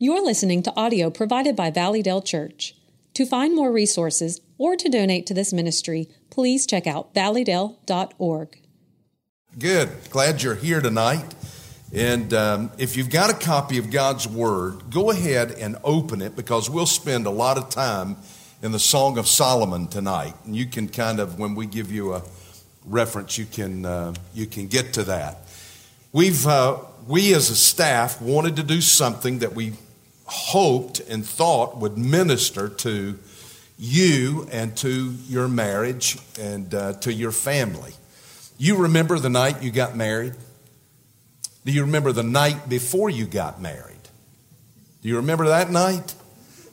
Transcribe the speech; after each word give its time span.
You're 0.00 0.24
listening 0.24 0.62
to 0.62 0.72
audio 0.76 1.10
provided 1.10 1.56
by 1.56 1.72
Valleydale 1.72 2.22
Church. 2.22 2.76
To 3.14 3.26
find 3.26 3.52
more 3.52 3.72
resources 3.72 4.40
or 4.56 4.76
to 4.76 4.88
donate 4.88 5.26
to 5.26 5.34
this 5.34 5.52
ministry, 5.52 6.06
please 6.30 6.68
check 6.68 6.86
out 6.86 7.12
valleydale.org. 7.14 8.60
Good. 9.58 9.90
Glad 10.10 10.40
you're 10.40 10.54
here 10.54 10.80
tonight. 10.80 11.34
And 11.92 12.32
um, 12.32 12.70
if 12.78 12.96
you've 12.96 13.10
got 13.10 13.30
a 13.30 13.44
copy 13.44 13.76
of 13.76 13.90
God's 13.90 14.28
Word, 14.28 14.88
go 14.88 15.10
ahead 15.10 15.50
and 15.50 15.76
open 15.82 16.22
it 16.22 16.36
because 16.36 16.70
we'll 16.70 16.86
spend 16.86 17.26
a 17.26 17.30
lot 17.30 17.58
of 17.58 17.68
time 17.68 18.18
in 18.62 18.70
the 18.70 18.78
Song 18.78 19.18
of 19.18 19.26
Solomon 19.26 19.88
tonight. 19.88 20.34
And 20.44 20.54
you 20.54 20.66
can 20.66 20.86
kind 20.88 21.18
of, 21.18 21.40
when 21.40 21.56
we 21.56 21.66
give 21.66 21.90
you 21.90 22.14
a 22.14 22.22
reference, 22.86 23.36
you 23.36 23.46
can, 23.46 23.84
uh, 23.84 24.14
you 24.32 24.46
can 24.46 24.68
get 24.68 24.92
to 24.92 25.02
that. 25.02 25.38
We've, 26.12 26.46
uh, 26.46 26.78
we 27.08 27.34
as 27.34 27.50
a 27.50 27.56
staff 27.56 28.22
wanted 28.22 28.54
to 28.56 28.62
do 28.62 28.80
something 28.80 29.40
that 29.40 29.54
we 29.54 29.72
hoped 30.28 31.00
and 31.00 31.24
thought 31.24 31.78
would 31.78 31.96
minister 31.96 32.68
to 32.68 33.18
you 33.78 34.46
and 34.50 34.76
to 34.76 35.14
your 35.26 35.48
marriage 35.48 36.18
and 36.38 36.74
uh, 36.74 36.92
to 36.94 37.12
your 37.12 37.32
family. 37.32 37.92
You 38.58 38.76
remember 38.76 39.18
the 39.18 39.30
night 39.30 39.62
you 39.62 39.70
got 39.70 39.96
married? 39.96 40.34
Do 41.64 41.72
you 41.72 41.82
remember 41.82 42.12
the 42.12 42.22
night 42.22 42.68
before 42.68 43.08
you 43.08 43.26
got 43.26 43.60
married? 43.60 43.96
Do 45.02 45.08
you 45.08 45.16
remember 45.16 45.46
that 45.48 45.70
night? 45.70 46.14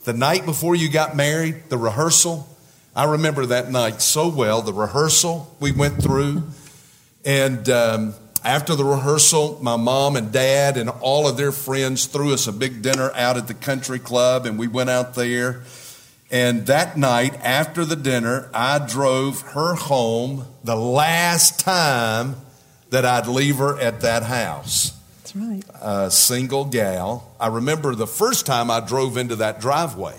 The 0.03 0.13
night 0.13 0.45
before 0.45 0.75
you 0.75 0.89
got 0.89 1.15
married, 1.15 1.69
the 1.69 1.77
rehearsal? 1.77 2.47
I 2.95 3.11
remember 3.11 3.45
that 3.47 3.71
night 3.71 4.01
so 4.01 4.29
well, 4.29 4.61
the 4.61 4.73
rehearsal 4.73 5.55
we 5.59 5.71
went 5.71 6.01
through. 6.01 6.43
And 7.23 7.69
um, 7.69 8.13
after 8.45 8.75
the 8.75 8.85
rehearsal, 8.85 9.57
my 9.61 9.75
mom 9.75 10.15
and 10.15 10.31
dad 10.31 10.77
and 10.77 10.89
all 10.89 11.27
of 11.27 11.35
their 11.35 11.51
friends 11.51 12.05
threw 12.05 12.31
us 12.31 12.45
a 12.45 12.51
big 12.51 12.83
dinner 12.83 13.11
out 13.15 13.37
at 13.37 13.47
the 13.47 13.55
country 13.55 13.97
club, 13.97 14.45
and 14.45 14.59
we 14.59 14.67
went 14.67 14.91
out 14.91 15.15
there. 15.15 15.63
And 16.29 16.67
that 16.67 16.95
night, 16.95 17.33
after 17.43 17.85
the 17.85 17.95
dinner, 17.95 18.49
I 18.53 18.85
drove 18.85 19.41
her 19.41 19.73
home 19.73 20.45
the 20.63 20.75
last 20.75 21.59
time 21.59 22.35
that 22.91 23.03
I'd 23.03 23.27
leave 23.27 23.57
her 23.57 23.79
at 23.79 24.01
that 24.01 24.23
house. 24.23 24.91
That's 25.17 25.35
right. 25.35 25.63
A 25.81 26.11
single 26.11 26.65
gal. 26.65 27.35
I 27.39 27.47
remember 27.47 27.95
the 27.95 28.07
first 28.07 28.45
time 28.45 28.69
I 28.69 28.79
drove 28.79 29.17
into 29.17 29.37
that 29.37 29.59
driveway 29.59 30.17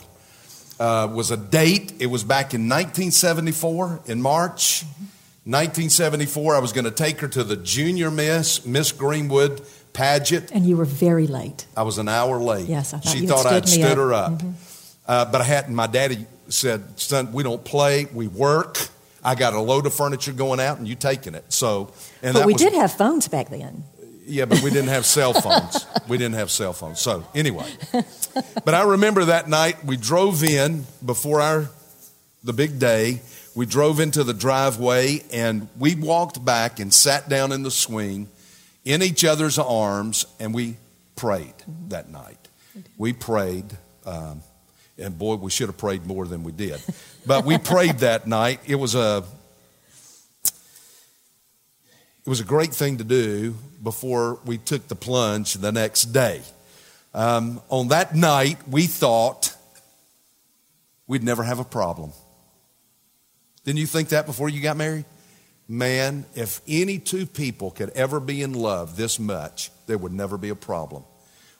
uh, 0.80 1.08
was 1.12 1.30
a 1.30 1.36
date. 1.36 1.94
It 2.00 2.06
was 2.06 2.24
back 2.24 2.54
in 2.54 2.62
1974 2.62 4.00
in 4.06 4.20
March. 4.20 4.84
1974, 5.46 6.56
I 6.56 6.58
was 6.58 6.72
going 6.72 6.86
to 6.86 6.90
take 6.90 7.20
her 7.20 7.28
to 7.28 7.44
the 7.44 7.56
junior 7.56 8.10
miss, 8.10 8.66
Miss 8.66 8.90
Greenwood 8.90 9.62
pageant. 9.92 10.50
And 10.52 10.66
you 10.66 10.76
were 10.76 10.84
very 10.84 11.28
late. 11.28 11.66
I 11.76 11.84
was 11.84 11.98
an 11.98 12.08
hour 12.08 12.38
late. 12.40 12.68
Yes, 12.68 12.92
I 12.92 12.98
thought 12.98 13.12
she 13.16 13.26
thought 13.26 13.44
had 13.46 13.62
I'd 13.62 13.68
stood 13.68 13.84
up. 13.92 13.96
her 13.98 14.12
up. 14.12 14.32
Mhm. 14.32 14.52
Uh, 15.06 15.24
but 15.26 15.40
I 15.40 15.44
hadn't. 15.44 15.74
My 15.74 15.86
daddy 15.86 16.26
said, 16.48 16.82
"Son, 17.00 17.32
we 17.32 17.44
don't 17.44 17.64
play. 17.64 18.06
We 18.12 18.26
work. 18.26 18.88
I 19.22 19.36
got 19.36 19.54
a 19.54 19.60
load 19.60 19.86
of 19.86 19.94
furniture 19.94 20.32
going 20.32 20.58
out, 20.58 20.78
and 20.78 20.88
you 20.88 20.96
taking 20.96 21.34
it." 21.36 21.44
So, 21.48 21.92
and 22.22 22.34
But 22.34 22.44
we 22.46 22.52
was, 22.54 22.62
did 22.62 22.72
have 22.74 22.92
phones 22.92 23.28
back 23.28 23.48
then. 23.48 23.84
yeah, 24.26 24.46
but 24.46 24.60
we 24.62 24.70
didn't 24.70 24.88
have 24.88 25.06
cell 25.06 25.32
phones. 25.32 25.86
we 26.08 26.18
didn't 26.18 26.34
have 26.34 26.50
cell 26.50 26.72
phones. 26.72 27.00
So 27.00 27.24
anyway, 27.36 27.70
but 28.64 28.74
I 28.74 28.82
remember 28.82 29.26
that 29.26 29.48
night 29.48 29.84
we 29.84 29.96
drove 29.96 30.42
in 30.42 30.86
before 31.04 31.40
our 31.40 31.68
the 32.42 32.52
big 32.52 32.80
day. 32.80 33.20
We 33.56 33.64
drove 33.64 34.00
into 34.00 34.22
the 34.22 34.34
driveway 34.34 35.22
and 35.32 35.68
we 35.78 35.94
walked 35.94 36.44
back 36.44 36.78
and 36.78 36.92
sat 36.92 37.26
down 37.30 37.52
in 37.52 37.62
the 37.62 37.70
swing 37.70 38.28
in 38.84 39.02
each 39.02 39.24
other's 39.24 39.58
arms 39.58 40.26
and 40.38 40.52
we 40.52 40.76
prayed 41.16 41.54
that 41.88 42.10
night. 42.10 42.36
We 42.98 43.14
prayed, 43.14 43.64
um, 44.04 44.42
and 44.98 45.18
boy, 45.18 45.36
we 45.36 45.50
should 45.50 45.68
have 45.68 45.78
prayed 45.78 46.04
more 46.04 46.26
than 46.26 46.44
we 46.44 46.52
did. 46.52 46.82
But 47.24 47.46
we 47.46 47.56
prayed 47.56 48.00
that 48.00 48.26
night. 48.28 48.60
It 48.66 48.74
was 48.74 48.94
a 48.94 49.24
it 50.44 52.28
was 52.28 52.40
a 52.40 52.44
great 52.44 52.74
thing 52.74 52.98
to 52.98 53.04
do 53.04 53.54
before 53.82 54.38
we 54.44 54.58
took 54.58 54.86
the 54.88 54.96
plunge 54.96 55.54
the 55.54 55.72
next 55.72 56.12
day. 56.12 56.42
Um, 57.14 57.62
on 57.70 57.88
that 57.88 58.14
night, 58.14 58.68
we 58.68 58.86
thought 58.86 59.56
we'd 61.06 61.24
never 61.24 61.42
have 61.42 61.58
a 61.58 61.64
problem. 61.64 62.12
Didn't 63.66 63.80
you 63.80 63.86
think 63.86 64.10
that 64.10 64.26
before 64.26 64.48
you 64.48 64.62
got 64.62 64.76
married? 64.76 65.04
Man, 65.68 66.24
if 66.36 66.60
any 66.68 67.00
two 67.00 67.26
people 67.26 67.72
could 67.72 67.90
ever 67.90 68.20
be 68.20 68.40
in 68.40 68.52
love 68.52 68.96
this 68.96 69.18
much, 69.18 69.72
there 69.86 69.98
would 69.98 70.12
never 70.12 70.38
be 70.38 70.50
a 70.50 70.54
problem. 70.54 71.02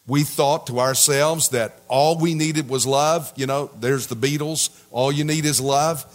We 0.07 0.23
thought 0.23 0.69
to 0.69 0.79
ourselves 0.79 1.49
that 1.49 1.81
all 1.89 2.17
we 2.17 2.35
needed 2.35 2.69
was 2.69 2.87
love. 2.87 3.33
You 3.35 3.47
know, 3.47 3.73
there's 3.81 4.07
the 4.07 4.15
Beatles, 4.15 4.71
all 4.93 5.11
you 5.11 5.25
need 5.25 5.45
is 5.45 5.61
love. 5.61 6.07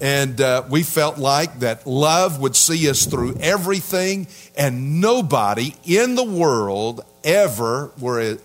And 0.00 0.40
uh, 0.40 0.62
we 0.70 0.84
felt 0.84 1.18
like 1.18 1.58
that 1.58 1.84
love 1.84 2.40
would 2.40 2.54
see 2.54 2.88
us 2.88 3.04
through 3.04 3.36
everything, 3.40 4.28
and 4.56 5.00
nobody 5.00 5.74
in 5.84 6.14
the 6.14 6.24
world 6.24 7.04
ever 7.24 7.90
were 7.98 8.38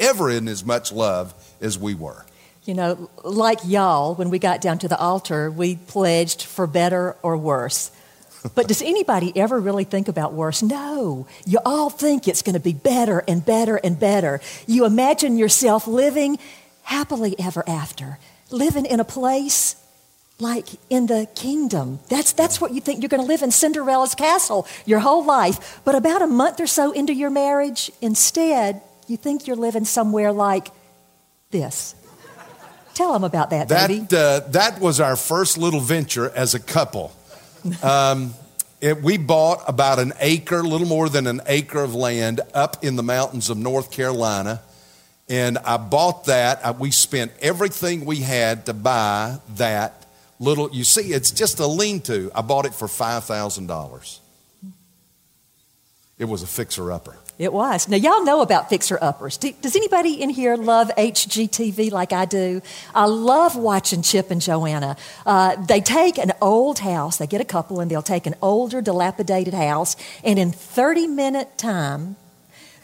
ever 0.00 0.28
in 0.28 0.48
as 0.48 0.64
much 0.64 0.90
love 0.90 1.32
as 1.60 1.78
we 1.78 1.94
were. 1.94 2.26
You 2.68 2.74
know, 2.74 3.08
like 3.24 3.60
y'all, 3.64 4.14
when 4.14 4.28
we 4.28 4.38
got 4.38 4.60
down 4.60 4.78
to 4.80 4.88
the 4.88 4.98
altar, 4.98 5.50
we 5.50 5.76
pledged 5.76 6.42
for 6.42 6.66
better 6.66 7.16
or 7.22 7.34
worse. 7.34 7.90
But 8.54 8.68
does 8.68 8.82
anybody 8.82 9.32
ever 9.34 9.58
really 9.58 9.84
think 9.84 10.06
about 10.06 10.34
worse? 10.34 10.62
No. 10.62 11.26
You 11.46 11.60
all 11.64 11.88
think 11.88 12.28
it's 12.28 12.42
going 12.42 12.56
to 12.56 12.60
be 12.60 12.74
better 12.74 13.24
and 13.26 13.42
better 13.42 13.76
and 13.76 13.98
better. 13.98 14.42
You 14.66 14.84
imagine 14.84 15.38
yourself 15.38 15.86
living 15.86 16.38
happily 16.82 17.34
ever 17.38 17.66
after, 17.66 18.18
living 18.50 18.84
in 18.84 19.00
a 19.00 19.04
place 19.04 19.74
like 20.38 20.66
in 20.90 21.06
the 21.06 21.26
kingdom. 21.34 22.00
That's, 22.10 22.32
that's 22.32 22.60
what 22.60 22.74
you 22.74 22.82
think. 22.82 23.00
You're 23.00 23.08
going 23.08 23.22
to 23.22 23.26
live 23.26 23.40
in 23.40 23.50
Cinderella's 23.50 24.14
castle 24.14 24.66
your 24.84 24.98
whole 24.98 25.24
life. 25.24 25.80
But 25.86 25.94
about 25.94 26.20
a 26.20 26.26
month 26.26 26.60
or 26.60 26.66
so 26.66 26.92
into 26.92 27.14
your 27.14 27.30
marriage, 27.30 27.90
instead, 28.02 28.82
you 29.06 29.16
think 29.16 29.46
you're 29.46 29.56
living 29.56 29.86
somewhere 29.86 30.32
like 30.32 30.68
this. 31.50 31.94
Tell 32.98 33.12
them 33.12 33.22
about 33.22 33.50
that. 33.50 33.68
That, 33.68 34.12
uh, 34.12 34.40
that 34.48 34.80
was 34.80 34.98
our 34.98 35.14
first 35.14 35.56
little 35.56 35.78
venture 35.78 36.30
as 36.30 36.54
a 36.54 36.58
couple. 36.58 37.12
Um, 37.80 38.34
it, 38.80 39.00
we 39.04 39.18
bought 39.18 39.62
about 39.68 40.00
an 40.00 40.14
acre, 40.18 40.58
a 40.58 40.62
little 40.64 40.88
more 40.88 41.08
than 41.08 41.28
an 41.28 41.40
acre 41.46 41.80
of 41.80 41.94
land 41.94 42.40
up 42.54 42.82
in 42.82 42.96
the 42.96 43.04
mountains 43.04 43.50
of 43.50 43.56
North 43.56 43.92
Carolina. 43.92 44.62
And 45.28 45.58
I 45.58 45.76
bought 45.76 46.24
that. 46.24 46.66
I, 46.66 46.72
we 46.72 46.90
spent 46.90 47.30
everything 47.40 48.04
we 48.04 48.16
had 48.16 48.66
to 48.66 48.74
buy 48.74 49.38
that 49.54 50.04
little. 50.40 50.68
You 50.72 50.82
see, 50.82 51.12
it's 51.12 51.30
just 51.30 51.60
a 51.60 51.68
lean 51.68 52.00
to. 52.00 52.32
I 52.34 52.40
bought 52.40 52.66
it 52.66 52.74
for 52.74 52.88
$5,000. 52.88 54.18
It 56.18 56.24
was 56.24 56.42
a 56.42 56.48
fixer 56.48 56.90
upper. 56.90 57.16
It 57.38 57.52
was. 57.52 57.88
Now, 57.88 57.96
y'all 57.96 58.24
know 58.24 58.42
about 58.42 58.68
fixer 58.68 58.98
uppers. 59.00 59.36
Do, 59.36 59.52
does 59.62 59.76
anybody 59.76 60.20
in 60.20 60.28
here 60.28 60.56
love 60.56 60.90
HGTV 60.98 61.92
like 61.92 62.12
I 62.12 62.24
do? 62.24 62.60
I 62.92 63.04
love 63.04 63.54
watching 63.54 64.02
Chip 64.02 64.32
and 64.32 64.40
Joanna. 64.40 64.96
Uh, 65.24 65.54
they 65.54 65.80
take 65.80 66.18
an 66.18 66.32
old 66.40 66.80
house, 66.80 67.18
they 67.18 67.28
get 67.28 67.40
a 67.40 67.44
couple, 67.44 67.78
and 67.78 67.88
they'll 67.88 68.02
take 68.02 68.26
an 68.26 68.34
older, 68.42 68.82
dilapidated 68.82 69.54
house, 69.54 69.94
and 70.24 70.36
in 70.36 70.50
30 70.50 71.06
minute 71.06 71.56
time, 71.56 72.16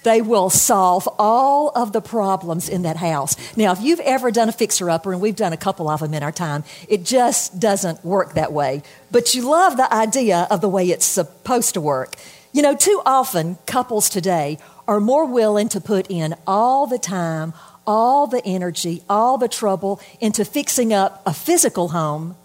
they 0.04 0.22
will 0.22 0.50
solve 0.50 1.09
all 1.19 1.72
of 1.75 1.93
the 1.93 2.00
problems 2.00 2.69
in 2.69 2.82
that 2.82 2.98
house. 2.98 3.37
Now, 3.56 3.72
if 3.72 3.81
you've 3.81 4.00
ever 4.00 4.31
done 4.31 4.48
a 4.48 4.53
fixer 4.53 4.88
upper, 4.88 5.12
and 5.12 5.20
we've 5.20 5.34
done 5.34 5.53
a 5.53 5.56
couple 5.56 5.88
of 5.88 5.98
them 5.98 6.14
in 6.14 6.22
our 6.22 6.31
time, 6.31 6.62
it 6.88 7.04
just 7.04 7.59
doesn't 7.59 8.04
work 8.04 8.34
that 8.34 8.53
way. 8.53 8.82
But 9.10 9.34
you 9.34 9.48
love 9.48 9.76
the 9.76 9.93
idea 9.93 10.47
of 10.50 10.60
the 10.60 10.69
way 10.69 10.91
it's 10.91 11.06
supposed 11.06 11.75
to 11.75 11.81
work. 11.81 12.16
You 12.54 12.62
know, 12.62 12.76
too 12.76 13.03
often 13.04 13.59
couples 13.66 14.09
today 14.09 14.59
are 14.87 15.00
more 15.00 15.26
willing 15.26 15.69
to 15.70 15.81
put 15.81 16.06
in 16.09 16.37
all 16.47 16.87
the 16.87 17.00
time, 17.00 17.53
all 17.84 18.28
the 18.28 18.41
energy, 18.46 19.02
all 19.11 19.38
the 19.38 19.49
trouble 19.49 20.00
into 20.20 20.44
fixing 20.44 20.93
up 20.93 21.20
a 21.26 21.34
physical 21.34 21.88
home, 21.88 22.37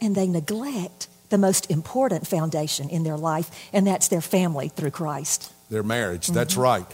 and 0.00 0.14
they 0.14 0.28
neglect 0.28 1.08
the 1.30 1.38
most 1.38 1.68
important 1.68 2.28
foundation 2.28 2.88
in 2.88 3.02
their 3.02 3.16
life, 3.16 3.50
and 3.72 3.84
that's 3.84 4.06
their 4.06 4.20
family 4.20 4.68
through 4.68 4.92
Christ. 4.92 5.52
their 5.68 5.82
marriage. 5.82 6.28
That's 6.28 6.52
mm-hmm. 6.52 6.62
right. 6.62 6.86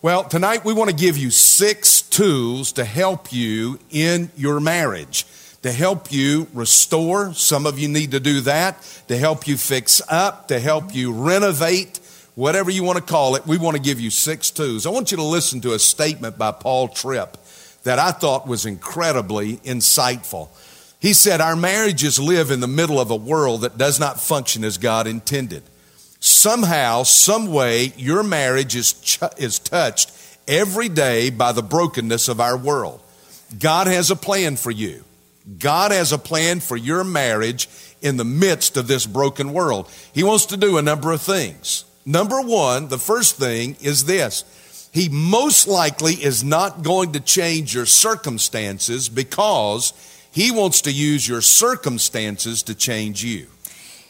Well, 0.00 0.22
tonight 0.22 0.64
we 0.64 0.72
want 0.74 0.90
to 0.90 0.96
give 0.96 1.18
you 1.18 1.32
six 1.32 2.00
tools 2.00 2.70
to 2.72 2.84
help 2.84 3.32
you 3.32 3.80
in 3.90 4.30
your 4.36 4.60
marriage, 4.60 5.26
to 5.62 5.72
help 5.72 6.12
you 6.12 6.46
restore. 6.54 7.34
Some 7.34 7.66
of 7.66 7.78
you 7.78 7.88
need 7.88 8.12
to 8.12 8.20
do 8.20 8.40
that, 8.42 8.80
to 9.08 9.16
help 9.16 9.46
you 9.46 9.56
fix 9.56 10.00
up, 10.08 10.48
to 10.48 10.60
help 10.60 10.94
you 10.94 11.12
renovate, 11.12 11.98
whatever 12.34 12.70
you 12.70 12.84
want 12.84 12.98
to 12.98 13.04
call 13.04 13.34
it. 13.34 13.46
We 13.46 13.58
want 13.58 13.76
to 13.76 13.82
give 13.82 14.00
you 14.00 14.10
six 14.10 14.50
twos. 14.50 14.86
I 14.86 14.90
want 14.90 15.10
you 15.10 15.16
to 15.16 15.24
listen 15.24 15.60
to 15.62 15.72
a 15.72 15.78
statement 15.78 16.38
by 16.38 16.52
Paul 16.52 16.88
Tripp 16.88 17.36
that 17.82 17.98
I 17.98 18.12
thought 18.12 18.46
was 18.46 18.66
incredibly 18.66 19.56
insightful. 19.58 20.48
He 21.00 21.12
said, 21.12 21.40
Our 21.40 21.56
marriages 21.56 22.18
live 22.18 22.50
in 22.50 22.60
the 22.60 22.66
middle 22.68 23.00
of 23.00 23.10
a 23.10 23.16
world 23.16 23.62
that 23.62 23.78
does 23.78 23.98
not 23.98 24.20
function 24.20 24.64
as 24.64 24.78
God 24.78 25.06
intended 25.06 25.62
somehow, 26.20 27.02
some 27.02 27.46
way, 27.52 27.92
your 27.96 28.22
marriage 28.22 28.76
is, 28.76 28.92
ch- 28.94 29.18
is 29.36 29.58
touched 29.58 30.12
every 30.46 30.88
day 30.88 31.30
by 31.30 31.52
the 31.52 31.62
brokenness 31.62 32.28
of 32.28 32.40
our 32.40 32.56
world. 32.56 33.00
God 33.58 33.86
has 33.86 34.10
a 34.10 34.16
plan 34.16 34.56
for 34.56 34.70
you. 34.70 35.04
God 35.56 35.92
has 35.92 36.12
a 36.12 36.18
plan 36.18 36.60
for 36.60 36.76
your 36.76 37.04
marriage 37.04 37.68
in 38.02 38.16
the 38.16 38.24
midst 38.24 38.76
of 38.76 38.86
this 38.86 39.06
broken 39.06 39.52
world. 39.52 39.90
He 40.12 40.22
wants 40.22 40.46
to 40.46 40.56
do 40.56 40.76
a 40.76 40.82
number 40.82 41.10
of 41.12 41.22
things. 41.22 41.84
Number 42.04 42.40
one, 42.40 42.88
the 42.88 42.98
first 42.98 43.36
thing 43.36 43.76
is 43.80 44.04
this 44.04 44.90
He 44.92 45.08
most 45.08 45.66
likely 45.66 46.14
is 46.14 46.44
not 46.44 46.82
going 46.82 47.12
to 47.12 47.20
change 47.20 47.74
your 47.74 47.86
circumstances 47.86 49.08
because 49.08 49.92
He 50.32 50.50
wants 50.50 50.82
to 50.82 50.92
use 50.92 51.26
your 51.26 51.40
circumstances 51.40 52.62
to 52.64 52.74
change 52.74 53.24
you. 53.24 53.46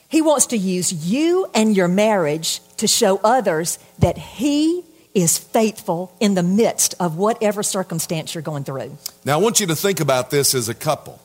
He 0.09 0.23
wants 0.23 0.47
to 0.47 0.57
use 0.57 0.93
you 0.93 1.47
and 1.55 1.77
your 1.77 1.89
marriage 1.89 2.61
to 2.79 2.89
show 2.89 3.21
others 3.23 3.79
that 3.99 4.19
He 4.19 4.83
is 5.15 5.39
faithful 5.39 6.15
in 6.21 6.35
the 6.35 6.43
midst 6.43 6.95
of 7.01 7.17
whatever 7.17 7.63
circumstance 7.63 8.35
you're 8.35 8.43
going 8.43 8.65
through. 8.65 8.97
Now, 9.25 9.39
I 9.39 9.43
want 9.43 9.61
you 9.61 9.67
to 9.69 9.77
think 9.77 10.01
about 10.01 10.31
this 10.31 10.55
as 10.55 10.69
a 10.69 10.75
couple. 10.75 11.21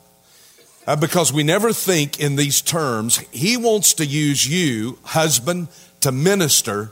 Uh, 0.85 0.97
because 0.97 1.31
we 1.31 1.43
never 1.43 1.71
think 1.71 2.19
in 2.19 2.35
these 2.35 2.61
terms. 2.61 3.17
He 3.31 3.55
wants 3.55 3.93
to 3.95 4.05
use 4.05 4.45
you, 4.45 4.97
husband, 5.03 5.69
to 6.01 6.11
minister 6.11 6.91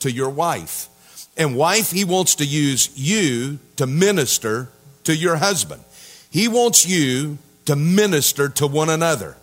to 0.00 0.10
your 0.10 0.30
wife. 0.30 0.88
And 1.36 1.56
wife, 1.56 1.92
he 1.92 2.04
wants 2.04 2.34
to 2.36 2.44
use 2.44 2.90
you 2.96 3.60
to 3.76 3.86
minister 3.86 4.68
to 5.04 5.14
your 5.14 5.36
husband. 5.36 5.84
He 6.30 6.48
wants 6.48 6.86
you 6.86 7.38
to 7.66 7.76
minister 7.76 8.48
to 8.48 8.66
one 8.66 8.90
another. 8.90 9.36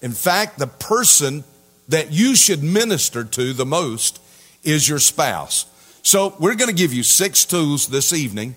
In 0.00 0.12
fact, 0.12 0.58
the 0.58 0.66
person 0.66 1.44
that 1.88 2.12
you 2.12 2.34
should 2.36 2.62
minister 2.62 3.22
to 3.22 3.52
the 3.52 3.66
most 3.66 4.18
is 4.64 4.88
your 4.88 4.98
spouse. 4.98 5.66
So, 6.02 6.34
we're 6.38 6.54
going 6.54 6.70
to 6.70 6.74
give 6.74 6.94
you 6.94 7.02
six 7.02 7.44
tools 7.44 7.88
this 7.88 8.12
evening 8.12 8.54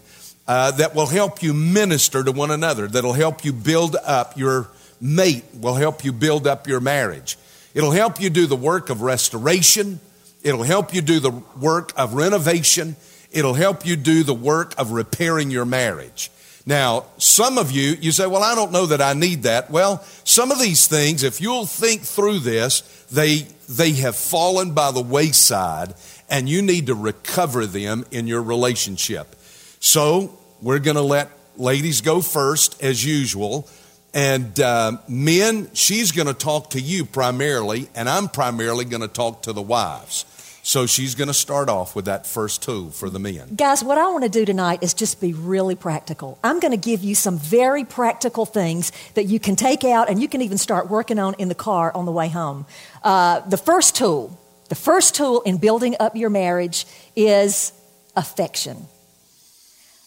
uh, 0.50 0.72
that 0.72 0.96
will 0.96 1.06
help 1.06 1.44
you 1.44 1.54
minister 1.54 2.24
to 2.24 2.31
one 2.31 2.50
another, 2.50 2.88
that'll 2.88 3.13
help 3.13 3.46
you 3.46 3.54
build 3.54 3.96
up 4.04 4.36
your 4.36 4.68
mate, 5.00 5.44
will 5.54 5.75
help 5.75 6.04
you 6.04 6.12
build 6.12 6.48
up 6.48 6.68
your 6.68 6.80
marriage. 6.80 7.38
It'll 7.75 7.92
help 7.92 8.19
you 8.19 8.31
do 8.31 8.48
the 8.48 8.56
work 8.56 8.90
of 8.90 9.04
restoration. 9.04 10.00
It'll 10.42 10.63
help 10.63 10.92
you 10.92 11.01
do 11.01 11.19
the 11.19 11.30
work 11.30 11.94
of 11.96 12.16
renovation. 12.16 12.96
It'll 13.31 13.54
help 13.54 13.86
you 13.86 13.96
do 13.96 14.24
the 14.24 14.34
work 14.34 14.74
of 14.80 14.92
repairing 14.92 15.51
your 15.51 15.66
marriage. 15.66 16.31
Now, 16.66 17.06
some 17.19 17.60
of 17.60 17.69
you, 17.69 17.96
you 18.01 18.12
say, 18.12 18.25
well, 18.25 18.42
I 18.42 18.56
don't 18.56 18.72
know 18.72 18.88
that 18.88 19.04
I 19.04 19.13
need 19.13 19.44
that. 19.44 19.69
Well, 19.69 20.04
some 20.24 20.50
of 20.50 20.60
these 20.60 20.88
things, 20.88 21.22
if 21.22 21.40
you'll 21.40 21.68
think 21.68 22.01
through 22.01 22.40
this, 22.40 22.81
they, 23.12 23.46
they 23.69 23.92
have 23.94 24.16
fallen 24.16 24.74
by 24.74 24.90
the 24.90 25.01
wayside 25.04 25.94
and 26.28 26.50
you 26.50 26.63
need 26.63 26.88
to 26.88 26.96
recover 26.96 27.68
them 27.68 28.04
in 28.10 28.25
your 28.25 28.42
relationship. 28.42 29.36
So 29.80 30.38
we're 30.62 30.80
going 30.80 30.96
to 30.96 31.02
let 31.02 31.30
ladies 31.58 32.02
go 32.02 32.22
first 32.22 32.82
as 32.82 33.04
usual. 33.04 33.68
And 34.14 34.60
uh, 34.60 34.98
men, 35.08 35.70
she's 35.74 36.12
going 36.12 36.28
to 36.28 36.34
talk 36.34 36.72
to 36.72 36.82
you 36.82 37.06
primarily, 37.06 37.90
and 37.94 38.10
I'm 38.10 38.28
primarily 38.28 38.86
going 38.86 39.02
to 39.02 39.08
talk 39.08 39.44
to 39.44 39.54
the 39.54 39.62
wives. 39.62 40.26
So 40.64 40.86
she's 40.86 41.16
going 41.16 41.30
to 41.30 41.34
start 41.34 41.70
off 41.70 41.96
with 41.96 42.06
that 42.06 42.28
first 42.28 42.62
tool 42.62 42.92
for 42.92 43.10
the 43.10 43.18
men. 43.18 43.56
Guys, 43.56 43.84
what 43.84 43.98
I 43.98 44.08
want 44.12 44.24
to 44.24 44.30
do 44.30 44.46
tonight 44.46 44.84
is 44.84 44.94
just 44.94 45.22
be 45.22 45.34
really 45.34 45.76
practical. 45.76 46.38
I'm 46.44 46.60
going 46.60 46.72
to 46.72 46.78
give 46.78 47.04
you 47.04 47.16
some 47.16 47.38
very 47.38 47.86
practical 47.86 48.46
things 48.46 48.92
that 49.14 49.26
you 49.26 49.40
can 49.40 49.56
take 49.56 49.84
out 49.84 50.10
and 50.10 50.22
you 50.22 50.28
can 50.28 50.42
even 50.42 50.58
start 50.58 50.90
working 50.90 51.18
on 51.18 51.36
in 51.36 51.48
the 51.48 51.56
car 51.56 51.92
on 51.96 52.06
the 52.06 52.12
way 52.12 52.30
home. 52.30 52.66
Uh, 53.04 53.40
the 53.42 53.58
first 53.58 53.96
tool, 53.96 54.38
the 54.68 54.76
first 54.76 55.16
tool 55.16 55.42
in 55.42 55.58
building 55.58 55.96
up 56.00 56.16
your 56.16 56.30
marriage 56.30 56.86
is 57.16 57.74
affection. 58.16 58.86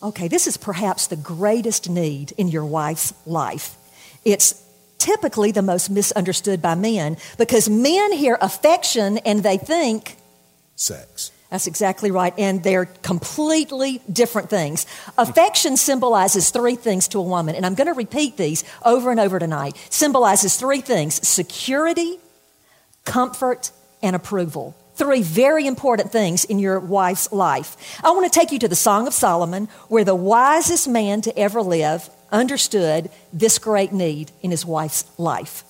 Okay, 0.03 0.27
this 0.27 0.47
is 0.47 0.57
perhaps 0.57 1.07
the 1.07 1.17
greatest 1.17 1.89
need 1.89 2.33
in 2.37 2.49
your 2.49 2.67
wife's 2.67 3.15
life. 3.25 3.77
It's 4.25 4.61
typically 4.99 5.53
the 5.53 5.63
most 5.63 5.91
misunderstood 5.91 6.61
by 6.61 6.75
men 6.75 7.17
because 7.39 7.69
men 7.69 8.13
hear 8.13 8.37
affection 8.41 9.19
and 9.19 9.43
they 9.43 9.59
think 9.59 10.17
sex. 10.77 11.31
That's 11.51 11.67
exactly 11.67 12.11
right. 12.11 12.33
And 12.39 12.63
they're 12.63 12.87
completely 12.87 14.01
different 14.11 14.49
things. 14.49 14.87
Affection 15.19 15.77
symbolizes 15.77 16.51
three 16.51 16.77
things 16.77 17.09
to 17.09 17.19
a 17.19 17.23
woman, 17.23 17.55
and 17.55 17.67
I'm 17.67 17.75
going 17.75 17.89
to 17.89 17.93
repeat 17.93 18.39
these 18.39 18.65
over 18.85 19.11
and 19.11 19.21
over 19.21 19.39
tonight. 19.39 19.77
Symbolizes 19.91 20.57
three 20.57 20.81
things 20.81 21.29
security, 21.29 22.19
comfort, 23.05 23.71
and 24.03 24.17
approval. 24.17 24.75
Three 24.95 25.23
very 25.23 25.67
important 25.67 26.13
things 26.13 26.45
in 26.45 26.59
your 26.59 26.79
wife's 26.79 27.33
life. 27.33 27.77
I 28.05 28.11
want 28.11 28.31
to 28.31 28.39
take 28.39 28.53
you 28.53 28.59
to 28.61 28.69
the 28.69 28.77
Song 28.77 29.07
of 29.07 29.15
Solomon, 29.15 29.69
where 29.89 30.05
the 30.05 30.15
wisest 30.15 30.89
man 30.89 31.23
to 31.23 31.39
ever 31.39 31.63
live 31.63 32.11
understood 32.31 33.11
this 33.33 33.59
great 33.59 33.93
need 33.93 34.31
in 34.43 34.51
his 34.51 34.67
wife's 34.67 35.05
life. 35.19 35.65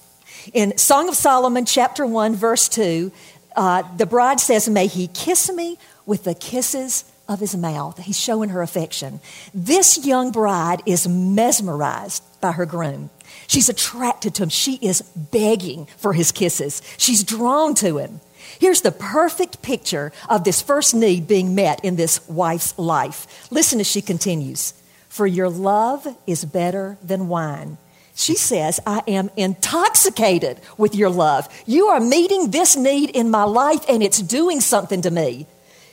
In 0.53 0.77
Song 0.77 1.09
of 1.09 1.15
Solomon, 1.15 1.65
chapter 1.65 2.05
1, 2.05 2.35
verse 2.35 2.69
2, 2.69 3.13
uh, 3.55 3.83
the 3.97 4.07
bride 4.07 4.41
says, 4.41 4.69
May 4.69 4.87
he 4.87 5.07
kiss 5.09 5.53
me 5.53 5.79
with 6.05 6.25
the 6.25 6.35
kisses 6.35 7.05
of 7.29 7.41
his 7.41 7.57
mouth. 7.57 7.99
He's 7.99 8.19
showing 8.19 8.51
her 8.51 8.63
affection. 8.63 9.21
This 9.55 10.05
young 10.05 10.33
bride 10.33 10.83
is 10.87 11.07
mesmerized 11.07 12.23
by 12.41 12.53
her 12.53 12.67
groom. 12.67 13.11
She's 13.47 13.69
attracted 13.69 14.35
to 14.37 14.45
him. 14.45 14.49
She 14.49 14.75
is 14.77 15.03
begging 15.03 15.87
for 15.97 16.13
his 16.13 16.33
kisses. 16.33 16.83
She's 16.99 17.23
drawn 17.23 17.75
to 17.77 17.99
him. 17.99 18.21
Here's 18.63 18.83
the 18.83 18.93
perfect 18.93 19.61
picture 19.61 20.13
of 20.31 20.45
this 20.45 20.63
first 20.63 20.95
need 20.95 21.27
being 21.27 21.57
met 21.57 21.85
in 21.85 21.97
this 21.97 22.21
wife's 22.29 22.79
life. 22.79 23.51
Listen 23.51 23.81
as 23.81 23.89
she 23.89 24.01
continues 24.01 24.73
For 25.09 25.27
your 25.27 25.49
love 25.49 26.07
is 26.29 26.45
better 26.45 26.97
than 27.03 27.27
wine. 27.27 27.77
She 28.15 28.37
says, 28.37 28.79
I 28.87 29.03
am 29.09 29.31
intoxicated 29.37 30.61
with 30.79 30.95
your 30.95 31.11
love. 31.11 31.49
You 31.67 31.89
are 31.89 31.99
meeting 31.99 32.53
this 32.53 32.77
need 32.77 33.11
in 33.11 33.33
my 33.33 33.43
life 33.43 33.85
and 33.89 34.01
it's 34.01 34.23
doing 34.23 34.61
something 34.61 35.03
to 35.03 35.11
me. 35.11 35.49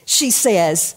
She 0.05 0.29
says, 0.29 0.95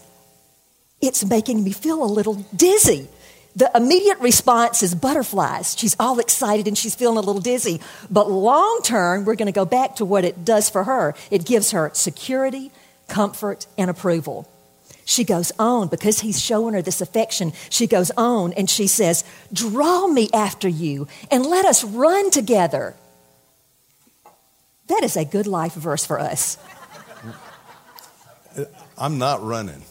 It's 1.01 1.25
making 1.25 1.63
me 1.63 1.71
feel 1.71 2.03
a 2.03 2.05
little 2.05 2.35
dizzy. 2.55 3.07
The 3.55 3.69
immediate 3.75 4.19
response 4.19 4.81
is 4.81 4.95
butterflies. 4.95 5.77
She's 5.77 5.95
all 5.99 6.19
excited 6.19 6.67
and 6.67 6.77
she's 6.77 6.95
feeling 6.95 7.17
a 7.17 7.21
little 7.21 7.41
dizzy. 7.41 7.81
But 8.09 8.29
long 8.29 8.81
term, 8.83 9.25
we're 9.25 9.35
going 9.35 9.47
to 9.47 9.51
go 9.51 9.65
back 9.65 9.97
to 9.97 10.05
what 10.05 10.25
it 10.25 10.43
does 10.43 10.69
for 10.69 10.83
her. 10.85 11.13
It 11.29 11.45
gives 11.45 11.71
her 11.71 11.91
security, 11.93 12.71
comfort, 13.07 13.67
and 13.77 13.91
approval. 13.91 14.49
She 15.05 15.23
goes 15.23 15.51
on 15.59 15.89
because 15.89 16.21
he's 16.21 16.41
showing 16.41 16.73
her 16.73 16.81
this 16.81 17.01
affection. 17.01 17.53
She 17.69 17.87
goes 17.87 18.09
on 18.11 18.53
and 18.53 18.69
she 18.69 18.87
says, 18.87 19.23
Draw 19.51 20.07
me 20.07 20.29
after 20.33 20.67
you 20.67 21.07
and 21.29 21.45
let 21.45 21.65
us 21.65 21.83
run 21.83 22.31
together. 22.31 22.95
That 24.87 25.03
is 25.03 25.15
a 25.15 25.25
good 25.25 25.47
life 25.47 25.73
verse 25.73 26.05
for 26.05 26.19
us. 26.19 26.57
I'm 28.97 29.17
not 29.17 29.43
running. 29.43 29.83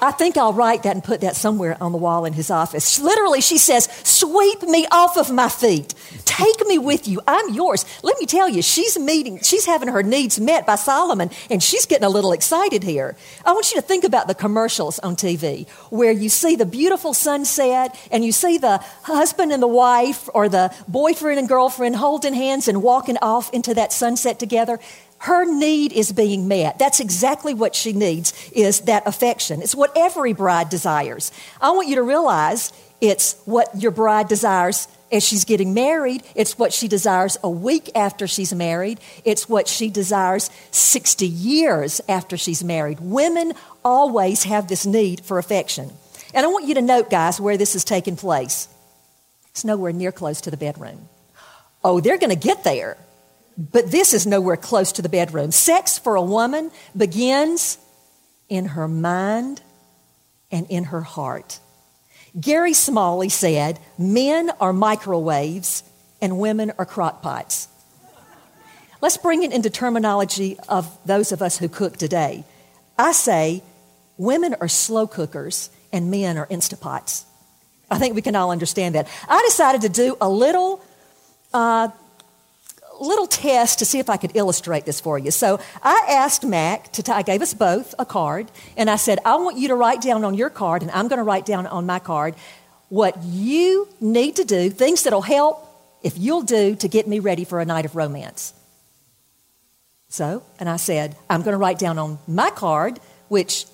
I 0.00 0.12
think 0.12 0.36
I'll 0.36 0.52
write 0.52 0.84
that 0.84 0.94
and 0.94 1.02
put 1.02 1.22
that 1.22 1.36
somewhere 1.36 1.76
on 1.80 1.92
the 1.92 1.98
wall 1.98 2.24
in 2.24 2.32
his 2.32 2.50
office. 2.50 3.00
Literally, 3.00 3.40
she 3.40 3.58
says, 3.58 3.88
Sweep 4.04 4.62
me 4.62 4.86
off 4.92 5.16
of 5.16 5.30
my 5.30 5.48
feet. 5.48 5.94
Take 6.24 6.66
me 6.66 6.78
with 6.78 7.08
you. 7.08 7.20
I'm 7.26 7.52
yours. 7.52 7.84
Let 8.02 8.18
me 8.18 8.26
tell 8.26 8.48
you, 8.48 8.62
she's 8.62 8.98
meeting, 8.98 9.40
she's 9.40 9.66
having 9.66 9.88
her 9.88 10.02
needs 10.02 10.38
met 10.38 10.66
by 10.66 10.76
Solomon, 10.76 11.30
and 11.50 11.62
she's 11.62 11.86
getting 11.86 12.04
a 12.04 12.08
little 12.08 12.32
excited 12.32 12.82
here. 12.82 13.16
I 13.44 13.52
want 13.52 13.70
you 13.72 13.80
to 13.80 13.86
think 13.86 14.04
about 14.04 14.28
the 14.28 14.34
commercials 14.34 14.98
on 15.00 15.16
TV 15.16 15.68
where 15.90 16.12
you 16.12 16.28
see 16.28 16.54
the 16.54 16.66
beautiful 16.66 17.12
sunset 17.12 17.98
and 18.12 18.24
you 18.24 18.32
see 18.32 18.58
the 18.58 18.78
husband 19.02 19.52
and 19.52 19.62
the 19.62 19.68
wife 19.68 20.28
or 20.32 20.48
the 20.48 20.72
boyfriend 20.86 21.38
and 21.38 21.48
girlfriend 21.48 21.96
holding 21.96 22.34
hands 22.34 22.68
and 22.68 22.82
walking 22.82 23.16
off 23.20 23.52
into 23.52 23.74
that 23.74 23.92
sunset 23.92 24.38
together 24.38 24.78
her 25.18 25.44
need 25.44 25.92
is 25.92 26.12
being 26.12 26.48
met. 26.48 26.78
That's 26.78 27.00
exactly 27.00 27.54
what 27.54 27.74
she 27.74 27.92
needs 27.92 28.32
is 28.52 28.80
that 28.82 29.06
affection. 29.06 29.62
It's 29.62 29.74
what 29.74 29.92
every 29.96 30.32
bride 30.32 30.68
desires. 30.68 31.32
I 31.60 31.72
want 31.72 31.88
you 31.88 31.96
to 31.96 32.02
realize 32.02 32.72
it's 33.00 33.36
what 33.44 33.68
your 33.80 33.90
bride 33.90 34.28
desires 34.28 34.88
as 35.10 35.26
she's 35.26 35.44
getting 35.44 35.74
married. 35.74 36.22
It's 36.34 36.58
what 36.58 36.72
she 36.72 36.86
desires 36.86 37.36
a 37.42 37.50
week 37.50 37.90
after 37.94 38.26
she's 38.26 38.52
married. 38.54 39.00
It's 39.24 39.48
what 39.48 39.66
she 39.66 39.88
desires 39.88 40.50
60 40.70 41.26
years 41.26 42.00
after 42.08 42.36
she's 42.36 42.62
married. 42.62 43.00
Women 43.00 43.54
always 43.84 44.44
have 44.44 44.68
this 44.68 44.86
need 44.86 45.24
for 45.24 45.38
affection. 45.38 45.90
And 46.34 46.44
I 46.44 46.48
want 46.48 46.66
you 46.66 46.74
to 46.74 46.82
note, 46.82 47.10
guys, 47.10 47.40
where 47.40 47.56
this 47.56 47.74
is 47.74 47.84
taking 47.84 48.16
place. 48.16 48.68
It's 49.50 49.64
nowhere 49.64 49.92
near 49.92 50.12
close 50.12 50.42
to 50.42 50.50
the 50.50 50.56
bedroom. 50.56 51.08
Oh, 51.82 52.00
they're 52.00 52.18
going 52.18 52.30
to 52.30 52.36
get 52.36 52.64
there. 52.64 52.98
But 53.58 53.90
this 53.90 54.14
is 54.14 54.24
nowhere 54.24 54.56
close 54.56 54.92
to 54.92 55.02
the 55.02 55.08
bedroom. 55.08 55.50
Sex 55.50 55.98
for 55.98 56.14
a 56.14 56.22
woman 56.22 56.70
begins 56.96 57.76
in 58.48 58.66
her 58.66 58.86
mind 58.86 59.60
and 60.52 60.66
in 60.70 60.84
her 60.84 61.00
heart. 61.00 61.58
Gary 62.38 62.72
Smalley 62.72 63.28
said, 63.28 63.80
Men 63.98 64.52
are 64.60 64.72
microwaves 64.72 65.82
and 66.22 66.38
women 66.38 66.72
are 66.78 66.86
crock 66.86 67.20
pots. 67.20 67.68
Let's 69.00 69.16
bring 69.16 69.42
it 69.42 69.52
into 69.52 69.70
terminology 69.70 70.56
of 70.68 70.96
those 71.04 71.32
of 71.32 71.42
us 71.42 71.58
who 71.58 71.68
cook 71.68 71.96
today. 71.96 72.44
I 72.96 73.12
say, 73.12 73.62
Women 74.16 74.54
are 74.60 74.68
slow 74.68 75.06
cookers 75.06 75.70
and 75.92 76.10
men 76.10 76.38
are 76.38 76.46
Instapots. 76.46 77.24
I 77.90 77.98
think 77.98 78.14
we 78.14 78.22
can 78.22 78.36
all 78.36 78.50
understand 78.50 78.94
that. 78.94 79.08
I 79.28 79.42
decided 79.46 79.82
to 79.82 79.88
do 79.88 80.16
a 80.20 80.28
little, 80.28 80.84
uh, 81.54 81.88
little 83.00 83.26
test 83.26 83.78
to 83.78 83.84
see 83.84 83.98
if 83.98 84.10
I 84.10 84.16
could 84.16 84.36
illustrate 84.36 84.84
this 84.84 85.00
for 85.00 85.18
you. 85.18 85.30
So 85.30 85.60
I 85.82 86.06
asked 86.08 86.44
Mac 86.44 86.92
to, 86.92 87.02
t- 87.02 87.12
I 87.12 87.22
gave 87.22 87.42
us 87.42 87.54
both 87.54 87.94
a 87.98 88.04
card, 88.04 88.50
and 88.76 88.90
I 88.90 88.96
said, 88.96 89.18
I 89.24 89.36
want 89.36 89.58
you 89.58 89.68
to 89.68 89.74
write 89.74 90.00
down 90.00 90.24
on 90.24 90.34
your 90.34 90.50
card, 90.50 90.82
and 90.82 90.90
I'm 90.90 91.08
going 91.08 91.18
to 91.18 91.24
write 91.24 91.46
down 91.46 91.66
on 91.66 91.86
my 91.86 91.98
card 91.98 92.34
what 92.88 93.22
you 93.22 93.88
need 94.00 94.36
to 94.36 94.44
do, 94.44 94.70
things 94.70 95.02
that'll 95.02 95.22
help 95.22 95.64
if 96.02 96.16
you'll 96.16 96.42
do 96.42 96.76
to 96.76 96.88
get 96.88 97.06
me 97.06 97.18
ready 97.18 97.44
for 97.44 97.60
a 97.60 97.64
night 97.64 97.84
of 97.84 97.96
romance. 97.96 98.54
So, 100.08 100.42
and 100.58 100.68
I 100.68 100.76
said, 100.76 101.16
I'm 101.28 101.42
going 101.42 101.52
to 101.52 101.58
write 101.58 101.78
down 101.78 101.98
on 101.98 102.18
my 102.26 102.50
card, 102.50 102.98
which 103.28 103.66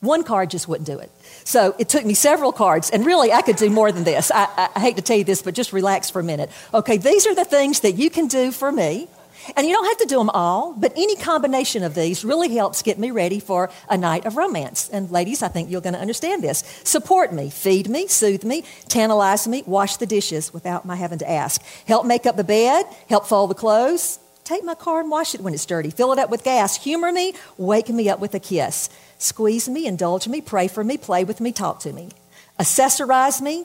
one 0.00 0.24
card 0.24 0.50
just 0.50 0.66
wouldn't 0.66 0.86
do 0.86 0.98
it. 0.98 1.10
So 1.42 1.74
it 1.78 1.88
took 1.88 2.04
me 2.04 2.14
several 2.14 2.52
cards, 2.52 2.90
and 2.90 3.04
really 3.04 3.32
I 3.32 3.42
could 3.42 3.56
do 3.56 3.70
more 3.70 3.90
than 3.90 4.04
this. 4.04 4.30
I, 4.30 4.70
I, 4.74 4.80
hate 4.80 4.96
to 4.96 5.02
tell 5.02 5.16
you 5.16 5.24
this, 5.24 5.42
but 5.42 5.54
just 5.54 5.72
relax 5.72 6.10
for 6.10 6.20
a 6.20 6.24
minute. 6.24 6.50
Okay, 6.72 6.96
these 6.96 7.26
are 7.26 7.34
the 7.34 7.44
things 7.44 7.80
that 7.80 7.92
you 7.92 8.10
can 8.10 8.28
do 8.28 8.52
for 8.52 8.70
me. 8.70 9.08
And 9.56 9.66
you 9.66 9.74
don't 9.74 9.84
have 9.86 9.98
to 9.98 10.06
do 10.06 10.16
them 10.16 10.30
all, 10.30 10.72
but 10.72 10.92
any 10.96 11.16
combination 11.16 11.82
of 11.82 11.94
these 11.94 12.24
really 12.24 12.54
helps 12.54 12.82
get 12.82 12.98
me 12.98 13.10
ready 13.10 13.40
for 13.40 13.70
a 13.90 13.96
night 13.96 14.24
of 14.24 14.36
romance. 14.36 14.88
And 14.88 15.10
ladies, 15.10 15.42
I 15.42 15.48
think 15.48 15.70
you're 15.70 15.82
going 15.82 15.94
to 15.94 16.00
understand 16.00 16.42
this. 16.42 16.64
Support 16.84 17.32
me, 17.32 17.50
feed 17.50 17.88
me, 17.88 18.06
soothe 18.06 18.44
me, 18.44 18.64
tantalize 18.88 19.46
me, 19.46 19.62
wash 19.66 19.98
the 19.98 20.06
dishes 20.06 20.54
without 20.54 20.86
my 20.86 20.96
having 20.96 21.18
to 21.18 21.30
ask. 21.30 21.62
Help 21.86 22.06
make 22.06 22.26
up 22.26 22.36
the 22.36 22.44
bed, 22.44 22.86
help 23.08 23.26
fold 23.26 23.50
the 23.50 23.54
clothes, 23.54 24.18
take 24.44 24.64
my 24.64 24.74
car 24.74 25.00
and 25.00 25.10
wash 25.10 25.34
it 25.34 25.40
when 25.40 25.54
it's 25.54 25.66
dirty, 25.66 25.90
fill 25.90 26.12
it 26.12 26.18
up 26.18 26.30
with 26.30 26.44
gas, 26.44 26.82
humor 26.82 27.12
me, 27.12 27.34
wake 27.58 27.88
me 27.88 28.08
up 28.08 28.20
with 28.20 28.34
a 28.34 28.40
kiss. 28.40 28.88
Squeeze 29.18 29.68
me, 29.68 29.86
indulge 29.86 30.28
me, 30.28 30.40
pray 30.40 30.68
for 30.68 30.84
me, 30.84 30.96
play 30.96 31.24
with 31.24 31.40
me, 31.40 31.52
talk 31.52 31.80
to 31.80 31.92
me. 31.92 32.10
Accessorize 32.58 33.40
me, 33.40 33.64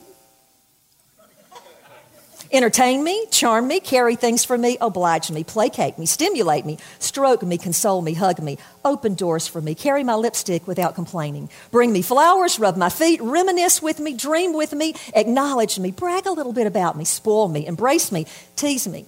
entertain 2.52 3.04
me, 3.04 3.26
charm 3.30 3.68
me, 3.68 3.80
carry 3.80 4.16
things 4.16 4.44
for 4.44 4.58
me, 4.58 4.76
oblige 4.80 5.30
me, 5.30 5.44
placate 5.44 5.98
me, 5.98 6.06
stimulate 6.06 6.66
me, 6.66 6.78
stroke 6.98 7.42
me, 7.42 7.56
console 7.56 8.02
me, 8.02 8.14
hug 8.14 8.40
me, 8.40 8.58
open 8.84 9.14
doors 9.14 9.46
for 9.46 9.60
me, 9.60 9.74
carry 9.74 10.02
my 10.02 10.14
lipstick 10.14 10.66
without 10.66 10.94
complaining, 10.94 11.48
bring 11.70 11.92
me 11.92 12.02
flowers, 12.02 12.58
rub 12.58 12.76
my 12.76 12.88
feet, 12.88 13.20
reminisce 13.22 13.80
with 13.80 14.00
me, 14.00 14.14
dream 14.14 14.52
with 14.52 14.72
me, 14.72 14.94
acknowledge 15.14 15.78
me, 15.78 15.90
brag 15.90 16.26
a 16.26 16.32
little 16.32 16.52
bit 16.52 16.66
about 16.66 16.96
me, 16.96 17.04
spoil 17.04 17.48
me, 17.48 17.66
embrace 17.66 18.10
me, 18.10 18.26
tease 18.56 18.88
me. 18.88 19.06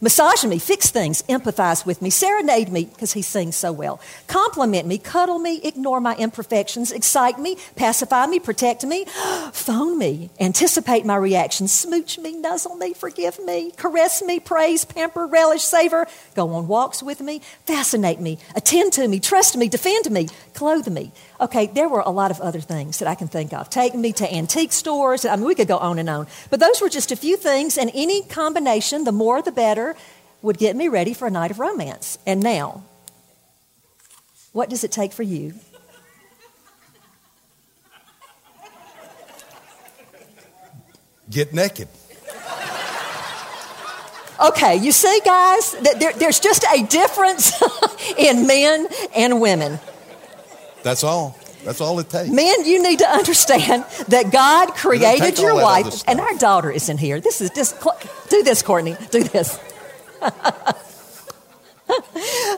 Massage 0.00 0.44
me, 0.44 0.58
fix 0.60 0.90
things, 0.90 1.22
empathize 1.22 1.84
with 1.84 2.00
me, 2.00 2.10
serenade 2.10 2.70
me 2.70 2.84
because 2.84 3.14
he 3.14 3.22
sings 3.22 3.56
so 3.56 3.72
well. 3.72 4.00
Compliment 4.28 4.86
me, 4.86 4.96
cuddle 4.96 5.40
me, 5.40 5.60
ignore 5.64 6.00
my 6.00 6.14
imperfections, 6.16 6.92
excite 6.92 7.38
me, 7.38 7.56
pacify 7.74 8.26
me, 8.26 8.38
protect 8.38 8.84
me, 8.84 9.04
phone 9.52 9.98
me, 9.98 10.30
anticipate 10.38 11.04
my 11.04 11.16
reactions, 11.16 11.72
smooch 11.72 12.16
me, 12.18 12.36
nuzzle 12.36 12.76
me, 12.76 12.94
forgive 12.94 13.40
me, 13.44 13.72
caress 13.72 14.22
me, 14.22 14.38
praise, 14.38 14.84
pamper, 14.84 15.26
relish, 15.26 15.62
savor, 15.62 16.06
go 16.36 16.50
on 16.50 16.68
walks 16.68 17.02
with 17.02 17.20
me, 17.20 17.40
fascinate 17.66 18.20
me, 18.20 18.38
attend 18.54 18.92
to 18.92 19.08
me, 19.08 19.18
trust 19.18 19.56
me, 19.56 19.68
defend 19.68 20.10
me, 20.10 20.28
clothe 20.54 20.88
me. 20.88 21.10
Okay, 21.40 21.66
there 21.66 21.88
were 21.88 22.00
a 22.00 22.10
lot 22.10 22.32
of 22.32 22.40
other 22.40 22.60
things 22.60 22.98
that 22.98 23.06
I 23.06 23.14
can 23.14 23.28
think 23.28 23.52
of. 23.52 23.70
Take 23.70 23.94
me 23.94 24.12
to 24.14 24.34
antique 24.34 24.72
stores. 24.72 25.24
I 25.24 25.36
mean, 25.36 25.44
we 25.44 25.54
could 25.54 25.68
go 25.68 25.78
on 25.78 25.98
and 26.00 26.10
on. 26.10 26.26
But 26.50 26.58
those 26.58 26.80
were 26.80 26.88
just 26.88 27.12
a 27.12 27.16
few 27.16 27.36
things, 27.36 27.78
and 27.78 27.92
any 27.94 28.22
combination, 28.22 29.04
the 29.04 29.12
more 29.12 29.40
the 29.40 29.52
better 29.52 29.94
would 30.42 30.58
get 30.58 30.74
me 30.74 30.88
ready 30.88 31.14
for 31.14 31.28
a 31.28 31.30
night 31.30 31.52
of 31.52 31.60
romance. 31.60 32.18
And 32.26 32.42
now, 32.42 32.82
what 34.52 34.68
does 34.68 34.82
it 34.82 34.90
take 34.90 35.12
for 35.12 35.22
you? 35.22 35.54
Get 41.30 41.52
naked. 41.52 41.88
Okay, 44.40 44.76
you 44.76 44.92
see, 44.92 45.20
guys, 45.24 45.72
that 45.72 45.98
there, 45.98 46.12
there's 46.12 46.38
just 46.38 46.64
a 46.72 46.84
difference 46.84 47.52
in 48.18 48.46
men 48.46 48.86
and 49.14 49.40
women. 49.40 49.80
That's 50.88 51.04
all. 51.04 51.36
That's 51.66 51.82
all 51.82 51.98
it 52.00 52.08
takes. 52.08 52.30
Men, 52.30 52.64
you 52.64 52.82
need 52.82 53.00
to 53.00 53.10
understand 53.10 53.84
that 54.08 54.32
God 54.32 54.74
created 54.74 55.38
your 55.38 55.54
wife, 55.54 56.02
and 56.08 56.18
our 56.18 56.34
daughter 56.38 56.70
is 56.70 56.88
in 56.88 56.96
here. 56.96 57.20
This 57.20 57.42
is 57.42 57.50
just, 57.50 57.78
do 58.30 58.42
this, 58.42 58.62
Courtney. 58.62 58.96
Do 59.10 59.22
this. 59.22 59.60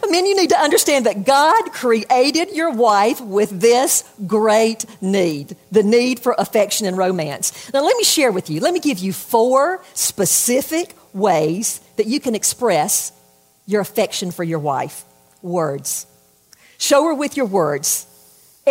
Men, 0.08 0.26
you 0.26 0.36
need 0.36 0.50
to 0.50 0.60
understand 0.60 1.06
that 1.06 1.24
God 1.24 1.72
created 1.72 2.54
your 2.54 2.70
wife 2.70 3.20
with 3.20 3.50
this 3.60 4.04
great 4.28 4.84
need 5.00 5.56
the 5.72 5.82
need 5.82 6.20
for 6.20 6.36
affection 6.38 6.86
and 6.86 6.96
romance. 6.96 7.72
Now, 7.74 7.82
let 7.82 7.96
me 7.96 8.04
share 8.04 8.30
with 8.30 8.48
you, 8.48 8.60
let 8.60 8.72
me 8.72 8.78
give 8.78 9.00
you 9.00 9.12
four 9.12 9.82
specific 9.94 10.94
ways 11.12 11.80
that 11.96 12.06
you 12.06 12.20
can 12.20 12.36
express 12.36 13.10
your 13.66 13.80
affection 13.80 14.30
for 14.30 14.44
your 14.44 14.60
wife. 14.60 15.02
Words. 15.42 16.06
Show 16.78 17.06
her 17.06 17.14
with 17.14 17.36
your 17.36 17.46
words. 17.46 18.06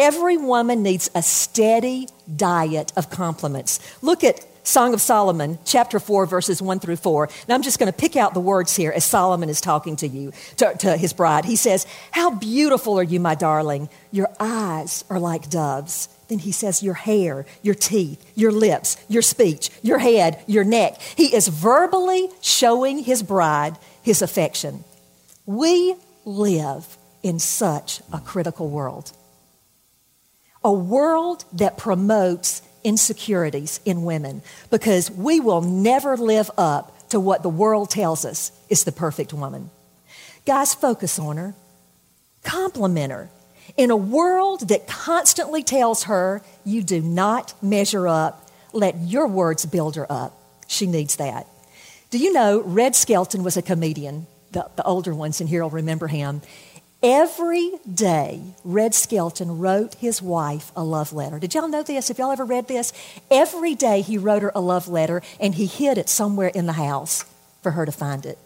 Every 0.01 0.37
woman 0.37 0.81
needs 0.81 1.11
a 1.13 1.21
steady 1.21 2.07
diet 2.33 2.93
of 2.95 3.09
compliments. 3.09 3.81
Look 4.01 4.23
at 4.23 4.45
Song 4.65 4.93
of 4.93 5.01
Solomon, 5.01 5.59
chapter 5.65 5.99
4, 5.99 6.25
verses 6.25 6.61
1 6.61 6.79
through 6.79 6.95
4. 6.95 7.25
And 7.25 7.53
I'm 7.53 7.63
just 7.63 7.79
going 7.79 7.91
to 7.91 7.97
pick 7.97 8.15
out 8.15 8.33
the 8.33 8.39
words 8.39 8.73
here 8.77 8.93
as 8.95 9.03
Solomon 9.03 9.49
is 9.49 9.59
talking 9.59 9.97
to 9.97 10.07
you, 10.07 10.31
to, 10.55 10.73
to, 10.75 10.95
his 10.95 11.11
bride. 11.11 11.43
He 11.43 11.57
says, 11.57 11.85
How 12.11 12.31
beautiful 12.31 12.97
are 12.97 13.03
you, 13.03 13.19
my 13.19 13.35
darling. 13.35 13.89
Your 14.09 14.29
eyes 14.39 15.03
are 15.09 15.19
like 15.19 15.49
doves. 15.49 16.07
Then 16.29 16.39
he 16.39 16.53
says, 16.53 16.81
Your 16.81 16.93
hair, 16.93 17.45
your 17.61 17.75
teeth, 17.75 18.25
your 18.35 18.53
lips, 18.53 18.95
your 19.09 19.21
speech, 19.21 19.69
your 19.81 19.99
head, 19.99 20.41
your 20.47 20.63
neck. 20.63 21.01
He 21.01 21.35
is 21.35 21.49
verbally 21.49 22.29
showing 22.39 22.99
his 22.99 23.21
bride 23.21 23.77
his 24.01 24.21
affection. 24.21 24.85
We 25.45 25.95
live 26.23 26.97
in 27.21 27.39
such 27.39 27.99
a 28.13 28.21
critical 28.21 28.69
world. 28.69 29.11
A 30.63 30.73
world 30.73 31.45
that 31.53 31.77
promotes 31.77 32.61
insecurities 32.83 33.79
in 33.85 34.03
women 34.03 34.41
because 34.69 35.11
we 35.11 35.39
will 35.39 35.61
never 35.61 36.17
live 36.17 36.49
up 36.57 37.09
to 37.09 37.19
what 37.19 37.43
the 37.43 37.49
world 37.49 37.89
tells 37.89 38.25
us 38.25 38.51
is 38.69 38.83
the 38.83 38.91
perfect 38.91 39.33
woman. 39.33 39.69
Guys, 40.45 40.73
focus 40.73 41.19
on 41.19 41.37
her, 41.37 41.53
compliment 42.43 43.11
her. 43.11 43.29
In 43.77 43.91
a 43.91 43.97
world 43.97 44.67
that 44.69 44.87
constantly 44.87 45.63
tells 45.63 46.03
her 46.03 46.41
you 46.65 46.83
do 46.83 47.01
not 47.01 47.53
measure 47.63 48.07
up, 48.07 48.49
let 48.73 48.97
your 48.99 49.27
words 49.27 49.65
build 49.65 49.95
her 49.95 50.11
up. 50.11 50.37
She 50.67 50.87
needs 50.87 51.17
that. 51.17 51.47
Do 52.09 52.17
you 52.17 52.33
know 52.33 52.61
Red 52.61 52.95
Skelton 52.95 53.43
was 53.43 53.57
a 53.57 53.61
comedian? 53.61 54.27
The, 54.51 54.69
the 54.75 54.83
older 54.83 55.13
ones 55.13 55.41
in 55.41 55.47
here 55.47 55.61
will 55.61 55.69
remember 55.69 56.07
him. 56.07 56.41
Every 57.01 57.71
day, 57.91 58.41
Red 58.65 58.93
Skelton 58.93 59.59
wrote 59.59 59.93
his 59.95 60.21
wife 60.21 60.73
a 60.75 60.83
love 60.83 61.13
letter. 61.13 61.39
Did 61.39 61.53
y'all 61.53 61.69
know 61.69 61.81
this? 61.81 62.09
Have 62.09 62.19
y'all 62.19 62.31
ever 62.31 62.43
read 62.43 62.67
this? 62.67 62.91
Every 63.31 63.73
day 63.73 64.01
he 64.01 64.17
wrote 64.17 64.41
her 64.41 64.51
a 64.53 64.59
love 64.59 64.89
letter 64.89 65.21
and 65.39 65.55
he 65.55 65.65
hid 65.65 65.97
it 65.97 66.09
somewhere 66.09 66.49
in 66.49 66.65
the 66.65 66.73
house 66.73 67.23
for 67.63 67.71
her 67.71 67.85
to 67.85 67.91
find 67.93 68.25
it. 68.25 68.37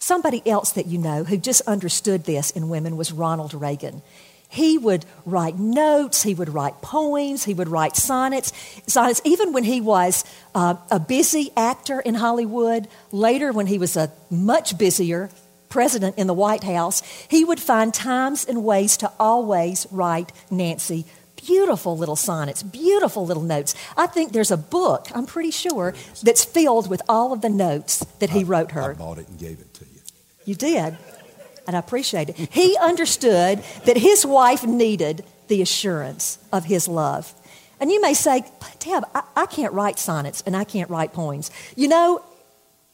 Somebody 0.00 0.42
else 0.44 0.72
that 0.72 0.86
you 0.86 0.98
know 0.98 1.22
who 1.22 1.36
just 1.36 1.60
understood 1.68 2.24
this 2.24 2.50
in 2.50 2.68
women 2.68 2.96
was 2.96 3.12
Ronald 3.12 3.54
Reagan. 3.54 4.02
He 4.48 4.76
would 4.76 5.04
write 5.24 5.56
notes, 5.56 6.24
he 6.24 6.34
would 6.34 6.48
write 6.48 6.82
poems, 6.82 7.44
he 7.44 7.54
would 7.54 7.68
write 7.68 7.94
sonnets. 7.94 8.52
Sonnets, 8.88 9.20
even 9.24 9.52
when 9.52 9.62
he 9.62 9.80
was 9.80 10.24
uh, 10.52 10.74
a 10.90 10.98
busy 10.98 11.52
actor 11.56 12.00
in 12.00 12.14
Hollywood, 12.14 12.88
later 13.12 13.52
when 13.52 13.68
he 13.68 13.78
was 13.78 13.96
a 13.96 14.10
much 14.30 14.76
busier 14.78 15.30
president 15.68 16.16
in 16.18 16.26
the 16.26 16.34
White 16.34 16.64
House, 16.64 17.02
he 17.28 17.44
would 17.44 17.60
find 17.60 17.92
times 17.92 18.44
and 18.44 18.64
ways 18.64 18.96
to 18.98 19.12
always 19.18 19.86
write 19.90 20.32
Nancy 20.50 21.04
beautiful 21.46 21.96
little 21.96 22.16
sonnets, 22.16 22.62
beautiful 22.62 23.24
little 23.24 23.42
notes. 23.42 23.74
I 23.96 24.06
think 24.06 24.32
there's 24.32 24.50
a 24.50 24.56
book, 24.56 25.06
I'm 25.14 25.24
pretty 25.24 25.50
sure, 25.50 25.94
that's 26.22 26.44
filled 26.44 26.90
with 26.90 27.00
all 27.08 27.32
of 27.32 27.40
the 27.40 27.48
notes 27.48 28.04
that 28.18 28.30
he 28.30 28.44
wrote 28.44 28.72
her. 28.72 28.90
I 28.90 28.94
bought 28.94 29.18
it 29.18 29.28
and 29.28 29.38
gave 29.38 29.60
it 29.60 29.72
to 29.74 29.84
you. 29.84 30.00
You 30.44 30.54
did, 30.54 30.98
and 31.66 31.76
I 31.76 31.78
appreciate 31.78 32.28
it. 32.30 32.36
He 32.52 32.76
understood 32.78 33.62
that 33.84 33.96
his 33.96 34.26
wife 34.26 34.64
needed 34.64 35.24
the 35.48 35.62
assurance 35.62 36.38
of 36.52 36.64
his 36.64 36.88
love. 36.88 37.32
And 37.80 37.90
you 37.90 38.00
may 38.00 38.14
say, 38.14 38.44
Deb, 38.80 39.04
I, 39.14 39.22
I 39.36 39.46
can't 39.46 39.72
write 39.72 39.98
sonnets 39.98 40.42
and 40.46 40.56
I 40.56 40.64
can't 40.64 40.90
write 40.90 41.12
poems. 41.12 41.50
You 41.76 41.88
know, 41.88 42.22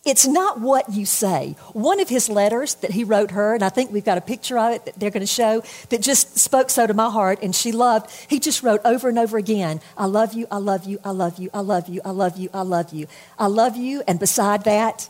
it's 0.04 0.26
not 0.26 0.60
what 0.60 0.92
you 0.92 1.06
say. 1.06 1.56
One 1.72 1.98
of 1.98 2.08
his 2.08 2.28
letters 2.28 2.74
that 2.76 2.90
he 2.90 3.04
wrote 3.04 3.30
her, 3.30 3.54
and 3.54 3.62
I 3.62 3.70
think 3.70 3.90
we've 3.90 4.04
got 4.04 4.18
a 4.18 4.20
picture 4.20 4.58
of 4.58 4.74
it 4.74 4.84
that 4.84 5.00
they're 5.00 5.10
going 5.10 5.22
to 5.22 5.26
show, 5.26 5.62
that 5.88 6.02
just 6.02 6.38
spoke 6.38 6.68
so 6.68 6.86
to 6.86 6.92
my 6.92 7.08
heart 7.08 7.38
and 7.42 7.54
she 7.54 7.72
loved, 7.72 8.10
he 8.28 8.38
just 8.38 8.62
wrote 8.62 8.82
over 8.84 9.08
and 9.08 9.18
over 9.18 9.38
again, 9.38 9.80
I 9.96 10.04
love 10.06 10.34
you, 10.34 10.46
I 10.50 10.58
love 10.58 10.84
you, 10.84 10.98
I 11.04 11.10
love 11.10 11.38
you, 11.38 11.50
I 11.54 11.60
love 11.60 11.88
you, 11.88 12.00
I 12.04 12.10
love 12.10 12.36
you, 12.36 12.50
I 12.52 12.62
love 12.62 12.92
you. 12.92 13.06
I 13.38 13.46
love 13.46 13.76
you, 13.76 14.02
and 14.06 14.20
beside 14.20 14.64
that, 14.64 15.08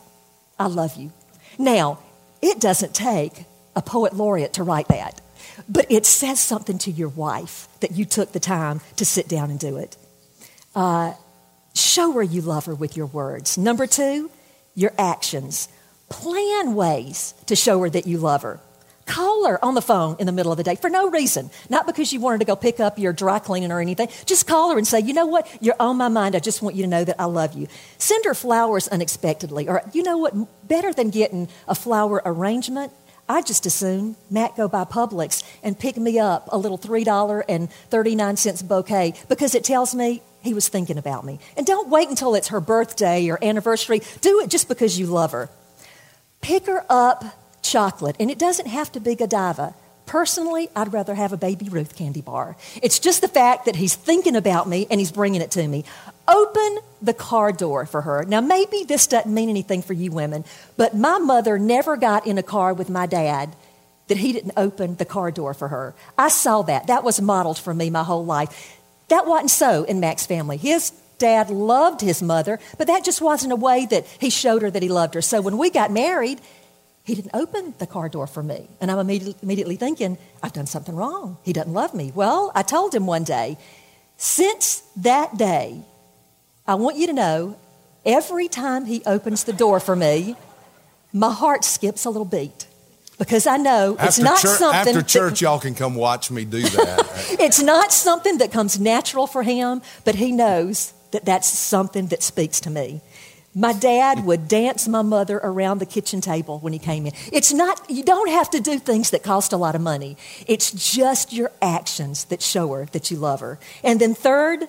I 0.57 0.67
love 0.67 0.95
you. 0.95 1.11
Now, 1.57 1.99
it 2.41 2.59
doesn't 2.59 2.95
take 2.95 3.45
a 3.75 3.81
poet 3.81 4.13
laureate 4.13 4.53
to 4.53 4.63
write 4.63 4.87
that. 4.87 5.21
but 5.69 5.85
it 5.89 6.05
says 6.05 6.39
something 6.39 6.77
to 6.79 6.91
your 6.91 7.09
wife 7.09 7.67
that 7.79 7.91
you 7.91 8.05
took 8.05 8.31
the 8.31 8.39
time 8.39 8.81
to 8.97 9.05
sit 9.05 9.27
down 9.27 9.49
and 9.49 9.59
do 9.59 9.77
it. 9.77 9.97
Uh, 10.73 11.13
show 11.73 12.11
her 12.13 12.23
you 12.23 12.41
love 12.41 12.65
her 12.65 12.75
with 12.75 12.97
your 12.97 13.05
words. 13.07 13.57
Number 13.57 13.87
two, 13.87 14.29
your 14.75 14.93
actions. 14.97 15.69
Plan 16.09 16.75
ways 16.75 17.33
to 17.47 17.55
show 17.55 17.81
her 17.81 17.89
that 17.89 18.05
you 18.05 18.19
love 18.19 18.43
her. 18.43 18.59
Call 19.05 19.47
her 19.47 19.63
on 19.63 19.75
the 19.75 19.81
phone 19.81 20.15
in 20.19 20.25
the 20.25 20.31
middle 20.31 20.51
of 20.51 20.57
the 20.57 20.63
day 20.63 20.75
for 20.75 20.89
no 20.89 21.09
reason. 21.09 21.51
Not 21.69 21.85
because 21.85 22.11
you 22.11 22.19
wanted 22.19 22.39
to 22.39 22.45
go 22.45 22.55
pick 22.55 22.79
up 22.79 22.97
your 22.97 23.13
dry 23.13 23.37
cleaning 23.37 23.71
or 23.71 23.79
anything. 23.79 24.09
Just 24.25 24.47
call 24.47 24.71
her 24.71 24.77
and 24.77 24.87
say, 24.87 24.99
you 24.99 25.13
know 25.13 25.27
what? 25.27 25.47
You're 25.61 25.75
on 25.79 25.97
my 25.97 26.07
mind. 26.07 26.35
I 26.35 26.39
just 26.39 26.63
want 26.63 26.75
you 26.75 26.81
to 26.83 26.89
know 26.89 27.03
that 27.03 27.21
I 27.21 27.25
love 27.25 27.53
you. 27.53 27.67
Send 27.99 28.25
her 28.25 28.33
flowers 28.33 28.87
unexpectedly. 28.87 29.67
Or, 29.67 29.83
you 29.93 30.01
know 30.01 30.17
what? 30.17 30.33
Better 30.67 30.91
than 30.91 31.11
getting 31.11 31.49
a 31.67 31.75
flower 31.75 32.21
arrangement, 32.25 32.91
I 33.29 33.43
just 33.43 33.65
assume 33.67 34.15
Matt 34.29 34.55
go 34.55 34.67
by 34.67 34.83
Publix 34.85 35.43
and 35.63 35.77
pick 35.77 35.97
me 35.97 36.17
up 36.19 36.49
a 36.51 36.57
little 36.57 36.77
$3.39 36.77 38.67
bouquet 38.67 39.13
because 39.29 39.55
it 39.55 39.63
tells 39.63 39.93
me 39.93 40.21
he 40.45 40.53
was 40.53 40.67
thinking 40.67 40.97
about 40.97 41.25
me. 41.25 41.39
And 41.57 41.65
don't 41.65 41.89
wait 41.89 42.09
until 42.09 42.35
it's 42.35 42.49
her 42.49 42.59
birthday 42.59 43.29
or 43.29 43.43
anniversary. 43.43 44.01
Do 44.21 44.41
it 44.41 44.49
just 44.49 44.67
because 44.67 44.99
you 44.99 45.07
love 45.07 45.31
her. 45.31 45.49
Pick 46.41 46.67
her 46.67 46.85
up 46.89 47.23
chocolate, 47.61 48.15
and 48.19 48.29
it 48.29 48.37
doesn't 48.37 48.67
have 48.67 48.91
to 48.93 48.99
be 48.99 49.15
Godiva. 49.15 49.73
Personally, 50.05 50.69
I'd 50.75 50.93
rather 50.93 51.15
have 51.15 51.33
a 51.33 51.37
Baby 51.37 51.67
Ruth 51.67 51.95
candy 51.95 52.21
bar. 52.21 52.55
It's 52.83 52.99
just 52.99 53.21
the 53.21 53.27
fact 53.27 53.65
that 53.65 53.75
he's 53.75 53.95
thinking 53.95 54.35
about 54.35 54.69
me 54.69 54.85
and 54.91 54.99
he's 54.99 55.11
bringing 55.11 55.41
it 55.41 55.51
to 55.51 55.67
me. 55.67 55.83
Open 56.27 56.77
the 57.01 57.13
car 57.13 57.51
door 57.51 57.85
for 57.87 58.01
her. 58.01 58.23
Now, 58.23 58.41
maybe 58.41 58.83
this 58.83 59.07
doesn't 59.07 59.33
mean 59.33 59.49
anything 59.49 59.81
for 59.81 59.93
you 59.93 60.11
women, 60.11 60.45
but 60.77 60.95
my 60.95 61.17
mother 61.17 61.57
never 61.57 61.97
got 61.97 62.27
in 62.27 62.37
a 62.37 62.43
car 62.43 62.73
with 62.73 62.89
my 62.89 63.07
dad 63.07 63.55
that 64.07 64.17
he 64.17 64.31
didn't 64.31 64.53
open 64.55 64.95
the 64.97 65.05
car 65.05 65.31
door 65.31 65.53
for 65.53 65.67
her. 65.67 65.95
I 66.17 66.29
saw 66.29 66.61
that. 66.63 66.87
That 66.87 67.03
was 67.03 67.19
modeled 67.19 67.57
for 67.57 67.73
me 67.73 67.89
my 67.89 68.03
whole 68.03 68.25
life. 68.25 68.74
That 69.09 69.25
wasn't 69.25 69.51
so 69.51 69.83
in 69.83 69.99
Mac's 69.99 70.25
family. 70.25 70.57
His 70.57 70.91
dad 71.17 71.49
loved 71.49 72.01
his 72.01 72.21
mother, 72.21 72.59
but 72.77 72.87
that 72.87 73.03
just 73.03 73.21
wasn't 73.21 73.53
a 73.53 73.55
way 73.55 73.85
that 73.85 74.05
he 74.19 74.29
showed 74.29 74.61
her 74.61 74.71
that 74.71 74.83
he 74.83 74.89
loved 74.89 75.13
her. 75.13 75.21
So 75.21 75.41
when 75.41 75.57
we 75.57 75.69
got 75.69 75.91
married, 75.91 76.41
he 77.03 77.15
didn't 77.15 77.35
open 77.35 77.75
the 77.77 77.87
car 77.87 78.09
door 78.09 78.27
for 78.27 78.41
me. 78.41 78.67
And 78.81 78.89
I'm 78.91 78.99
immediately, 78.99 79.75
thinking, 79.75 80.17
I've 80.41 80.53
done 80.53 80.65
something 80.65 80.95
wrong. 80.95 81.37
He 81.43 81.53
doesn't 81.53 81.73
love 81.73 81.93
me. 81.93 82.11
Well, 82.15 82.51
I 82.55 82.63
told 82.63 82.93
him 82.93 83.05
one 83.05 83.23
day, 83.23 83.57
since 84.17 84.81
that 84.97 85.37
day, 85.37 85.81
I 86.67 86.75
want 86.75 86.97
you 86.97 87.07
to 87.07 87.13
know 87.13 87.57
every 88.05 88.47
time 88.47 88.85
he 88.85 89.03
opens 89.05 89.43
the 89.43 89.53
door 89.53 89.79
for 89.79 89.95
me, 89.95 90.35
my 91.13 91.31
heart 91.31 91.63
skips 91.63 92.05
a 92.05 92.09
little 92.09 92.25
beat 92.25 92.67
because 93.17 93.47
I 93.47 93.57
know 93.57 93.95
after 93.97 94.07
it's 94.07 94.19
not 94.19 94.39
church, 94.39 94.57
something. 94.57 94.95
After 94.95 95.01
church, 95.01 95.41
y'all 95.41 95.59
can 95.59 95.75
come 95.75 95.95
watch 95.95 96.31
me 96.31 96.45
do 96.45 96.61
that. 96.61 97.35
it's 97.39 97.61
not 97.61 97.91
something 97.91 98.39
that 98.39 98.51
comes 98.51 98.79
natural 98.79 99.27
for 99.27 99.43
him, 99.43 99.81
but 100.03 100.15
he 100.15 100.31
knows 100.31 100.93
that 101.11 101.25
that's 101.25 101.47
something 101.47 102.07
that 102.07 102.23
speaks 102.23 102.59
to 102.61 102.69
me. 102.69 103.01
My 103.57 103.71
dad 103.71 104.25
would 104.25 104.49
dance 104.49 104.85
my 104.85 105.01
mother 105.01 105.37
around 105.37 105.77
the 105.79 105.85
kitchen 105.85 106.19
table 106.19 106.59
when 106.59 106.73
he 106.73 106.79
came 106.79 107.05
in. 107.05 107.13
It's 107.31 107.53
not, 107.53 107.89
you 107.89 108.03
don't 108.03 108.29
have 108.29 108.49
to 108.49 108.59
do 108.59 108.79
things 108.79 109.11
that 109.11 109.23
cost 109.23 109.53
a 109.53 109.57
lot 109.57 109.75
of 109.75 109.81
money. 109.81 110.17
It's 110.45 110.71
just 110.71 111.31
your 111.31 111.51
actions 111.61 112.25
that 112.25 112.41
show 112.41 112.73
her 112.73 112.85
that 112.91 113.11
you 113.11 113.17
love 113.17 113.39
her. 113.39 113.57
And 113.81 114.01
then, 114.01 114.13
third, 114.13 114.67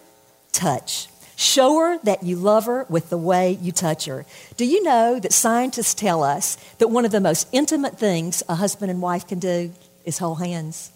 touch. 0.53 1.09
Show 1.37 1.79
her 1.79 1.99
that 1.99 2.23
you 2.23 2.37
love 2.37 2.65
her 2.65 2.87
with 2.89 3.11
the 3.11 3.19
way 3.19 3.59
you 3.61 3.71
touch 3.71 4.07
her. 4.07 4.25
Do 4.57 4.65
you 4.65 4.83
know 4.83 5.21
that 5.21 5.35
scientists 5.35 5.93
tell 5.93 6.25
us 6.25 6.57
that 6.79 6.89
one 6.89 7.05
of 7.05 7.11
the 7.11 7.21
most 7.21 7.47
intimate 7.53 7.99
things 7.99 8.43
a 8.49 8.55
husband 8.55 8.91
and 8.91 9.03
wife 9.03 9.27
can 9.27 9.39
do 9.39 9.73
is 10.07 10.17
hold 10.17 10.39
hands? 10.39 10.91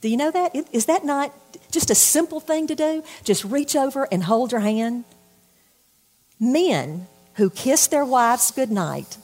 Do 0.00 0.08
you 0.08 0.16
know 0.16 0.30
that? 0.30 0.54
Is 0.72 0.86
that 0.86 1.04
not 1.04 1.34
just 1.72 1.90
a 1.90 1.96
simple 1.96 2.38
thing 2.38 2.68
to 2.68 2.76
do? 2.76 3.02
Just 3.24 3.44
reach 3.44 3.74
over 3.74 4.06
and 4.12 4.22
hold 4.22 4.52
your 4.52 4.60
hand? 4.60 5.04
Men 6.38 7.08
who 7.34 7.50
kiss 7.50 7.88
their 7.88 8.04
wives 8.04 8.52
goodnight, 8.52 9.18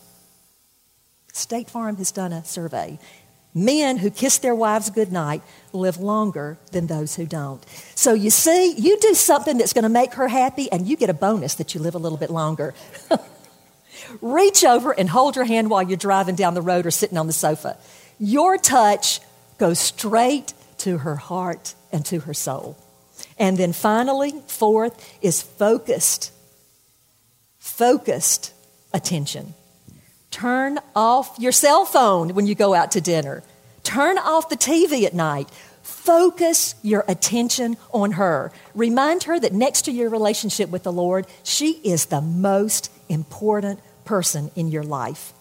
State 1.32 1.70
Farm 1.70 1.96
has 1.96 2.10
done 2.10 2.32
a 2.32 2.44
survey. 2.44 2.98
Men 3.54 3.98
who 3.98 4.10
kiss 4.10 4.38
their 4.38 4.54
wives 4.54 4.90
goodnight 4.90 5.42
live 5.72 5.98
longer 5.98 6.58
than 6.72 6.88
those 6.88 7.14
who 7.14 7.24
don't. 7.24 7.64
So 7.94 8.12
you 8.12 8.30
see, 8.30 8.72
you 8.72 8.98
do 8.98 9.14
something 9.14 9.58
that's 9.58 9.72
going 9.72 9.84
to 9.84 9.88
make 9.88 10.14
her 10.14 10.26
happy, 10.26 10.70
and 10.72 10.88
you 10.88 10.96
get 10.96 11.08
a 11.08 11.14
bonus 11.14 11.54
that 11.54 11.74
you 11.74 11.80
live 11.80 11.94
a 11.94 11.98
little 11.98 12.18
bit 12.18 12.30
longer. 12.30 12.74
Reach 14.20 14.64
over 14.64 14.90
and 14.92 15.08
hold 15.08 15.36
her 15.36 15.44
hand 15.44 15.70
while 15.70 15.82
you're 15.82 15.96
driving 15.96 16.34
down 16.34 16.54
the 16.54 16.62
road 16.62 16.84
or 16.84 16.90
sitting 16.90 17.16
on 17.16 17.28
the 17.28 17.32
sofa. 17.32 17.78
Your 18.18 18.58
touch 18.58 19.20
goes 19.58 19.78
straight 19.78 20.52
to 20.78 20.98
her 20.98 21.16
heart 21.16 21.74
and 21.92 22.04
to 22.06 22.20
her 22.20 22.34
soul. 22.34 22.76
And 23.38 23.56
then 23.56 23.72
finally, 23.72 24.32
fourth, 24.48 25.16
is 25.22 25.40
focused 25.42 26.32
focused 27.64 28.52
attention. 28.92 29.54
Turn 30.34 30.80
off 30.96 31.36
your 31.38 31.52
cell 31.52 31.84
phone 31.84 32.34
when 32.34 32.48
you 32.48 32.56
go 32.56 32.74
out 32.74 32.90
to 32.90 33.00
dinner. 33.00 33.44
Turn 33.84 34.18
off 34.18 34.48
the 34.48 34.56
TV 34.56 35.04
at 35.04 35.14
night. 35.14 35.48
Focus 35.84 36.74
your 36.82 37.04
attention 37.06 37.76
on 37.92 38.10
her. 38.10 38.50
Remind 38.74 39.22
her 39.22 39.38
that 39.38 39.52
next 39.52 39.82
to 39.82 39.92
your 39.92 40.10
relationship 40.10 40.70
with 40.70 40.82
the 40.82 40.90
Lord, 40.90 41.28
she 41.44 41.74
is 41.84 42.06
the 42.06 42.20
most 42.20 42.90
important 43.08 43.78
person 44.04 44.50
in 44.56 44.72
your 44.72 44.82
life. 44.82 45.32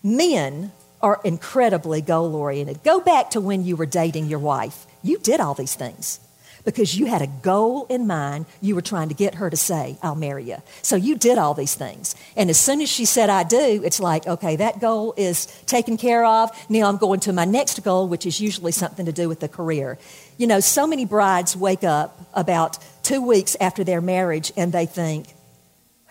Men 0.00 0.70
are 1.02 1.20
incredibly 1.24 2.00
goal 2.00 2.36
oriented. 2.36 2.84
Go 2.84 3.00
back 3.00 3.30
to 3.30 3.40
when 3.40 3.64
you 3.64 3.74
were 3.74 3.84
dating 3.84 4.26
your 4.26 4.38
wife. 4.38 4.86
You 5.02 5.18
did 5.18 5.40
all 5.40 5.54
these 5.54 5.74
things 5.74 6.20
because 6.66 6.98
you 6.98 7.06
had 7.06 7.22
a 7.22 7.28
goal 7.28 7.86
in 7.88 8.06
mind. 8.06 8.44
You 8.60 8.74
were 8.74 8.82
trying 8.82 9.08
to 9.08 9.14
get 9.14 9.36
her 9.36 9.48
to 9.48 9.56
say, 9.56 9.96
I'll 10.02 10.16
marry 10.16 10.44
you. 10.44 10.56
So 10.82 10.96
you 10.96 11.16
did 11.16 11.38
all 11.38 11.54
these 11.54 11.76
things. 11.76 12.16
And 12.36 12.50
as 12.50 12.58
soon 12.58 12.82
as 12.82 12.90
she 12.90 13.04
said, 13.04 13.30
I 13.30 13.44
do, 13.44 13.80
it's 13.84 14.00
like, 14.00 14.26
okay, 14.26 14.56
that 14.56 14.80
goal 14.80 15.14
is 15.16 15.46
taken 15.66 15.96
care 15.96 16.26
of. 16.26 16.50
Now 16.68 16.88
I'm 16.88 16.96
going 16.96 17.20
to 17.20 17.32
my 17.32 17.44
next 17.44 17.82
goal, 17.84 18.08
which 18.08 18.26
is 18.26 18.40
usually 18.40 18.72
something 18.72 19.06
to 19.06 19.12
do 19.12 19.28
with 19.28 19.38
the 19.38 19.48
career. 19.48 19.96
You 20.36 20.48
know, 20.48 20.58
so 20.58 20.86
many 20.86 21.04
brides 21.04 21.56
wake 21.56 21.84
up 21.84 22.20
about 22.34 22.78
two 23.04 23.22
weeks 23.22 23.56
after 23.60 23.84
their 23.84 24.00
marriage 24.00 24.52
and 24.56 24.72
they 24.72 24.86
think, 24.86 25.28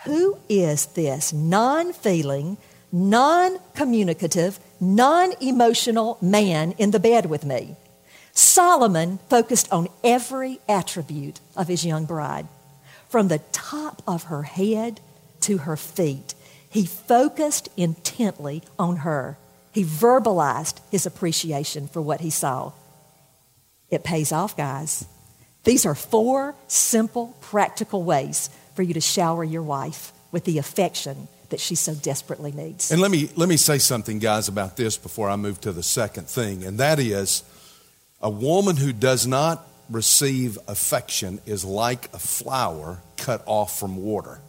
who 0.05 0.37
is 0.47 0.85
this 0.87 1.33
non 1.33 1.91
feeling, 1.91 2.57
non 2.93 3.57
communicative, 3.73 4.57
non 4.79 5.33
emotional 5.41 6.17
man 6.21 6.71
in 6.77 6.91
the 6.91 6.99
bed 6.99 7.25
with 7.25 7.43
me? 7.43 7.75
Solomon 8.35 9.17
focused 9.29 9.71
on 9.71 9.87
every 10.03 10.59
attribute 10.67 11.39
of 11.55 11.67
his 11.67 11.85
young 11.85 12.05
bride. 12.05 12.47
From 13.09 13.29
the 13.29 13.39
top 13.51 14.03
of 14.05 14.23
her 14.23 14.43
head 14.43 14.99
to 15.41 15.59
her 15.59 15.77
feet, 15.77 16.35
he 16.69 16.85
focused 16.85 17.69
intently 17.77 18.61
on 18.77 18.97
her. 18.97 19.37
He 19.71 19.83
verbalized 19.83 20.79
his 20.91 21.05
appreciation 21.05 21.87
for 21.87 22.01
what 22.01 22.19
he 22.21 22.29
saw. 22.29 22.73
It 23.89 24.03
pays 24.03 24.31
off, 24.31 24.57
guys. 24.57 25.05
These 25.63 25.85
are 25.85 25.95
four 25.95 26.55
simple, 26.67 27.37
practical 27.39 28.03
ways 28.03 28.49
for 28.75 28.83
you 28.83 28.93
to 28.93 29.01
shower 29.01 29.43
your 29.43 29.63
wife 29.63 30.11
with 30.31 30.43
the 30.43 30.57
affection 30.57 31.29
that 31.49 31.61
she 31.61 31.75
so 31.75 31.93
desperately 31.93 32.51
needs. 32.51 32.91
And 32.91 32.99
let 32.99 33.11
me, 33.11 33.29
let 33.37 33.47
me 33.47 33.57
say 33.57 33.77
something, 33.77 34.19
guys, 34.19 34.49
about 34.49 34.75
this 34.75 34.97
before 34.97 35.29
I 35.29 35.37
move 35.37 35.61
to 35.61 35.71
the 35.71 35.83
second 35.83 36.27
thing, 36.27 36.65
and 36.65 36.77
that 36.79 36.99
is 36.99 37.43
a 38.25 38.29
woman 38.29 38.75
who 38.75 38.91
does 38.91 39.27
not 39.27 39.67
receive 39.87 40.57
affection 40.67 41.39
is 41.45 41.63
like 41.63 42.11
a 42.11 42.17
flower 42.17 42.99
cut 43.17 43.43
off 43.45 43.79
from 43.79 43.97
water. 43.97 44.39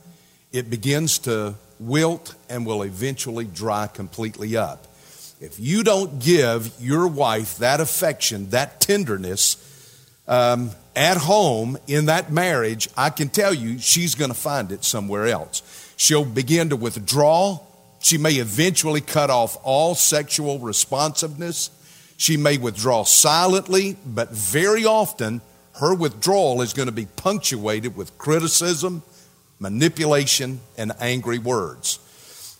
It 0.50 0.70
begins 0.70 1.18
to 1.20 1.56
wilt 1.78 2.34
and 2.48 2.64
will 2.64 2.84
eventually 2.84 3.44
dry 3.44 3.86
completely 3.86 4.56
up. 4.56 4.86
If 5.42 5.60
you 5.60 5.84
don't 5.84 6.20
give 6.20 6.72
your 6.80 7.06
wife 7.06 7.58
that 7.58 7.82
affection, 7.82 8.48
that 8.48 8.80
tenderness 8.80 9.58
um, 10.26 10.70
at 10.96 11.18
home 11.18 11.76
in 11.86 12.06
that 12.06 12.32
marriage, 12.32 12.88
I 12.96 13.10
can 13.10 13.28
tell 13.28 13.52
you 13.52 13.78
she's 13.78 14.14
going 14.14 14.30
to 14.30 14.36
find 14.36 14.72
it 14.72 14.84
somewhere 14.84 15.26
else. 15.26 15.92
She'll 15.98 16.24
begin 16.24 16.70
to 16.70 16.76
withdraw. 16.76 17.60
She 18.00 18.16
may 18.16 18.36
eventually 18.36 19.02
cut 19.02 19.28
off 19.28 19.58
all 19.62 19.94
sexual 19.94 20.60
responsiveness. 20.60 21.68
She 22.16 22.36
may 22.36 22.56
withdraw 22.58 23.04
silently, 23.04 23.96
but 24.06 24.30
very 24.30 24.84
often 24.84 25.40
her 25.74 25.94
withdrawal 25.94 26.62
is 26.62 26.72
going 26.72 26.86
to 26.86 26.92
be 26.92 27.06
punctuated 27.16 27.96
with 27.96 28.16
criticism, 28.16 29.02
manipulation, 29.58 30.60
and 30.78 30.92
angry 31.00 31.38
words. 31.38 31.98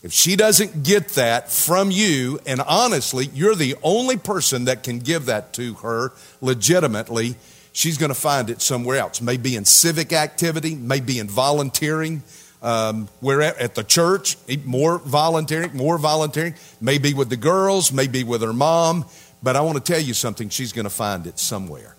If 0.03 0.13
she 0.13 0.37
doesn't 0.37 0.85
get 0.85 1.09
that 1.11 1.51
from 1.51 1.91
you, 1.91 2.39
and 2.47 2.61
honestly, 2.61 3.31
you're 3.33 3.55
the 3.55 3.75
only 3.83 4.17
person 4.19 4.67
that 4.67 4.83
can 4.83 4.99
give 4.99 5.27
that 5.27 5.55
to 5.55 5.75
her 5.75 6.13
legitimately, 6.41 7.37
she's 7.73 7.97
going 7.97 8.11
to 8.11 8.15
find 8.15 8.51
it 8.51 8.61
somewhere 8.61 8.99
else. 8.99 9.21
Maybe 9.21 9.57
in 9.57 9.65
civic 9.65 10.13
activity, 10.13 10.75
maybe 10.75 11.19
in 11.19 11.29
volunteering, 11.29 12.23
um, 12.63 13.09
we're 13.21 13.41
at, 13.41 13.59
at, 13.59 13.75
the 13.75 13.85
church, 13.85 14.37
more 14.65 14.99
volunteering, 14.99 15.77
more 15.77 15.99
volunteering, 15.99 16.55
maybe 16.81 17.15
with 17.15 17.29
the 17.29 17.37
girls, 17.37 17.93
maybe 17.93 18.25
with 18.25 18.43
her 18.43 18.53
mom, 18.53 19.05
but 19.47 19.55
I 19.55 19.61
want 19.61 19.77
to 19.77 19.93
tell 19.93 20.03
you 20.03 20.13
something. 20.13 20.49
She's 20.49 20.73
going 20.73 20.87
to 20.87 20.91
find 20.91 21.25
it 21.25 21.39
somewhere. 21.39 21.95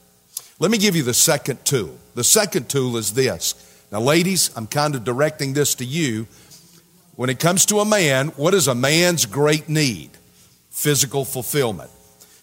Let 0.59 0.69
me 0.69 0.77
give 0.77 0.97
you 0.97 1.03
the 1.03 1.13
second 1.13 1.63
tool. 1.63 1.97
The 2.13 2.25
second 2.25 2.67
tool 2.67 2.97
is 2.97 3.13
this. 3.13 3.55
Now, 3.89 4.01
ladies, 4.01 4.51
I'm 4.57 4.67
kind 4.67 4.95
of 4.95 5.05
directing 5.05 5.53
this 5.53 5.73
to 5.75 5.85
you. 5.85 6.27
When 7.15 7.29
it 7.29 7.39
comes 7.39 7.65
to 7.67 7.79
a 7.79 7.85
man, 7.85 8.33
what 8.35 8.53
is 8.53 8.67
a 8.67 8.75
man's 8.75 9.25
great 9.25 9.69
need? 9.69 10.09
Physical 10.71 11.23
fulfillment. 11.23 11.89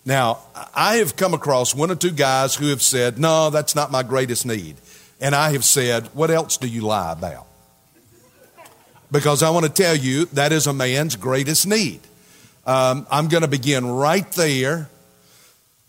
Now, 0.06 0.38
I 0.74 0.96
have 0.96 1.16
come 1.16 1.34
across 1.34 1.74
one 1.74 1.90
or 1.90 1.96
two 1.96 2.10
guys 2.10 2.54
who 2.54 2.68
have 2.68 2.80
said, 2.80 3.18
No, 3.18 3.50
that's 3.50 3.74
not 3.74 3.92
my 3.92 4.04
greatest 4.04 4.46
need. 4.46 4.76
And 5.20 5.34
I 5.34 5.50
have 5.50 5.66
said, 5.66 6.06
What 6.14 6.30
else 6.30 6.56
do 6.56 6.66
you 6.66 6.80
lie 6.80 7.12
about? 7.12 7.46
Because 9.12 9.42
I 9.42 9.50
want 9.50 9.66
to 9.66 9.70
tell 9.70 9.96
you 9.96 10.24
that 10.32 10.50
is 10.50 10.66
a 10.66 10.72
man's 10.72 11.14
greatest 11.14 11.66
need. 11.66 12.00
Um, 12.66 13.06
I'm 13.10 13.28
going 13.28 13.42
to 13.42 13.48
begin 13.48 13.84
right 13.84 14.32
there. 14.32 14.88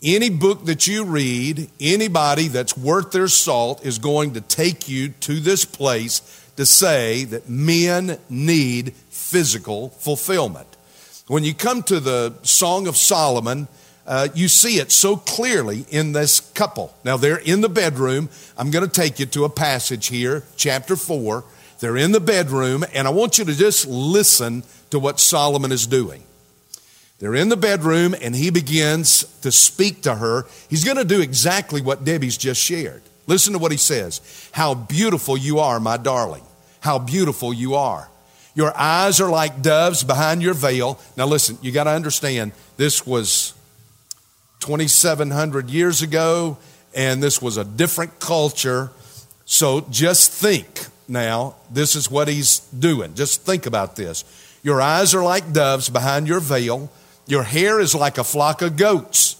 Any 0.02 0.28
book 0.28 0.66
that 0.66 0.86
you 0.86 1.04
read, 1.04 1.70
anybody 1.80 2.48
that's 2.48 2.76
worth 2.76 3.12
their 3.12 3.28
salt 3.28 3.84
is 3.84 3.98
going 3.98 4.34
to 4.34 4.42
take 4.42 4.90
you 4.90 5.08
to 5.20 5.40
this 5.40 5.64
place 5.64 6.20
to 6.56 6.66
say 6.66 7.24
that 7.24 7.48
men 7.48 8.18
need 8.28 8.92
physical 9.08 9.88
fulfillment. 9.88 10.68
When 11.28 11.44
you 11.44 11.54
come 11.54 11.82
to 11.84 11.98
the 11.98 12.34
Song 12.42 12.86
of 12.86 12.96
Solomon, 12.96 13.68
uh, 14.06 14.28
you 14.34 14.48
see 14.48 14.78
it 14.80 14.92
so 14.92 15.16
clearly 15.16 15.86
in 15.88 16.12
this 16.12 16.40
couple. 16.40 16.94
Now, 17.02 17.16
they're 17.16 17.38
in 17.38 17.62
the 17.62 17.70
bedroom. 17.70 18.28
I'm 18.58 18.70
going 18.70 18.84
to 18.86 18.90
take 18.90 19.18
you 19.18 19.24
to 19.26 19.44
a 19.44 19.50
passage 19.50 20.08
here, 20.08 20.44
chapter 20.56 20.94
4. 20.94 21.42
They're 21.80 21.96
in 21.96 22.12
the 22.12 22.20
bedroom, 22.20 22.84
and 22.92 23.08
I 23.08 23.10
want 23.10 23.38
you 23.38 23.46
to 23.46 23.54
just 23.54 23.86
listen 23.86 24.62
to 24.90 24.98
what 24.98 25.20
Solomon 25.20 25.72
is 25.72 25.86
doing. 25.86 26.25
They're 27.18 27.34
in 27.34 27.48
the 27.48 27.56
bedroom 27.56 28.14
and 28.20 28.34
he 28.34 28.50
begins 28.50 29.24
to 29.40 29.50
speak 29.50 30.02
to 30.02 30.14
her. 30.14 30.46
He's 30.68 30.84
going 30.84 30.98
to 30.98 31.04
do 31.04 31.20
exactly 31.20 31.80
what 31.80 32.04
Debbie's 32.04 32.36
just 32.36 32.60
shared. 32.60 33.02
Listen 33.26 33.54
to 33.54 33.58
what 33.58 33.72
he 33.72 33.78
says 33.78 34.20
How 34.52 34.74
beautiful 34.74 35.36
you 35.36 35.58
are, 35.58 35.80
my 35.80 35.96
darling. 35.96 36.44
How 36.80 36.98
beautiful 36.98 37.52
you 37.52 37.74
are. 37.74 38.08
Your 38.54 38.74
eyes 38.76 39.20
are 39.20 39.28
like 39.28 39.60
doves 39.60 40.04
behind 40.04 40.42
your 40.42 40.54
veil. 40.54 40.98
Now, 41.16 41.26
listen, 41.26 41.58
you 41.60 41.72
got 41.72 41.84
to 41.84 41.90
understand 41.90 42.52
this 42.76 43.06
was 43.06 43.52
2,700 44.60 45.68
years 45.68 46.00
ago, 46.00 46.56
and 46.94 47.22
this 47.22 47.42
was 47.42 47.58
a 47.58 47.64
different 47.64 48.18
culture. 48.18 48.90
So 49.44 49.82
just 49.90 50.30
think 50.32 50.86
now, 51.08 51.54
this 51.70 51.94
is 51.94 52.10
what 52.10 52.28
he's 52.28 52.60
doing. 52.60 53.14
Just 53.14 53.42
think 53.42 53.66
about 53.66 53.94
this. 53.96 54.24
Your 54.62 54.80
eyes 54.80 55.14
are 55.14 55.22
like 55.22 55.52
doves 55.52 55.88
behind 55.88 56.26
your 56.26 56.40
veil. 56.40 56.90
Your 57.26 57.42
hair 57.42 57.80
is 57.80 57.94
like 57.94 58.18
a 58.18 58.24
flock 58.24 58.62
of 58.62 58.76
goats. 58.76 59.36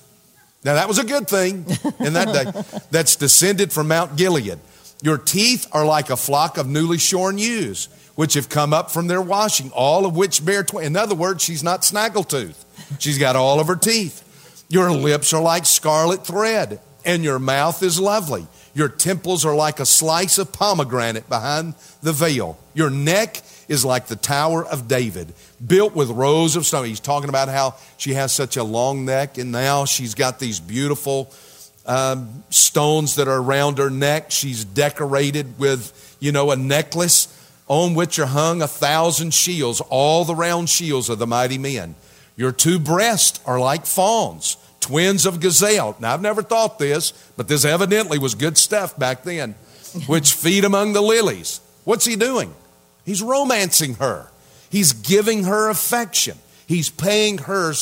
Now, 0.65 0.75
that 0.75 0.89
was 0.89 0.99
a 0.99 1.05
good 1.05 1.29
thing 1.29 1.65
in 2.01 2.15
that 2.15 2.33
day. 2.33 2.79
That's 2.91 3.15
descended 3.17 3.73
from 3.73 3.89
Mount 3.89 4.17
Gilead. 4.17 4.59
Your 5.03 5.19
teeth 5.19 5.69
are 5.73 5.85
like 5.85 6.11
a 6.11 6.17
flock 6.17 6.59
of 6.59 6.67
newly 6.67 6.99
shorn 6.99 7.39
ewes, 7.39 7.89
which 8.17 8.35
have 8.35 8.49
come 8.49 8.73
up 8.73 8.91
from 8.91 9.07
their 9.07 9.23
washing, 9.23 9.71
all 9.73 10.07
of 10.07 10.17
which 10.17 10.45
bear 10.45 10.65
twins. 10.65 10.87
In 10.87 10.97
other 10.97 11.15
words, 11.15 11.45
she's 11.45 11.63
not 11.63 11.83
snaggletooth. 11.83 12.65
She's 12.99 13.19
got 13.19 13.37
all 13.37 13.61
of 13.61 13.69
her 13.69 13.77
teeth. 13.77 14.25
Your 14.69 14.91
lips 14.91 15.33
are 15.33 15.43
like 15.43 15.67
scarlet 15.67 16.27
thread, 16.27 16.81
and 17.05 17.23
your 17.23 17.39
mouth 17.39 17.83
is 17.83 18.01
lovely. 18.01 18.47
Your 18.75 18.89
temples 18.89 19.45
are 19.45 19.55
like 19.55 19.79
a 19.79 19.87
slice 19.87 20.39
of 20.39 20.53
pomegranate 20.53 21.29
behind 21.29 21.75
the 22.03 22.13
veil. 22.13 22.59
Your 22.75 22.91
neck 22.91 23.43
is 23.69 23.85
like 23.85 24.07
the 24.07 24.17
Tower 24.17 24.65
of 24.65 24.89
David, 24.89 25.33
built 25.65 25.95
with 25.95 26.11
rows 26.11 26.57
of 26.57 26.67
stone. 26.67 26.87
He's 26.87 27.01
talking 27.01 27.29
about 27.29 27.49
how 27.49 27.75
she 27.97 28.15
has 28.15 28.33
such 28.33 28.57
a 28.57 28.65
long 28.65 29.05
neck, 29.05 29.39
and 29.39 29.53
now 29.53 29.85
she's 29.85 30.15
got 30.15 30.39
these 30.39 30.61
beautiful 30.61 31.33
um, 31.87 32.45
stones 32.51 33.17
that 33.17 33.29
are 33.29 33.41
around 33.41 33.79
her 33.79 33.91
neck. 33.91 34.31
She's 34.31 34.65
decorated 34.65 35.59
with, 35.59 36.17
you 36.21 36.33
know, 36.33 36.51
a 36.51 36.57
necklace 36.57 37.33
on 37.69 37.95
which 37.95 38.19
are 38.19 38.27
hung 38.27 38.63
a 38.63 38.69
thousand 38.69 39.35
shields, 39.35 39.81
all 39.81 40.25
the 40.25 40.35
round 40.35 40.69
shields 40.69 41.09
of 41.09 41.19
the 41.19 41.27
mighty 41.27 41.59
men. 41.59 41.95
Your 42.37 42.53
two 42.53 42.79
breasts 42.79 43.41
are 43.47 43.59
like 43.59 43.87
fawns, 43.87 44.57
twins 44.81 45.27
of 45.27 45.41
gazelle. 45.41 45.97
Now, 45.99 46.15
I've 46.15 46.21
never 46.21 46.43
thought 46.43 46.79
this, 46.79 47.13
but 47.37 47.49
this 47.49 47.65
evidently 47.65 48.19
was 48.19 48.35
good 48.35 48.59
stuff 48.59 48.97
back 48.99 49.23
then, 49.23 49.55
which 50.07 50.35
feed 50.35 50.65
among 50.65 50.93
the 50.93 51.01
lilies. 51.01 51.61
What's 51.85 52.05
he 52.05 52.15
doing? 52.15 52.55
He's 53.07 53.23
romancing 53.23 53.95
her. 53.95 54.27
He's 54.69 54.93
giving 54.93 55.45
her 55.45 55.71
affection. 55.71 56.37
He's 56.67 56.91
paying 56.91 57.39
her 57.39 57.73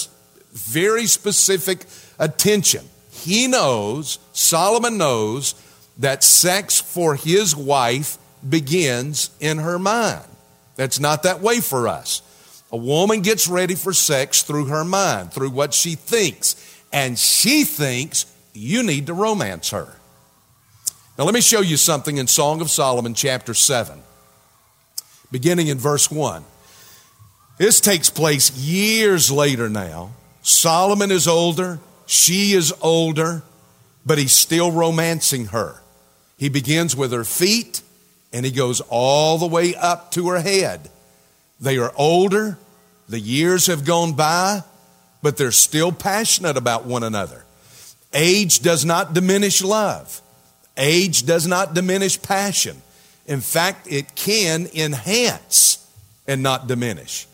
very 0.53 1.07
specific 1.07 1.87
attention. 2.19 2.85
He 3.11 3.49
knows, 3.49 4.19
Solomon 4.35 4.99
knows, 4.99 5.55
that 5.99 6.23
sex 6.23 6.79
for 6.79 7.15
his 7.15 7.57
wife 7.57 8.19
begins 8.47 9.31
in 9.41 9.59
her 9.59 9.79
mind. 9.79 10.27
That's 10.77 11.01
not 11.01 11.23
that 11.23 11.41
way 11.41 11.61
for 11.61 11.89
us. 11.89 12.21
A 12.71 12.77
woman 12.77 13.23
gets 13.23 13.49
ready 13.49 13.77
for 13.77 13.95
sex 13.95 14.43
through 14.43 14.67
her 14.67 14.85
mind, 14.85 15.33
through 15.33 15.51
what 15.51 15.73
she 15.73 15.95
thinks. 15.95 16.57
And 16.93 17.19
she 17.19 17.65
thinks 17.65 18.27
you 18.53 18.83
need 18.83 19.07
to 19.07 19.15
romance 19.15 19.71
her. 19.71 19.97
Now, 21.17 21.25
let 21.25 21.33
me 21.33 21.41
show 21.41 21.61
you 21.61 21.77
something 21.77 22.19
in 22.19 22.27
Song 22.27 22.61
of 22.61 22.71
Solomon, 22.71 23.15
chapter 23.15 23.55
7 23.55 24.04
beginning 25.35 25.67
in 25.67 25.77
verse 25.77 26.13
1. 26.13 26.45
This 27.59 27.81
takes 27.81 28.09
place 28.09 28.57
years 28.57 29.33
later 29.33 29.69
now. 29.69 30.13
Solomon 30.43 31.11
is 31.11 31.27
older, 31.27 31.81
she 32.07 32.53
is 32.53 32.73
older, 32.81 33.43
but 34.07 34.17
he's 34.17 34.33
still 34.33 34.71
romancing 34.71 35.47
her. 35.47 35.83
He 36.39 36.49
begins 36.49 36.95
with 36.95 37.11
her 37.11 37.25
feet 37.25 37.83
and 38.33 38.47
he 38.47 38.53
goes 38.53 38.81
all 38.89 39.37
the 39.39 39.49
way 39.49 39.75
up 39.75 40.13
to 40.13 40.29
her 40.29 40.41
head. 40.41 40.89
They 41.61 41.79
are 41.79 41.93
older, 41.97 42.57
the 43.09 43.19
years 43.19 43.67
have 43.67 43.85
gone 43.85 44.13
by, 44.13 44.63
but 45.21 45.37
they're 45.37 45.51
still 45.51 45.91
passionate 45.91 46.57
about 46.57 46.85
one 46.85 47.03
another. 47.03 47.45
Age 48.13 48.61
does 48.61 48.85
not 48.85 49.15
diminish 49.15 49.65
love, 49.65 50.23
age 50.77 51.27
does 51.27 51.49
not 51.49 51.75
diminish 51.75 52.23
passion. 52.23 52.81
In 53.27 53.41
fact, 53.41 53.87
it 53.91 54.15
can 54.15 54.69
enhance 54.75 55.87
and 56.27 56.43
not 56.43 56.67
diminish. 56.67 57.27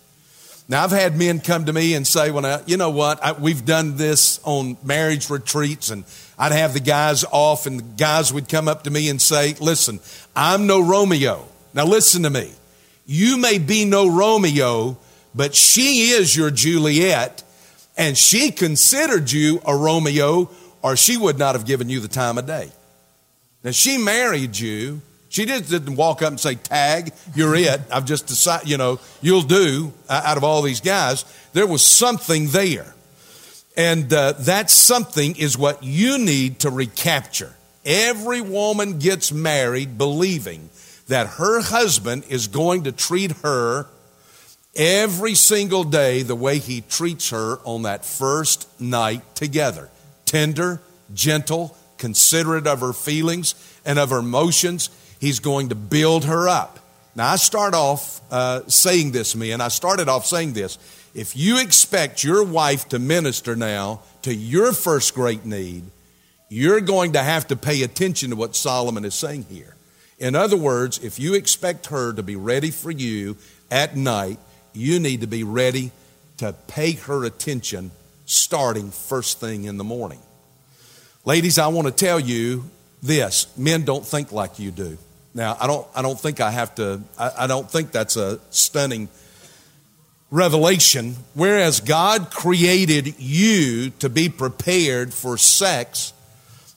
Now, 0.69 0.85
I've 0.85 0.93
had 0.93 1.19
men 1.19 1.41
come 1.41 1.65
to 1.65 1.73
me 1.73 1.95
and 1.95 2.07
say, 2.07 2.31
"Well, 2.31 2.47
I, 2.47 2.61
you 2.65 2.77
know 2.77 2.91
what? 2.91 3.25
I, 3.25 3.33
we've 3.33 3.65
done 3.65 3.97
this 3.97 4.39
on 4.45 4.77
marriage 4.85 5.29
retreats, 5.29 5.91
and 5.91 6.05
I'd 6.39 6.53
have 6.53 6.75
the 6.75 6.81
guys 6.81 7.25
off, 7.25 7.67
and 7.67 7.81
the 7.81 7.85
guys 7.85 8.33
would 8.33 8.49
come 8.49 8.69
up 8.69 8.85
to 8.85 8.91
me 8.91 9.09
and 9.09 9.21
say, 9.21 9.55
Listen, 9.61 10.01
I'm 10.35 10.67
no 10.67 10.81
Romeo. 10.81 11.45
Now, 11.75 11.87
listen 11.87 12.23
to 12.23 12.31
me. 12.31 12.53
You 13.05 13.37
may 13.37 13.59
be 13.59 13.85
no 13.85 14.09
Romeo, 14.09 14.97
but 15.35 15.55
she 15.55 16.13
is 16.13 16.35
your 16.35 16.51
Juliet, 16.51 17.43
and 17.97 18.17
she 18.17 18.53
considered 18.53 19.31
you 19.31 19.61
a 19.67 19.77
Romeo, 19.77 20.49
or 20.83 20.97
she 20.97 21.17
would 21.17 21.39
not 21.39 21.57
have 21.57 21.67
given 21.67 21.89
you 21.89 22.01
the 22.01 22.09
time 22.09 22.39
of 22.39 22.47
day. 22.47 22.71
Now, 23.65 23.73
she 23.73 23.99
married 23.99 24.57
you 24.57 25.03
she 25.31 25.47
just 25.47 25.71
didn't 25.71 25.95
walk 25.95 26.23
up 26.23 26.29
and 26.29 26.41
say, 26.41 26.57
Tag, 26.57 27.13
you're 27.37 27.55
it. 27.55 27.81
I've 27.91 28.05
just 28.05 28.27
decided, 28.27 28.69
you 28.69 28.77
know, 28.77 28.99
you'll 29.23 29.43
do 29.43 29.93
uh, 30.09 30.23
out 30.25 30.37
of 30.37 30.43
all 30.43 30.61
these 30.61 30.81
guys. 30.81 31.25
There 31.53 31.69
was 31.69 31.83
something 31.83 32.49
there. 32.49 32.95
And 33.77 34.13
uh, 34.13 34.33
that 34.41 34.71
something 34.71 35.37
is 35.37 35.57
what 35.57 35.85
you 35.85 36.19
need 36.19 36.59
to 36.61 36.71
recapture. 36.71 37.55
Every 37.85 38.41
woman 38.41 38.99
gets 38.99 39.33
married 39.33 39.97
believing 39.97 40.69
that 41.07 41.29
her 41.29 41.61
husband 41.61 42.25
is 42.29 42.49
going 42.49 42.85
to 42.85 42.93
treat 42.93 43.31
her 43.43 43.87
every 44.75 45.37
single 45.37 45.85
day 45.85 46.23
the 46.23 46.35
way 46.35 46.59
he 46.59 46.81
treats 46.81 47.31
her 47.31 47.59
on 47.65 47.83
that 47.83 48.05
first 48.05 48.69
night 48.81 49.23
together 49.37 49.91
tender, 50.27 50.81
gentle, 51.15 51.77
considerate 51.99 52.67
of 52.67 52.81
her 52.81 52.93
feelings 52.93 53.55
and 53.85 53.99
of 53.99 54.11
her 54.11 54.19
emotions. 54.19 54.91
He's 55.21 55.39
going 55.39 55.69
to 55.69 55.75
build 55.75 56.25
her 56.25 56.49
up. 56.49 56.79
Now, 57.15 57.33
I 57.33 57.37
start 57.37 57.75
off 57.75 58.21
uh, 58.33 58.63
saying 58.69 59.13
this, 59.13 59.37
me, 59.37 59.53
and 59.53 59.63
I 59.63 59.69
started 59.69 60.09
off 60.09 60.27
saying 60.27 60.55
this. 60.55 60.79
If 61.15 61.37
you 61.37 61.61
expect 61.61 62.25
your 62.25 62.43
wife 62.45 62.89
to 62.89 62.99
minister 62.99 63.55
now 63.55 64.01
to 64.23 64.35
your 64.35 64.73
first 64.73 65.15
great 65.15 65.45
need, 65.45 65.85
you're 66.49 66.81
going 66.81 67.13
to 67.13 67.23
have 67.23 67.49
to 67.49 67.57
pay 67.57 67.83
attention 67.83 68.31
to 68.31 68.37
what 68.37 68.57
Solomon 68.57 69.05
is 69.05 69.15
saying 69.15 69.47
here. 69.51 69.75
In 70.19 70.35
other 70.35 70.57
words, 70.57 70.99
if 70.99 71.19
you 71.19 71.35
expect 71.35 71.87
her 71.87 72.13
to 72.13 72.23
be 72.23 72.37
ready 72.37 72.71
for 72.71 72.91
you 72.91 73.37
at 73.71 73.97
night, 73.97 74.39
you 74.73 75.01
need 75.01 75.21
to 75.21 75.27
be 75.27 75.45
ready 75.45 75.91
to 76.39 76.55
pay 76.69 76.93
her 76.93 77.25
attention 77.25 77.91
starting 78.25 78.91
first 78.91 79.41
thing 79.41 79.65
in 79.65 79.77
the 79.77 79.85
morning. 79.85 80.21
Ladies, 81.25 81.59
I 81.59 81.69
want 81.69 81.87
to 81.89 81.93
tell 81.93 82.21
you 82.21 82.65
this 83.03 83.47
men 83.59 83.85
don't 83.85 84.07
think 84.07 84.33
like 84.33 84.59
you 84.59 84.71
do. 84.71 84.99
Now, 85.35 85.57
I 85.61 85.67
don't, 85.67 85.87
I 85.95 86.03
don't 86.03 86.19
think 86.19 86.41
I 86.41 86.51
have 86.51 86.75
to, 86.77 87.03
I, 87.19 87.31
I 87.41 87.47
don't 87.47 87.71
think 87.71 87.93
that's 87.93 88.17
a 88.17 88.41
stunning 88.51 89.09
Revelation, 90.33 91.17
whereas 91.35 91.81
God 91.81 92.31
created 92.31 93.19
you 93.19 93.91
to 93.99 94.09
be 94.09 94.29
prepared 94.29 95.13
for 95.13 95.37
sex, 95.37 96.13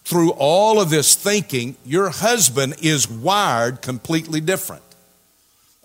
through 0.03 0.31
all 0.31 0.81
of 0.81 0.89
this 0.89 1.15
thinking, 1.15 1.75
your 1.85 2.09
husband 2.09 2.75
is 2.81 3.09
wired 3.09 3.81
completely 3.81 4.41
different. 4.41 4.81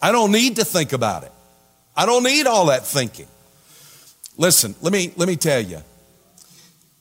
I 0.00 0.12
don't 0.12 0.32
need 0.32 0.56
to 0.56 0.64
think 0.64 0.92
about 0.92 1.24
it. 1.24 1.32
I 1.96 2.06
don't 2.06 2.22
need 2.22 2.46
all 2.46 2.66
that 2.66 2.86
thinking. 2.86 3.28
Listen, 4.36 4.74
let 4.80 4.92
me, 4.92 5.12
let 5.16 5.28
me 5.28 5.36
tell 5.36 5.60
you 5.60 5.82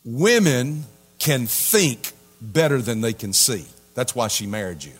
women 0.03 0.85
can 1.19 1.47
think 1.47 2.11
better 2.41 2.81
than 2.81 3.01
they 3.01 3.13
can 3.13 3.33
see. 3.33 3.65
That's 3.93 4.13
why 4.13 4.27
she 4.27 4.47
married 4.47 4.83
you. 4.83 4.93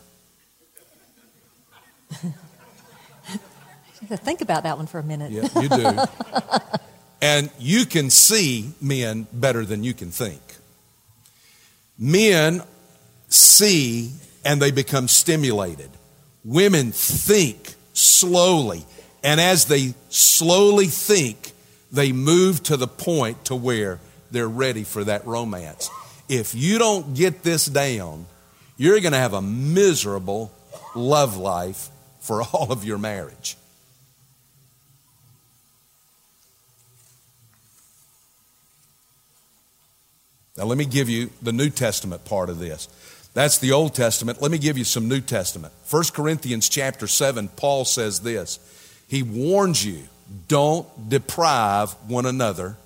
Think 4.08 4.40
about 4.40 4.62
that 4.62 4.76
one 4.76 4.86
for 4.86 4.98
a 4.98 5.02
minute. 5.02 5.32
Yeah, 5.32 5.48
you 5.60 5.68
do. 5.68 5.98
and 7.22 7.50
you 7.58 7.84
can 7.84 8.10
see 8.10 8.72
men 8.80 9.26
better 9.32 9.64
than 9.64 9.84
you 9.84 9.92
can 9.92 10.10
think. 10.10 10.40
Men 11.98 12.62
see 13.28 14.12
and 14.44 14.62
they 14.62 14.70
become 14.70 15.08
stimulated. 15.08 15.90
Women 16.44 16.92
think 16.92 17.74
slowly. 17.92 18.84
And 19.22 19.40
as 19.40 19.66
they 19.66 19.94
slowly 20.08 20.86
think, 20.86 21.52
they 21.90 22.12
move 22.12 22.62
to 22.64 22.76
the 22.76 22.86
point 22.86 23.46
to 23.46 23.56
where 23.56 23.98
they're 24.30 24.48
ready 24.48 24.84
for 24.84 25.04
that 25.04 25.26
romance. 25.26 25.90
If 26.28 26.54
you 26.54 26.78
don't 26.78 27.14
get 27.14 27.42
this 27.42 27.66
down, 27.66 28.26
you're 28.76 29.00
going 29.00 29.12
to 29.12 29.18
have 29.18 29.34
a 29.34 29.42
miserable 29.42 30.52
love 30.94 31.36
life 31.36 31.88
for 32.28 32.42
all 32.52 32.70
of 32.70 32.84
your 32.84 32.98
marriage. 32.98 33.56
Now, 40.58 40.64
let 40.64 40.76
me 40.76 40.84
give 40.84 41.08
you 41.08 41.30
the 41.40 41.52
New 41.52 41.70
Testament 41.70 42.24
part 42.24 42.50
of 42.50 42.58
this. 42.58 42.88
That's 43.32 43.58
the 43.58 43.72
Old 43.72 43.94
Testament. 43.94 44.42
Let 44.42 44.50
me 44.50 44.58
give 44.58 44.76
you 44.76 44.84
some 44.84 45.08
New 45.08 45.20
Testament. 45.20 45.72
1 45.88 46.04
Corinthians 46.12 46.68
chapter 46.68 47.06
7, 47.06 47.48
Paul 47.48 47.84
says 47.84 48.20
this. 48.20 48.58
He 49.06 49.22
warns 49.22 49.86
you, 49.86 50.02
don't 50.48 50.86
deprive 51.08 51.92
one 52.08 52.26
another 52.26 52.76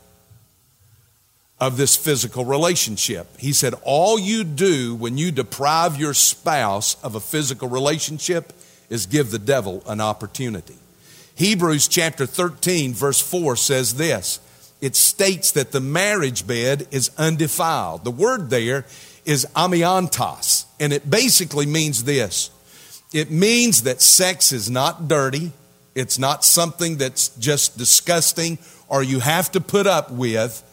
of 1.59 1.79
this 1.79 1.97
physical 1.97 2.45
relationship. 2.45 3.39
He 3.39 3.53
said, 3.53 3.75
all 3.83 4.19
you 4.19 4.45
do 4.45 4.95
when 4.95 5.17
you 5.17 5.33
deprive 5.33 5.99
your 5.99 6.15
spouse 6.15 7.03
of 7.03 7.15
a 7.15 7.21
physical 7.21 7.69
relationship 7.69 8.53
is 8.93 9.07
give 9.07 9.31
the 9.31 9.39
devil 9.39 9.83
an 9.87 10.01
opportunity. 10.01 10.77
Hebrews 11.35 11.89
chapter 11.89 12.27
13, 12.27 12.93
verse 12.93 13.21
4 13.21 13.57
says 13.57 13.95
this 13.95 14.39
it 14.83 14.97
states 14.97 15.53
that 15.53 15.73
the 15.73 15.81
marriage 15.81 16.47
bed 16.47 16.89
is 16.91 17.11
undefiled. 17.17 18.05
The 18.05 18.11
word 18.11 18.51
there 18.51 18.85
is 19.25 19.47
amiantos, 19.57 20.67
and 20.81 20.93
it 20.93 21.09
basically 21.09 21.67
means 21.67 22.05
this 22.05 22.51
it 23.13 23.31
means 23.31 23.85
that 23.85 24.03
sex 24.03 24.53
is 24.53 24.71
not 24.71 25.09
dirty, 25.09 25.53
it's 25.95 26.19
not 26.19 26.45
something 26.45 26.99
that's 26.99 27.29
just 27.37 27.79
disgusting 27.79 28.59
or 28.89 29.03
you 29.03 29.21
have 29.21 29.51
to 29.53 29.61
put 29.61 29.87
up 29.87 30.11
with. 30.11 30.69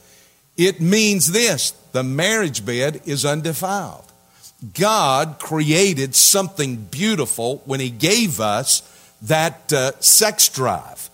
It 0.57 0.81
means 0.81 1.31
this 1.31 1.71
the 1.93 2.03
marriage 2.03 2.65
bed 2.65 3.01
is 3.05 3.23
undefiled. 3.23 4.08
God 4.73 5.39
created 5.39 6.15
something 6.15 6.75
beautiful 6.77 7.61
when 7.65 7.79
He 7.79 7.89
gave 7.89 8.39
us 8.39 8.81
that 9.21 9.71
uh, 9.71 9.91
sex 9.99 10.49
drive. 10.49 11.09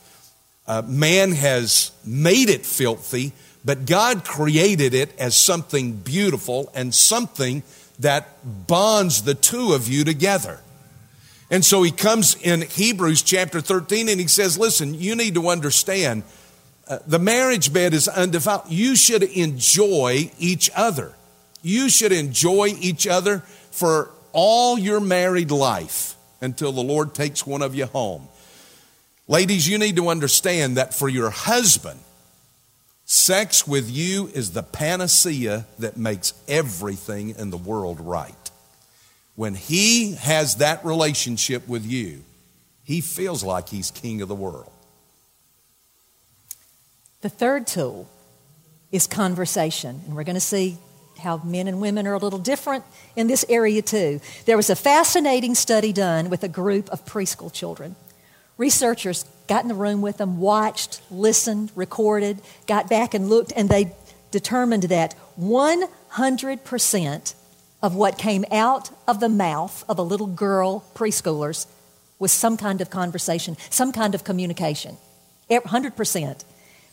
Uh, 0.68 0.82
man 0.88 1.32
has 1.32 1.92
made 2.06 2.50
it 2.50 2.66
filthy, 2.66 3.34
but 3.64 3.86
God 3.86 4.24
created 4.26 4.94
it 4.94 5.18
as 5.20 5.36
something 5.36 5.94
beautiful 5.94 6.72
and 6.74 6.94
something 6.94 7.62
that 8.00 8.28
bonds 8.68 9.24
the 9.24 9.36
two 9.36 9.74
of 9.74 9.88
you 9.88 10.04
together. 10.04 10.60
And 11.52 11.64
so 11.64 11.84
he 11.84 11.92
comes 11.92 12.36
in 12.42 12.62
Hebrews 12.62 13.22
chapter 13.22 13.62
13 13.62 14.10
and 14.10 14.20
he 14.20 14.28
says, 14.28 14.58
Listen, 14.58 14.96
you 14.96 15.16
need 15.16 15.36
to 15.36 15.50
understand 15.50 16.24
uh, 16.88 17.00
the 17.06 17.20
marriage 17.20 17.72
bed 17.72 17.94
is 17.94 18.08
undefiled. 18.08 18.64
You 18.70 18.96
should 18.96 19.24
enjoy 19.24 20.32
each 20.40 20.70
other. 20.76 21.14
You 21.66 21.90
should 21.90 22.12
enjoy 22.12 22.76
each 22.80 23.08
other 23.08 23.40
for 23.72 24.12
all 24.34 24.78
your 24.78 25.00
married 25.00 25.50
life 25.50 26.16
until 26.40 26.72
the 26.72 26.84
Lord 26.84 27.16
takes 27.16 27.48
one 27.48 27.64
of 27.64 27.74
you 27.74 27.88
home. 27.88 28.28
Ladies, 29.28 29.68
you 29.68 29.80
need 29.80 29.96
to 29.96 30.10
understand 30.10 30.78
that 30.78 30.94
for 30.94 31.10
your 31.10 31.32
husband, 31.32 32.00
sex 33.06 33.68
with 33.68 33.90
you 33.90 34.28
is 34.28 34.52
the 34.52 34.62
panacea 34.62 35.66
that 35.80 35.98
makes 35.98 36.36
everything 36.48 37.32
in 37.32 37.50
the 37.50 37.58
world 37.58 38.00
right. 38.00 38.52
When 39.36 39.56
he 39.56 40.14
has 40.14 40.58
that 40.58 40.86
relationship 40.86 41.68
with 41.68 41.84
you, 41.84 42.24
he 42.84 43.02
feels 43.02 43.44
like 43.44 43.70
he's 43.70 43.90
king 43.90 44.22
of 44.22 44.28
the 44.28 44.36
world. 44.36 44.72
The 47.22 47.30
third 47.30 47.66
tool 47.66 48.08
is 48.92 49.08
conversation, 49.08 50.02
and 50.06 50.16
we're 50.16 50.26
going 50.26 50.36
to 50.36 50.40
see 50.40 50.78
how 51.20 51.38
men 51.44 51.68
and 51.68 51.82
women 51.82 52.08
are 52.08 52.14
a 52.14 52.18
little 52.18 52.40
different 52.40 52.84
in 53.16 53.28
this 53.28 53.46
area 53.50 53.82
too. 53.82 54.20
There 54.46 54.58
was 54.58 54.70
a 54.70 54.76
fascinating 54.76 55.56
study 55.56 55.94
done 55.94 56.30
with 56.30 56.44
a 56.44 56.48
group 56.48 56.90
of 56.90 57.06
preschool 57.06 57.52
children. 57.52 57.96
Researchers 58.58 59.26
got 59.48 59.64
in 59.64 59.68
the 59.68 59.76
room 59.76 60.02
with 60.02 60.18
them, 60.18 60.40
watched, 60.40 61.02
listened, 61.12 61.72
recorded, 61.76 62.40
got 62.68 62.90
back 62.90 63.14
and 63.14 63.30
looked, 63.30 63.52
and 63.56 63.70
they 63.70 63.92
determined 64.32 64.84
that 64.84 65.16
100% 65.40 67.34
of 67.84 67.96
what 67.96 68.18
came 68.18 68.46
out 68.52 68.90
of 69.08 69.20
the 69.20 69.30
mouth 69.30 69.84
of 69.90 70.00
a 70.00 70.02
little 70.02 70.28
girl, 70.28 70.84
preschoolers, 70.96 71.68
was 72.18 72.32
some 72.32 72.58
kind 72.58 72.82
of 72.82 72.90
conversation, 72.90 73.58
some 73.70 73.92
kind 73.92 74.16
of 74.16 74.24
communication. 74.24 74.98
100%. 75.50 76.44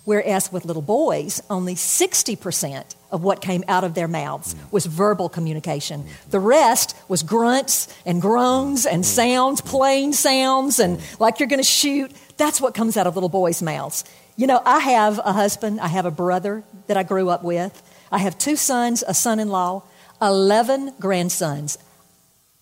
Whereas 0.04 0.50
with 0.50 0.64
little 0.64 0.82
boys, 0.82 1.40
only 1.48 1.76
60% 1.76 2.96
of 3.12 3.22
what 3.22 3.40
came 3.40 3.62
out 3.68 3.84
of 3.84 3.94
their 3.94 4.08
mouths 4.08 4.54
mm. 4.54 4.72
was 4.72 4.84
verbal 4.86 5.28
communication. 5.28 6.06
The 6.30 6.40
rest 6.40 6.96
was 7.06 7.22
grunts 7.22 7.86
and 8.04 8.20
groans 8.20 8.84
and 8.84 9.04
mm. 9.04 9.06
sounds, 9.06 9.60
mm. 9.60 9.66
plain 9.66 10.12
sounds, 10.12 10.80
and 10.80 11.00
like 11.20 11.38
you're 11.38 11.48
going 11.48 11.60
to 11.60 11.64
shoot. 11.64 12.10
That's 12.36 12.60
what 12.60 12.74
comes 12.74 12.96
out 12.96 13.06
of 13.06 13.14
little 13.14 13.28
boys' 13.28 13.62
mouths. 13.62 14.04
You 14.36 14.48
know, 14.48 14.60
I 14.64 14.80
have 14.80 15.18
a 15.18 15.32
husband, 15.32 15.80
I 15.80 15.88
have 15.88 16.06
a 16.06 16.10
brother 16.10 16.64
that 16.88 16.96
I 16.96 17.04
grew 17.04 17.28
up 17.28 17.44
with, 17.44 17.80
I 18.10 18.18
have 18.18 18.36
two 18.38 18.56
sons, 18.56 19.04
a 19.06 19.14
son 19.14 19.38
in 19.38 19.48
law, 19.50 19.82
11 20.20 20.94
grandsons. 20.98 21.78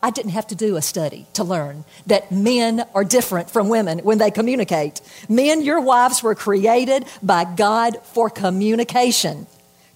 I 0.03 0.11
didn't 0.11 0.33
have 0.33 0.47
to 0.49 0.55
do 0.55 0.77
a 0.77 0.83
study 0.83 1.27
to 1.35 1.45
learn 1.45 1.85
that 2.07 2.33
men 2.33 2.85
are 2.95 3.05
different 3.05 3.51
from 3.51 3.69
women 3.69 3.99
when 3.99 4.19
they 4.19 4.31
communicate. 4.31 5.01
Men, 5.29 5.63
your 5.63 5.81
wives 5.81 6.23
were 6.23 6.35
created 6.35 7.05
by 7.23 7.45
God 7.45 7.99
for 8.05 8.31
communication. 8.31 9.47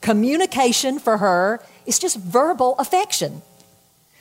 Communication 0.03 0.99
for 0.99 1.17
her 1.17 1.63
is 1.87 1.99
just 1.99 2.19
verbal 2.19 2.75
affection. 2.79 3.41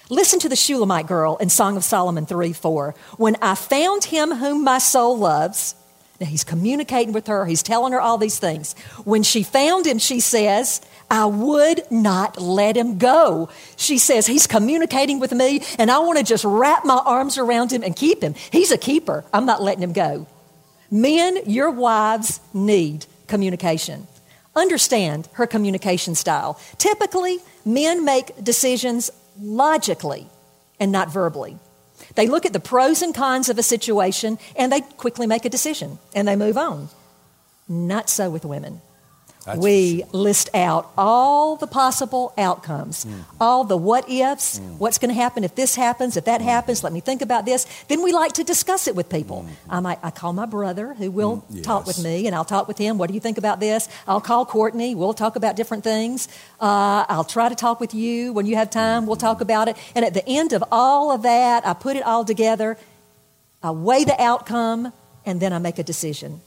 Listen 0.10 0.40
to 0.40 0.50
the 0.50 0.56
Shulamite 0.56 1.08
girl 1.08 1.36
in 1.38 1.50
Song 1.50 1.76
of 1.76 1.84
Solomon 1.84 2.26
3 2.26 2.54
4. 2.54 2.96
When 3.18 3.36
I 3.42 3.56
found 3.56 4.06
him 4.06 4.32
whom 4.32 4.64
my 4.64 4.78
soul 4.78 5.18
loves, 5.18 5.76
now 6.20 6.28
he's 6.28 6.44
communicating 6.46 7.14
with 7.14 7.28
her, 7.28 7.46
he's 7.46 7.64
telling 7.64 7.92
her 7.92 8.00
all 8.00 8.18
these 8.18 8.40
things. 8.40 8.74
When 9.04 9.24
she 9.24 9.44
found 9.44 9.86
him, 9.86 9.98
she 9.98 10.22
says, 10.22 10.82
I 11.10 11.26
would 11.26 11.90
not 11.92 12.42
let 12.42 12.76
him 12.76 12.98
go. 12.98 13.50
She 13.76 13.98
says, 13.98 14.28
He's 14.28 14.48
communicating 14.48 15.20
with 15.20 15.32
me, 15.32 15.64
and 15.78 15.92
I 15.92 16.00
want 16.00 16.18
to 16.18 16.24
just 16.24 16.44
wrap 16.44 16.86
my 16.86 17.02
arms 17.06 17.38
around 17.38 17.72
him 17.72 17.84
and 17.84 17.96
keep 17.96 18.22
him. 18.22 18.34
He's 18.52 18.72
a 18.72 18.78
keeper. 18.78 19.24
I'm 19.34 19.46
not 19.46 19.62
letting 19.62 19.84
him 19.84 19.94
go. 19.94 20.28
Men, 20.90 21.40
your 21.46 21.72
wives 21.72 22.40
need 22.54 23.06
communication. 23.28 24.08
Understand 24.56 25.28
her 25.34 25.48
communication 25.48 26.16
style. 26.16 26.60
Typically, 26.78 27.40
men 27.66 28.06
make 28.06 28.44
decisions 28.44 29.10
logically 29.40 30.28
and 30.80 30.92
not 30.92 31.12
verbally. 31.12 31.58
They 32.16 32.28
look 32.28 32.46
at 32.46 32.54
the 32.54 32.60
pros 32.60 33.02
and 33.02 33.16
cons 33.16 33.50
of 33.50 33.58
a 33.58 33.64
situation 33.64 34.38
and 34.56 34.72
they 34.72 34.82
quickly 34.82 35.26
make 35.26 35.46
a 35.46 35.50
decision 35.50 35.98
and 36.14 36.28
they 36.28 36.36
move 36.36 36.58
on. 36.58 36.90
Not 37.68 38.10
so 38.10 38.30
with 38.30 38.46
women. 38.46 38.82
That's 39.46 39.60
we 39.60 40.04
list 40.14 40.50
out 40.54 40.92
all 40.98 41.58
the 41.58 41.68
possible 41.68 42.34
outcomes, 42.38 43.04
mm. 43.04 43.24
all 43.42 43.66
the 43.66 43.76
what 43.76 44.10
ifs, 44.10 44.60
mm. 44.60 44.78
what's 44.78 44.98
going 44.98 45.10
to 45.10 45.16
happen 45.16 45.44
if 45.44 45.54
this 45.54 45.76
happens, 45.76 46.16
if 46.16 46.26
that 46.26 46.40
mm. 46.40 46.46
happens, 46.46 46.82
let 46.82 46.94
me 46.94 47.02
think 47.02 47.22
about 47.22 47.44
this. 47.44 47.66
Then 47.90 48.02
we 48.04 48.14
like 48.14 48.34
to 48.34 48.46
discuss 48.46 48.88
it 48.88 48.96
with 48.96 49.10
people. 49.10 49.46
I 49.70 49.82
might 49.82 50.00
I 50.02 50.12
call 50.12 50.32
my 50.32 50.46
brother 50.46 50.94
who 50.94 51.12
will 51.12 51.44
yes. 51.50 51.66
talk 51.66 51.86
with 51.86 52.02
me, 52.02 52.26
and 52.26 52.34
I'll 52.34 52.46
talk 52.46 52.70
with 52.70 52.78
him. 52.78 52.98
What 52.98 53.08
do 53.08 53.16
you 53.16 53.20
think 53.20 53.38
about 53.38 53.60
this? 53.60 53.90
I'll 54.08 54.22
call 54.22 54.46
Courtney. 54.46 54.96
We'll 54.96 55.14
talk 55.14 55.36
about 55.36 55.58
different 55.58 55.84
things. 55.84 56.30
Uh, 56.62 57.06
I'll 57.10 57.26
try 57.26 57.50
to 57.50 57.56
talk 57.56 57.82
with 57.82 57.94
you 57.94 58.32
when 58.32 58.46
you 58.46 58.56
have 58.56 58.70
time. 58.70 59.06
We'll 59.06 59.18
talk 59.18 59.42
about 59.42 59.68
it. 59.68 59.76
And 59.94 60.06
at 60.06 60.14
the 60.14 60.26
end 60.26 60.54
of 60.54 60.64
all 60.72 61.12
of 61.12 61.24
that, 61.24 61.68
I 61.68 61.74
put 61.74 61.98
it 61.98 62.04
all 62.04 62.24
together. 62.24 62.78
I 63.62 63.72
weigh 63.72 64.06
the 64.06 64.22
outcome, 64.22 64.94
and 65.26 65.42
then 65.42 65.52
I 65.52 65.58
make 65.58 65.80
a 65.80 65.84
decision. 65.84 66.40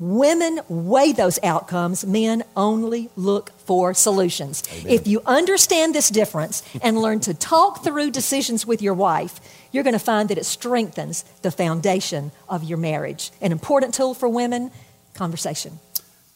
Women 0.00 0.60
weigh 0.68 1.10
those 1.10 1.40
outcomes, 1.42 2.06
men 2.06 2.44
only 2.56 3.10
look 3.16 3.50
for 3.66 3.94
solutions. 3.94 4.62
Amen. 4.72 4.92
If 4.92 5.08
you 5.08 5.20
understand 5.26 5.92
this 5.92 6.08
difference 6.08 6.62
and 6.82 6.98
learn 6.98 7.18
to 7.20 7.34
talk 7.34 7.82
through 7.82 8.12
decisions 8.12 8.64
with 8.64 8.80
your 8.80 8.94
wife, 8.94 9.40
you're 9.72 9.82
going 9.82 9.94
to 9.94 9.98
find 9.98 10.28
that 10.28 10.38
it 10.38 10.46
strengthens 10.46 11.24
the 11.42 11.50
foundation 11.50 12.30
of 12.48 12.62
your 12.62 12.78
marriage. 12.78 13.32
An 13.40 13.50
important 13.50 13.92
tool 13.92 14.14
for 14.14 14.28
women 14.28 14.70
conversation. 15.14 15.80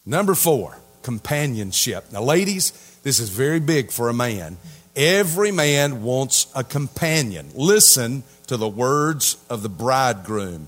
Number 0.04 0.34
four, 0.34 0.78
companionship. 1.02 2.10
Now, 2.10 2.22
ladies, 2.22 2.72
this 3.04 3.20
is 3.20 3.28
very 3.28 3.60
big 3.60 3.92
for 3.92 4.08
a 4.08 4.14
man. 4.14 4.56
Every 4.96 5.52
man 5.52 6.02
wants 6.02 6.48
a 6.56 6.64
companion. 6.64 7.50
Listen 7.54 8.24
to 8.48 8.56
the 8.56 8.68
words 8.68 9.36
of 9.48 9.62
the 9.62 9.68
bridegroom 9.68 10.66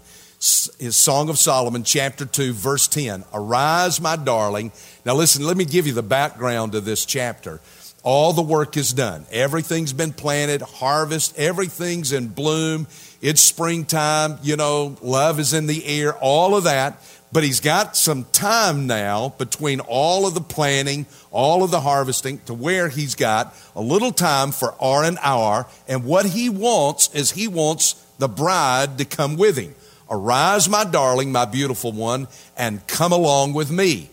is 0.78 0.94
Song 0.94 1.30
of 1.30 1.38
Solomon, 1.38 1.84
chapter 1.84 2.26
2, 2.26 2.52
verse 2.52 2.86
10. 2.86 3.24
Arise, 3.32 3.98
my 3.98 4.14
darling. 4.14 4.72
Now, 5.06 5.14
listen, 5.14 5.46
let 5.46 5.56
me 5.56 5.64
give 5.64 5.86
you 5.86 5.94
the 5.94 6.02
background 6.02 6.74
of 6.74 6.84
this 6.84 7.06
chapter. 7.06 7.60
All 8.02 8.34
the 8.34 8.42
work 8.42 8.76
is 8.76 8.92
done, 8.92 9.24
everything's 9.32 9.94
been 9.94 10.12
planted, 10.12 10.60
harvest, 10.60 11.38
everything's 11.38 12.12
in 12.12 12.28
bloom. 12.28 12.86
It's 13.22 13.40
springtime, 13.40 14.38
you 14.42 14.56
know, 14.56 14.98
love 15.00 15.40
is 15.40 15.54
in 15.54 15.66
the 15.66 15.82
air, 15.86 16.14
all 16.18 16.54
of 16.54 16.64
that. 16.64 17.02
But 17.32 17.42
he's 17.42 17.60
got 17.60 17.96
some 17.96 18.24
time 18.24 18.86
now 18.86 19.30
between 19.38 19.80
all 19.80 20.26
of 20.26 20.34
the 20.34 20.42
planting, 20.42 21.06
all 21.30 21.64
of 21.64 21.70
the 21.70 21.80
harvesting, 21.80 22.40
to 22.40 22.52
where 22.52 22.90
he's 22.90 23.14
got 23.14 23.56
a 23.74 23.80
little 23.80 24.12
time 24.12 24.52
for 24.52 24.74
R 24.78 25.04
and 25.04 25.18
R. 25.22 25.66
And 25.88 26.04
what 26.04 26.26
he 26.26 26.50
wants 26.50 27.12
is 27.14 27.30
he 27.30 27.48
wants 27.48 27.94
the 28.18 28.28
bride 28.28 28.98
to 28.98 29.06
come 29.06 29.36
with 29.36 29.56
him. 29.56 29.74
Arise, 30.10 30.68
my 30.68 30.84
darling, 30.84 31.32
my 31.32 31.44
beautiful 31.44 31.92
one, 31.92 32.28
and 32.56 32.86
come 32.86 33.12
along 33.12 33.54
with 33.54 33.70
me. 33.70 34.10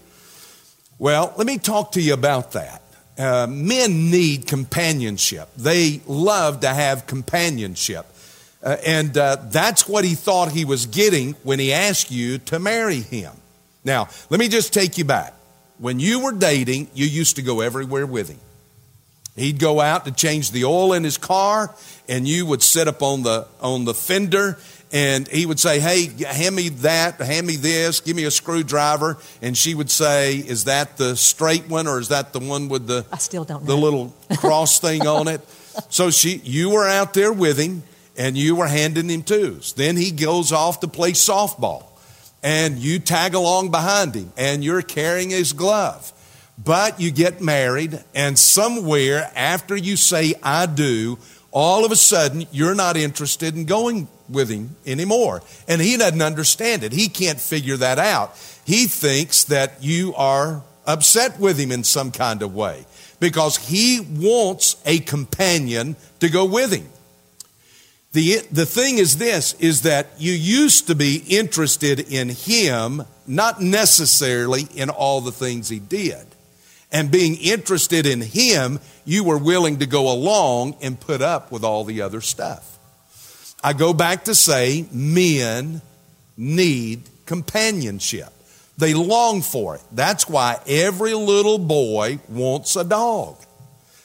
Well, 0.97 1.33
let 1.37 1.47
me 1.47 1.57
talk 1.57 1.93
to 1.93 2.01
you 2.01 2.13
about 2.13 2.53
that. 2.53 2.81
Uh, 3.17 3.47
men 3.47 4.09
need 4.09 4.47
companionship. 4.47 5.49
They 5.57 6.01
love 6.07 6.61
to 6.61 6.69
have 6.69 7.07
companionship. 7.07 8.05
Uh, 8.63 8.77
and 8.85 9.17
uh, 9.17 9.37
that's 9.45 9.87
what 9.87 10.05
he 10.05 10.15
thought 10.15 10.51
he 10.51 10.65
was 10.65 10.85
getting 10.85 11.33
when 11.43 11.59
he 11.59 11.73
asked 11.73 12.11
you 12.11 12.37
to 12.37 12.59
marry 12.59 12.99
him. 12.99 13.33
Now, 13.83 14.07
let 14.29 14.39
me 14.39 14.47
just 14.47 14.73
take 14.73 14.97
you 14.97 15.05
back. 15.05 15.33
When 15.79 15.99
you 15.99 16.23
were 16.23 16.31
dating, 16.31 16.89
you 16.93 17.07
used 17.07 17.37
to 17.37 17.41
go 17.41 17.61
everywhere 17.61 18.05
with 18.05 18.29
him. 18.29 18.39
He'd 19.35 19.59
go 19.59 19.81
out 19.81 20.05
to 20.05 20.11
change 20.11 20.51
the 20.51 20.65
oil 20.65 20.93
in 20.93 21.03
his 21.03 21.17
car, 21.17 21.73
and 22.07 22.27
you 22.27 22.45
would 22.45 22.61
sit 22.61 22.87
up 22.87 23.01
on 23.01 23.23
the, 23.23 23.47
on 23.61 23.85
the 23.85 23.93
fender 23.93 24.59
and 24.91 25.27
he 25.27 25.45
would 25.45 25.59
say, 25.59 25.79
Hey, 25.79 26.07
hand 26.25 26.55
me 26.55 26.69
that, 26.69 27.19
hand 27.21 27.47
me 27.47 27.55
this, 27.55 28.01
give 28.01 28.15
me 28.15 28.25
a 28.25 28.31
screwdriver. 28.31 29.17
And 29.41 29.57
she 29.57 29.73
would 29.73 29.89
say, 29.89 30.35
Is 30.35 30.65
that 30.65 30.97
the 30.97 31.15
straight 31.15 31.69
one 31.69 31.87
or 31.87 31.99
is 31.99 32.09
that 32.09 32.33
the 32.33 32.39
one 32.39 32.67
with 32.69 32.87
the, 32.87 33.05
I 33.11 33.17
still 33.17 33.45
don't 33.45 33.65
the 33.65 33.77
little 33.77 34.13
cross 34.37 34.79
thing 34.79 35.07
on 35.07 35.27
it? 35.27 35.41
So 35.87 36.11
she, 36.11 36.35
you 36.43 36.71
were 36.71 36.85
out 36.85 37.13
there 37.13 37.31
with 37.31 37.57
him 37.57 37.83
and 38.17 38.37
you 38.37 38.57
were 38.57 38.67
handing 38.67 39.09
him 39.09 39.23
tools. 39.23 39.71
Then 39.71 39.95
he 39.95 40.11
goes 40.11 40.51
off 40.51 40.81
to 40.81 40.89
play 40.89 41.13
softball 41.13 41.85
and 42.43 42.77
you 42.77 42.99
tag 42.99 43.35
along 43.35 43.71
behind 43.71 44.13
him 44.13 44.33
and 44.35 44.65
you're 44.65 44.81
carrying 44.81 45.29
his 45.29 45.53
glove. 45.53 46.11
But 46.63 46.99
you 46.99 47.09
get 47.09 47.41
married, 47.41 48.03
and 48.13 48.37
somewhere 48.37 49.31
after 49.35 49.75
you 49.75 49.95
say, 49.95 50.35
I 50.43 50.67
do, 50.67 51.17
all 51.51 51.85
of 51.85 51.91
a 51.91 51.95
sudden 51.95 52.45
you're 52.51 52.75
not 52.75 52.97
interested 52.97 53.55
in 53.55 53.65
going 53.65 54.07
with 54.31 54.49
him 54.49 54.75
anymore. 54.85 55.41
And 55.67 55.81
he 55.81 55.97
doesn't 55.97 56.21
understand 56.21 56.83
it. 56.83 56.91
He 56.91 57.07
can't 57.07 57.39
figure 57.39 57.77
that 57.77 57.99
out. 57.99 58.37
He 58.65 58.85
thinks 58.85 59.43
that 59.45 59.83
you 59.83 60.13
are 60.15 60.63
upset 60.85 61.39
with 61.39 61.59
him 61.59 61.71
in 61.71 61.83
some 61.83 62.11
kind 62.11 62.41
of 62.41 62.53
way 62.53 62.85
because 63.19 63.57
he 63.57 64.01
wants 64.01 64.81
a 64.85 64.99
companion 64.99 65.95
to 66.19 66.29
go 66.29 66.45
with 66.45 66.73
him. 66.73 66.87
The, 68.13 68.39
the 68.51 68.65
thing 68.65 68.97
is 68.97 69.17
this 69.17 69.53
is 69.53 69.83
that 69.83 70.07
you 70.17 70.33
used 70.33 70.87
to 70.87 70.95
be 70.95 71.23
interested 71.29 71.99
in 71.99 72.29
him, 72.29 73.03
not 73.25 73.61
necessarily 73.61 74.67
in 74.75 74.89
all 74.89 75.21
the 75.21 75.31
things 75.31 75.69
he 75.69 75.79
did. 75.79 76.25
And 76.91 77.09
being 77.09 77.37
interested 77.37 78.05
in 78.05 78.19
him, 78.19 78.79
you 79.05 79.23
were 79.23 79.37
willing 79.37 79.79
to 79.79 79.85
go 79.85 80.11
along 80.11 80.75
and 80.81 80.99
put 80.99 81.21
up 81.21 81.51
with 81.51 81.63
all 81.63 81.85
the 81.85 82.01
other 82.01 82.19
stuff. 82.19 82.79
I 83.63 83.73
go 83.73 83.93
back 83.93 84.25
to 84.25 84.35
say 84.35 84.85
men 84.91 85.81
need 86.37 87.03
companionship. 87.25 88.29
They 88.77 88.93
long 88.93 89.41
for 89.41 89.75
it. 89.75 89.81
That's 89.91 90.27
why 90.27 90.59
every 90.65 91.13
little 91.13 91.59
boy 91.59 92.19
wants 92.27 92.75
a 92.75 92.83
dog. 92.83 93.37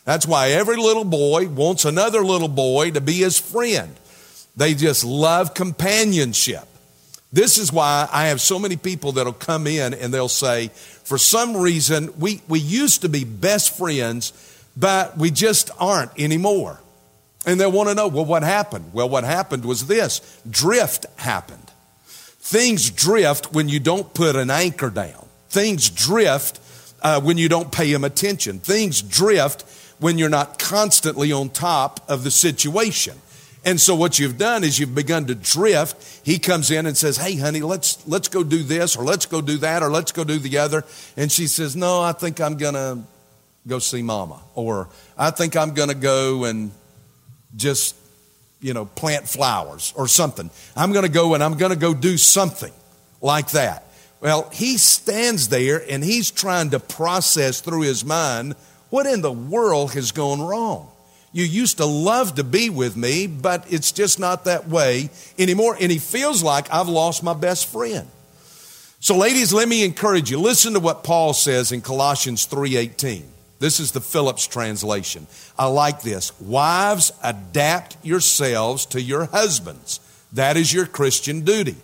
That's 0.04 0.26
why 0.26 0.50
every 0.50 0.76
little 0.76 1.04
boy 1.04 1.48
wants 1.48 1.84
another 1.84 2.20
little 2.24 2.48
boy 2.48 2.90
to 2.92 3.00
be 3.00 3.14
his 3.14 3.38
friend. 3.38 3.94
They 4.56 4.74
just 4.74 5.04
love 5.04 5.54
companionship. 5.54 6.64
This 7.32 7.58
is 7.58 7.72
why 7.72 8.08
I 8.12 8.28
have 8.28 8.40
so 8.40 8.58
many 8.58 8.76
people 8.76 9.12
that'll 9.12 9.32
come 9.32 9.66
in 9.66 9.94
and 9.94 10.12
they'll 10.12 10.28
say, 10.28 10.68
for 10.68 11.18
some 11.18 11.56
reason, 11.56 12.10
we, 12.18 12.40
we 12.48 12.60
used 12.60 13.02
to 13.02 13.08
be 13.08 13.24
best 13.24 13.76
friends, 13.76 14.32
but 14.76 15.18
we 15.18 15.30
just 15.30 15.70
aren't 15.78 16.18
anymore. 16.18 16.80
And 17.46 17.61
they'll 17.61 17.72
want 17.72 17.88
to 17.88 17.94
know, 17.94 18.09
well, 18.09 18.24
what 18.24 18.42
happened? 18.42 18.92
Well, 18.92 19.09
what 19.09 19.22
happened 19.22 19.64
was 19.64 19.87
this 19.87 20.40
drift 20.50 21.06
happened. 21.16 21.70
Things 22.06 22.90
drift 22.90 23.52
when 23.52 23.68
you 23.68 23.80
don't 23.80 24.12
put 24.12 24.35
an 24.37 24.50
anchor 24.50 24.90
down. 24.90 25.26
Things 25.48 25.88
drift 25.88 26.61
uh, 27.02 27.20
when 27.20 27.38
you 27.38 27.48
don't 27.48 27.70
pay 27.70 27.92
them 27.92 28.04
attention. 28.04 28.59
Things 28.59 29.00
drift 29.00 29.64
when 30.00 30.18
you're 30.18 30.28
not 30.28 30.59
constantly 30.59 31.32
on 31.32 31.48
top 31.48 32.00
of 32.09 32.24
the 32.24 32.30
situation. 32.30 33.16
And 33.64 33.80
so 33.80 33.96
what 33.96 34.18
you've 34.18 34.38
done 34.38 34.62
is 34.62 34.78
you've 34.78 34.94
begun 34.94 35.26
to 35.26 35.35
drift. 35.35 36.20
He 36.24 36.38
comes 36.38 36.70
in 36.70 36.87
and 36.87 36.96
says, 36.96 37.16
"Hey, 37.16 37.37
honey, 37.37 37.62
let's 37.62 37.98
let's 38.06 38.28
go 38.28 38.44
do 38.44 38.62
this, 38.62 38.96
or 38.96 39.04
let's 39.04 39.26
go 39.26 39.40
do 39.40 39.59
that, 39.59 39.82
or 39.82 39.90
let's 39.90 40.12
go 40.12 40.22
do 40.22 40.38
the 40.38 40.59
other." 40.59 40.85
And 41.16 41.32
she 41.32 41.48
says, 41.48 41.74
"No, 41.74 42.00
I 42.00 42.12
think 42.12 42.40
I'm 42.40 42.56
gonna 42.56 43.02
go 43.66 43.80
see 43.80 44.02
Mama, 44.02 44.38
or 44.54 44.88
I 45.18 45.32
think 45.32 45.56
I'm 45.56 45.74
gonna 45.74 45.94
go 45.94 46.44
and 46.44 46.70
just, 47.56 47.96
you 48.60 48.74
know, 48.74 48.84
plant 48.84 49.28
flowers 49.28 49.92
or 49.96 50.08
something. 50.08 50.50
I'm 50.76 50.92
going 50.92 51.04
to 51.04 51.10
go 51.10 51.34
and 51.34 51.42
I'm 51.42 51.56
going 51.56 51.72
to 51.72 51.78
go 51.78 51.94
do 51.94 52.16
something 52.16 52.72
like 53.20 53.50
that. 53.50 53.84
Well, 54.20 54.48
he 54.52 54.78
stands 54.78 55.48
there 55.48 55.82
and 55.88 56.02
he's 56.02 56.30
trying 56.30 56.70
to 56.70 56.80
process 56.80 57.60
through 57.60 57.82
his 57.82 58.04
mind 58.04 58.54
what 58.90 59.06
in 59.06 59.20
the 59.20 59.32
world 59.32 59.92
has 59.92 60.12
gone 60.12 60.40
wrong. 60.40 60.90
You 61.32 61.44
used 61.44 61.78
to 61.78 61.86
love 61.86 62.36
to 62.36 62.44
be 62.44 62.70
with 62.70 62.96
me, 62.96 63.26
but 63.26 63.70
it's 63.70 63.92
just 63.92 64.18
not 64.18 64.44
that 64.44 64.68
way 64.68 65.10
anymore. 65.38 65.76
And 65.78 65.92
he 65.92 65.98
feels 65.98 66.42
like 66.42 66.72
I've 66.72 66.88
lost 66.88 67.22
my 67.22 67.34
best 67.34 67.66
friend. 67.66 68.08
So 69.00 69.18
ladies, 69.18 69.52
let 69.52 69.68
me 69.68 69.84
encourage 69.84 70.30
you. 70.30 70.40
Listen 70.40 70.72
to 70.72 70.80
what 70.80 71.04
Paul 71.04 71.34
says 71.34 71.72
in 71.72 71.82
Colossians 71.82 72.46
3:18. 72.46 73.24
This 73.58 73.80
is 73.80 73.92
the 73.92 74.00
Phillips 74.00 74.46
translation. 74.46 75.26
I 75.58 75.66
like 75.66 76.02
this. 76.02 76.38
Wives, 76.40 77.12
adapt 77.22 77.96
yourselves 78.04 78.86
to 78.86 79.00
your 79.00 79.26
husbands. 79.26 80.00
That 80.32 80.56
is 80.56 80.72
your 80.72 80.86
Christian 80.86 81.40
duty. 81.40 81.76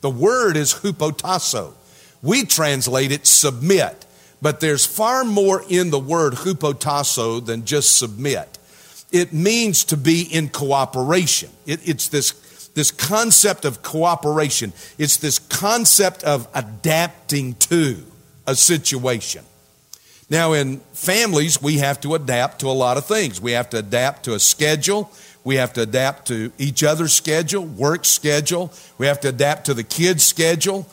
The 0.00 0.10
word 0.10 0.56
is 0.56 0.74
hupotasso. 0.74 1.74
We 2.22 2.44
translate 2.44 3.12
it 3.12 3.26
submit, 3.26 4.04
but 4.40 4.60
there's 4.60 4.84
far 4.84 5.24
more 5.24 5.62
in 5.68 5.90
the 5.90 5.98
word 5.98 6.34
hupotasso 6.34 7.44
than 7.44 7.64
just 7.64 7.96
submit. 7.96 8.58
It 9.12 9.32
means 9.32 9.84
to 9.84 9.96
be 9.96 10.22
in 10.22 10.48
cooperation. 10.48 11.50
It, 11.66 11.86
it's 11.86 12.08
this, 12.08 12.32
this 12.74 12.90
concept 12.90 13.64
of 13.64 13.82
cooperation. 13.82 14.72
It's 14.98 15.18
this 15.18 15.38
concept 15.38 16.24
of 16.24 16.48
adapting 16.54 17.54
to 17.54 18.02
a 18.46 18.56
situation. 18.56 19.44
Now, 20.32 20.54
in 20.54 20.78
families, 20.94 21.60
we 21.60 21.76
have 21.76 22.00
to 22.00 22.14
adapt 22.14 22.60
to 22.60 22.70
a 22.70 22.72
lot 22.72 22.96
of 22.96 23.04
things. 23.04 23.38
We 23.38 23.52
have 23.52 23.68
to 23.68 23.78
adapt 23.80 24.24
to 24.24 24.32
a 24.32 24.40
schedule. 24.40 25.12
We 25.44 25.56
have 25.56 25.74
to 25.74 25.82
adapt 25.82 26.28
to 26.28 26.50
each 26.56 26.82
other's 26.82 27.12
schedule, 27.12 27.66
work 27.66 28.06
schedule. 28.06 28.72
We 28.96 29.08
have 29.08 29.20
to 29.20 29.28
adapt 29.28 29.66
to 29.66 29.74
the 29.74 29.84
kids' 29.84 30.24
schedule. 30.24 30.88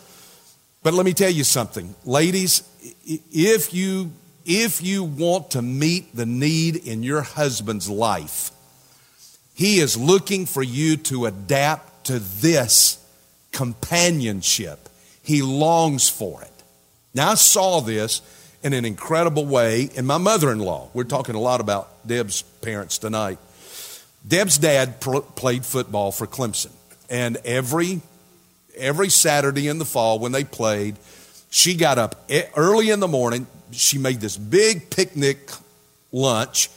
But 0.84 0.94
let 0.94 1.06
me 1.06 1.14
tell 1.14 1.30
you 1.30 1.46
something, 1.46 1.96
ladies, 2.04 2.64
if 3.32 3.74
you 3.74 4.12
if 4.44 4.82
you 4.84 5.06
want 5.06 5.52
to 5.52 5.62
meet 5.62 6.14
the 6.14 6.26
need 6.26 6.76
in 6.76 7.02
your 7.02 7.22
husband's 7.22 7.88
life, 7.90 8.52
he 9.54 9.80
is 9.80 9.96
looking 9.96 10.48
for 10.48 10.64
you 10.64 10.98
to 10.98 11.28
adapt 11.28 12.08
to 12.08 12.20
this 12.20 13.02
companionship. 13.54 14.90
He 15.24 15.42
longs 15.42 16.10
for 16.10 16.42
it. 16.42 16.52
Now 17.14 17.32
I 17.32 17.36
saw 17.36 17.80
this 17.80 18.22
in 18.64 18.74
an 18.74 18.86
incredible 18.86 19.46
way. 19.46 19.90
And 19.96 20.06
my 20.06 20.18
mother 20.18 20.52
in 20.52 20.60
law, 20.60 20.90
we're 20.94 21.04
talking 21.04 21.36
a 21.36 21.40
lot 21.40 21.62
about 21.62 21.90
Deb's 22.08 22.42
parents 22.42 22.98
tonight. 22.98 23.38
Deb's 24.28 24.58
dad 24.58 25.00
pr- 25.00 25.20
played 25.20 25.66
football 25.66 26.12
for 26.12 26.28
Clemson. 26.28 26.72
And 27.10 27.38
every, 27.46 28.02
every 28.78 29.10
Saturday 29.10 29.68
in 29.68 29.80
the 29.80 29.86
fall 29.86 30.20
when 30.20 30.32
they 30.32 30.44
played, 30.44 30.98
She 31.50 31.76
got 31.76 31.98
up 31.98 32.30
early 32.56 32.90
in 32.90 33.00
the 33.00 33.08
morning. 33.08 33.48
She 33.72 33.98
made 33.98 34.22
this 34.22 34.38
big 34.38 34.90
picnic 34.90 35.52
lunch. 36.12 36.70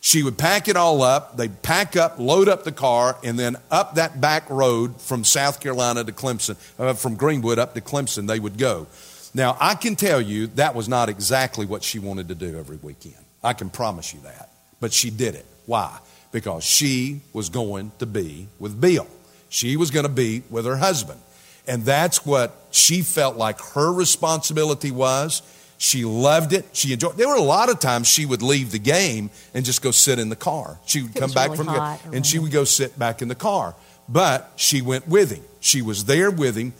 She 0.00 0.22
would 0.22 0.38
pack 0.38 0.68
it 0.68 0.76
all 0.76 1.02
up. 1.02 1.36
They'd 1.36 1.62
pack 1.62 1.96
up, 1.96 2.18
load 2.18 2.48
up 2.48 2.64
the 2.64 2.72
car, 2.72 3.18
and 3.22 3.38
then 3.38 3.56
up 3.70 3.96
that 3.96 4.20
back 4.20 4.48
road 4.48 5.00
from 5.00 5.24
South 5.24 5.60
Carolina 5.60 6.04
to 6.04 6.12
Clemson, 6.12 6.56
uh, 6.78 6.94
from 6.94 7.16
Greenwood 7.16 7.58
up 7.58 7.74
to 7.74 7.80
Clemson, 7.80 8.26
they 8.26 8.40
would 8.40 8.56
go. 8.56 8.86
Now, 9.32 9.56
I 9.60 9.74
can 9.74 9.96
tell 9.96 10.20
you 10.20 10.48
that 10.48 10.74
was 10.74 10.88
not 10.88 11.08
exactly 11.08 11.66
what 11.66 11.82
she 11.84 11.98
wanted 11.98 12.28
to 12.28 12.34
do 12.34 12.58
every 12.58 12.76
weekend. 12.76 13.14
I 13.42 13.52
can 13.52 13.70
promise 13.70 14.12
you 14.12 14.20
that. 14.20 14.50
But 14.80 14.92
she 14.92 15.10
did 15.10 15.34
it. 15.34 15.46
Why? 15.66 15.98
Because 16.32 16.64
she 16.64 17.20
was 17.32 17.48
going 17.48 17.92
to 17.98 18.06
be 18.06 18.48
with 18.58 18.80
Bill. 18.80 19.06
She 19.48 19.76
was 19.76 19.90
going 19.90 20.06
to 20.06 20.12
be 20.12 20.42
with 20.50 20.64
her 20.64 20.76
husband. 20.76 21.20
And 21.66 21.84
that's 21.84 22.24
what 22.26 22.54
she 22.70 23.02
felt 23.02 23.36
like 23.36 23.60
her 23.74 23.92
responsibility 23.92 24.90
was. 24.90 25.42
She 25.78 26.04
loved 26.04 26.52
it. 26.52 26.66
She 26.72 26.92
enjoyed. 26.92 27.12
It. 27.12 27.18
There 27.18 27.28
were 27.28 27.36
a 27.36 27.42
lot 27.42 27.70
of 27.70 27.80
times 27.80 28.06
she 28.06 28.26
would 28.26 28.42
leave 28.42 28.70
the 28.70 28.78
game 28.78 29.30
and 29.54 29.64
just 29.64 29.80
go 29.80 29.90
sit 29.90 30.18
in 30.18 30.28
the 30.28 30.36
car. 30.36 30.78
She 30.86 31.02
would 31.02 31.16
It 31.16 31.20
come 31.20 31.30
back 31.30 31.50
really 31.50 31.56
from 31.56 31.66
the 31.66 31.72
hot 31.72 32.00
and 32.12 32.26
she 32.26 32.38
would 32.38 32.52
go 32.52 32.64
sit 32.64 32.98
back 32.98 33.22
in 33.22 33.28
the 33.28 33.34
car. 33.34 33.74
But 34.08 34.52
she 34.56 34.82
went 34.82 35.08
with 35.08 35.30
him. 35.30 35.42
She 35.60 35.82
was 35.82 36.04
there 36.04 36.30
with 36.30 36.56
him 36.56 36.74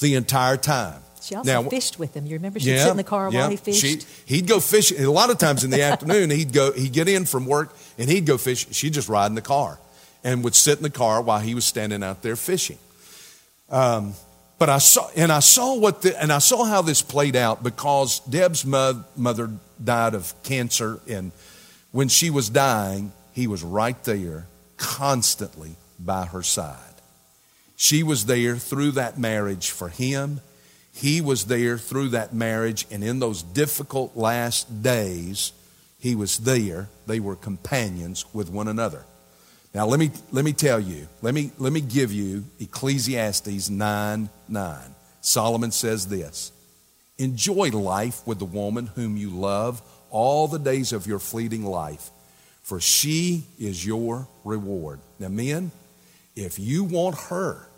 the 0.00 0.14
entire 0.14 0.56
time. 0.56 1.00
She 1.30 1.36
also 1.36 1.62
Now- 1.62 1.68
fished 1.68 1.96
with 1.96 2.14
him. 2.14 2.26
You 2.26 2.34
remember 2.34 2.58
she'd 2.58 2.76
sit 2.78 2.90
in 2.90 2.96
the 2.96 3.04
car 3.04 3.30
yeah. 3.30 3.42
while 3.42 3.50
he 3.50 3.56
fished? 3.56 3.80
She, 3.80 4.00
he'd 4.26 4.48
go 4.48 4.58
fishing. 4.58 5.00
A 5.04 5.10
lot 5.10 5.30
of 5.30 5.38
times 5.38 5.62
in 5.62 5.70
the 5.70 5.80
afternoon, 5.90 6.28
he'd 6.30 6.52
go. 6.52 6.72
He'd 6.72 6.92
get 6.92 7.08
in 7.08 7.24
from 7.24 7.46
work 7.46 7.72
and 7.98 8.10
he'd 8.10 8.26
go 8.26 8.36
fish. 8.36 8.66
She'd 8.72 8.94
just 8.94 9.08
ride 9.08 9.26
in 9.26 9.36
the 9.36 9.40
car 9.40 9.78
and 10.24 10.42
would 10.42 10.56
sit 10.56 10.78
in 10.78 10.82
the 10.82 10.90
car 10.90 11.22
while 11.22 11.38
he 11.38 11.54
was 11.54 11.64
standing 11.64 12.02
out 12.02 12.22
there 12.22 12.34
fishing. 12.34 12.78
Um, 13.70 14.14
but 14.58 14.68
I 14.68 14.78
saw 14.78 15.08
and 15.14 15.30
I 15.30 15.38
saw 15.38 15.78
what 15.78 16.02
the, 16.02 16.20
and 16.20 16.32
I 16.32 16.38
saw 16.40 16.64
how 16.64 16.82
this 16.82 17.00
played 17.00 17.36
out 17.36 17.62
because 17.62 18.18
Deb's 18.28 18.66
mo- 18.66 19.04
mother 19.16 19.50
died 19.82 20.14
of 20.14 20.34
cancer, 20.42 20.98
and 21.08 21.30
when 21.92 22.08
she 22.08 22.28
was 22.28 22.50
dying, 22.50 23.12
he 23.34 23.46
was 23.46 23.62
right 23.62 24.02
there, 24.02 24.48
constantly 24.76 25.76
by 26.00 26.26
her 26.26 26.42
side. 26.42 26.76
She 27.76 28.02
was 28.02 28.26
there 28.26 28.56
through 28.56 28.90
that 28.92 29.16
marriage 29.16 29.70
for 29.70 29.88
him. 29.88 30.40
He 30.92 31.20
was 31.20 31.46
there 31.46 31.78
through 31.78 32.10
that 32.10 32.34
marriage, 32.34 32.86
and 32.90 33.02
in 33.04 33.20
those 33.20 33.42
difficult 33.42 34.16
last 34.16 34.82
days, 34.82 35.52
he 35.98 36.14
was 36.14 36.38
there. 36.38 36.88
They 37.06 37.20
were 37.20 37.36
companions 37.36 38.24
with 38.34 38.50
one 38.50 38.68
another. 38.68 39.04
Now 39.72 39.86
let 39.86 40.00
me 40.00 40.10
let 40.32 40.44
me 40.44 40.52
tell 40.52 40.80
you, 40.80 41.06
let 41.22 41.32
me 41.32 41.52
let 41.58 41.72
me 41.72 41.80
give 41.80 42.12
you 42.12 42.44
Ecclesiastes 42.58 43.70
9 43.70 44.28
9. 44.48 44.78
Solomon 45.20 45.70
says 45.70 46.08
this 46.08 46.50
Enjoy 47.18 47.68
life 47.70 48.26
with 48.26 48.38
the 48.38 48.44
woman 48.44 48.86
whom 48.86 49.16
you 49.16 49.30
love 49.30 49.80
all 50.10 50.48
the 50.48 50.58
days 50.58 50.92
of 50.92 51.06
your 51.06 51.20
fleeting 51.20 51.64
life, 51.64 52.10
for 52.62 52.80
she 52.80 53.44
is 53.58 53.86
your 53.86 54.26
reward. 54.42 54.98
Now, 55.20 55.28
men, 55.28 55.70
if 56.34 56.58
you 56.58 56.82
want 56.82 57.16
her 57.28 57.69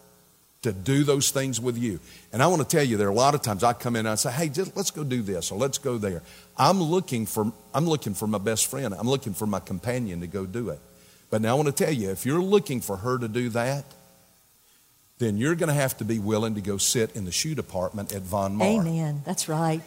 to 0.63 0.73
do 0.73 1.05
those 1.05 1.31
things 1.31 1.61
with 1.61 1.77
you. 1.77 1.99
And 2.33 2.43
I 2.43 2.47
want 2.47 2.63
to 2.63 2.77
tell 2.77 2.85
you, 2.85 2.97
there 2.97 3.09
are 3.09 3.11
a 3.11 3.15
lot 3.15 3.35
of 3.35 3.43
times 3.43 3.65
I 3.65 3.73
come 3.73 3.97
in 3.97 4.01
and 4.01 4.11
I 4.11 4.15
say, 4.15 4.31
"Hey, 4.31 4.49
just 4.49 4.77
let's 4.77 4.91
go 4.91 5.05
do 5.05 5.23
this 5.23 5.51
or 5.51 5.59
let's 5.59 5.79
go 5.79 5.99
there." 5.99 6.23
I'm 6.57 6.83
looking 6.83 7.27
for 7.27 7.53
I'm 7.75 7.87
looking 7.87 8.15
for 8.15 8.27
my 8.27 8.39
best 8.39 8.67
friend. 8.67 8.95
I'm 8.95 9.09
looking 9.09 9.35
for 9.35 9.47
my 9.47 9.61
companion 9.61 10.21
to 10.21 10.27
go 10.27 10.47
do 10.47 10.71
it. 10.71 10.79
But 11.31 11.43
now 11.43 11.53
I 11.53 11.55
want 11.55 11.75
to 11.75 11.85
tell 11.85 11.93
you, 11.93 12.11
if 12.11 12.27
you're 12.27 12.43
looking 12.43 12.81
for 12.81 12.99
her 12.99 13.19
to 13.19 13.27
do 13.27 13.49
that, 13.51 13.85
then 15.19 15.37
you're 15.37 15.55
going 15.55 15.69
to 15.69 15.75
have 15.75 15.97
to 15.99 16.05
be 16.05 16.19
willing 16.19 16.57
to 16.57 16.61
go 16.61 16.77
sit 16.77 17.17
in 17.17 17.25
the 17.25 17.33
shoe 17.33 17.55
department 17.55 18.13
at 18.13 18.23
Von 18.23 18.55
Maur. 18.55 18.81
Amen. 18.81 19.23
That's 19.25 19.49
right. 19.49 19.81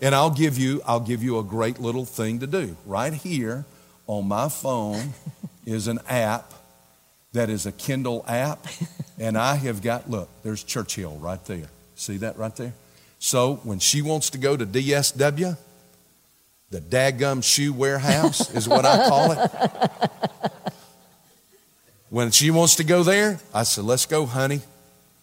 And 0.00 0.14
I'll 0.14 0.30
give 0.30 0.58
you 0.58 0.82
I'll 0.86 1.00
give 1.00 1.22
you 1.22 1.38
a 1.38 1.42
great 1.42 1.80
little 1.80 2.04
thing 2.04 2.40
to 2.40 2.46
do. 2.46 2.76
Right 2.86 3.12
here 3.14 3.64
on 4.06 4.28
my 4.28 4.48
phone 4.48 5.14
is 5.66 5.88
an 5.88 6.00
app 6.08 6.52
that 7.32 7.50
is 7.50 7.66
a 7.66 7.72
Kindle 7.72 8.24
app 8.28 8.66
and 9.18 9.36
I 9.36 9.56
have 9.56 9.82
got 9.82 10.10
look, 10.10 10.28
there's 10.42 10.62
Churchill 10.62 11.16
right 11.16 11.44
there. 11.46 11.68
See 11.94 12.18
that 12.18 12.36
right 12.38 12.54
there? 12.56 12.74
So 13.18 13.56
when 13.64 13.78
she 13.78 14.02
wants 14.02 14.30
to 14.30 14.38
go 14.38 14.56
to 14.56 14.66
DSW, 14.66 15.56
the 16.70 16.80
daggum 16.80 17.44
shoe 17.44 17.72
warehouse 17.72 18.52
is 18.54 18.68
what 18.68 18.84
I 18.84 19.08
call 19.08 19.32
it. 19.32 20.50
When 22.08 22.30
she 22.30 22.50
wants 22.50 22.76
to 22.76 22.84
go 22.84 23.02
there, 23.02 23.40
I 23.54 23.62
said, 23.62 23.84
"Let's 23.84 24.04
go, 24.04 24.26
honey." 24.26 24.60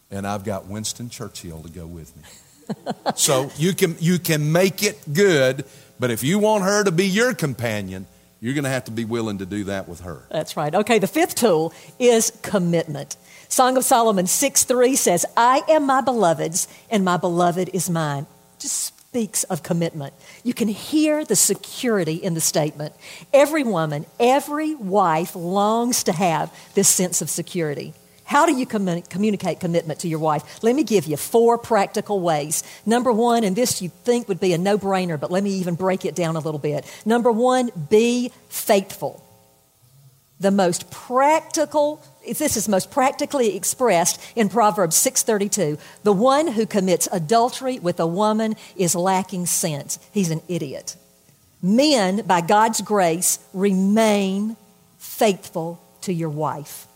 And 0.09 0.25
I've 0.25 0.43
got 0.43 0.65
Winston 0.65 1.09
Churchill 1.09 1.61
to 1.61 1.69
go 1.69 1.85
with 1.85 2.15
me. 2.17 2.23
So 3.15 3.51
you 3.57 3.73
can 3.73 3.95
you 3.99 4.17
can 4.17 4.51
make 4.51 4.81
it 4.81 4.97
good, 5.11 5.65
but 5.99 6.09
if 6.09 6.23
you 6.23 6.39
want 6.39 6.63
her 6.63 6.83
to 6.83 6.91
be 6.91 7.07
your 7.07 7.33
companion, 7.33 8.07
you're 8.39 8.53
going 8.53 8.63
to 8.63 8.69
have 8.69 8.85
to 8.85 8.91
be 8.91 9.05
willing 9.05 9.39
to 9.39 9.45
do 9.45 9.65
that 9.65 9.87
with 9.87 10.01
her. 10.01 10.23
That's 10.29 10.55
right. 10.55 10.73
Okay, 10.73 10.99
the 10.99 11.07
fifth 11.07 11.35
tool 11.35 11.73
is 11.99 12.31
commitment. 12.41 13.17
Song 13.49 13.77
of 13.77 13.83
Solomon 13.83 14.27
6 14.27 14.63
3 14.63 14.95
says, 14.95 15.25
I 15.35 15.61
am 15.69 15.85
my 15.85 16.01
beloved's, 16.01 16.67
and 16.89 17.03
my 17.03 17.17
beloved 17.17 17.69
is 17.73 17.89
mine. 17.89 18.27
Just 18.59 18.93
speaks 19.09 19.43
of 19.45 19.63
commitment. 19.63 20.13
You 20.43 20.53
can 20.53 20.67
hear 20.67 21.25
the 21.25 21.35
security 21.35 22.13
in 22.13 22.35
the 22.35 22.41
statement. 22.41 22.93
Every 23.33 23.63
woman, 23.63 24.05
every 24.19 24.75
wife 24.75 25.35
longs 25.35 26.03
to 26.03 26.11
have 26.11 26.53
this 26.75 26.87
sense 26.87 27.21
of 27.21 27.29
security. 27.29 27.95
How 28.29 28.45
do 28.45 28.55
you 28.55 28.67
commu- 28.67 29.09
communicate 29.09 29.59
commitment 29.59 30.01
to 30.01 30.07
your 30.07 30.19
wife? 30.19 30.61
Let 30.61 30.75
me 30.75 30.83
give 30.83 31.07
you 31.07 31.17
four 31.17 31.57
practical 31.57 32.19
ways. 32.19 32.61
Number 32.85 33.11
one, 33.11 33.43
and 33.43 33.55
this 33.55 33.81
you 33.81 33.89
think 33.89 34.27
would 34.27 34.39
be 34.39 34.53
a 34.53 34.57
no 34.59 34.77
brainer, 34.77 35.19
but 35.19 35.31
let 35.31 35.41
me 35.43 35.49
even 35.49 35.73
break 35.73 36.05
it 36.05 36.13
down 36.13 36.35
a 36.35 36.39
little 36.39 36.59
bit. 36.59 36.85
Number 37.07 37.31
one, 37.31 37.71
be 37.89 38.31
faithful 38.47 39.25
the 40.39 40.51
most 40.51 40.89
practical 40.91 42.01
this 42.25 42.55
is 42.55 42.69
most 42.69 42.91
practically 42.91 43.55
expressed 43.55 44.21
in 44.35 44.47
proverbs 44.47 44.95
6.32 44.95 45.79
the 46.03 46.13
one 46.13 46.47
who 46.47 46.65
commits 46.65 47.09
adultery 47.11 47.79
with 47.79 47.99
a 47.99 48.07
woman 48.07 48.55
is 48.75 48.95
lacking 48.95 49.45
sense 49.45 49.99
he's 50.13 50.29
an 50.29 50.41
idiot 50.47 50.95
men 51.61 52.23
by 52.25 52.39
god's 52.39 52.81
grace 52.81 53.39
remain 53.53 54.55
faithful 54.97 55.81
to 56.01 56.13
your 56.13 56.29
wife 56.29 56.87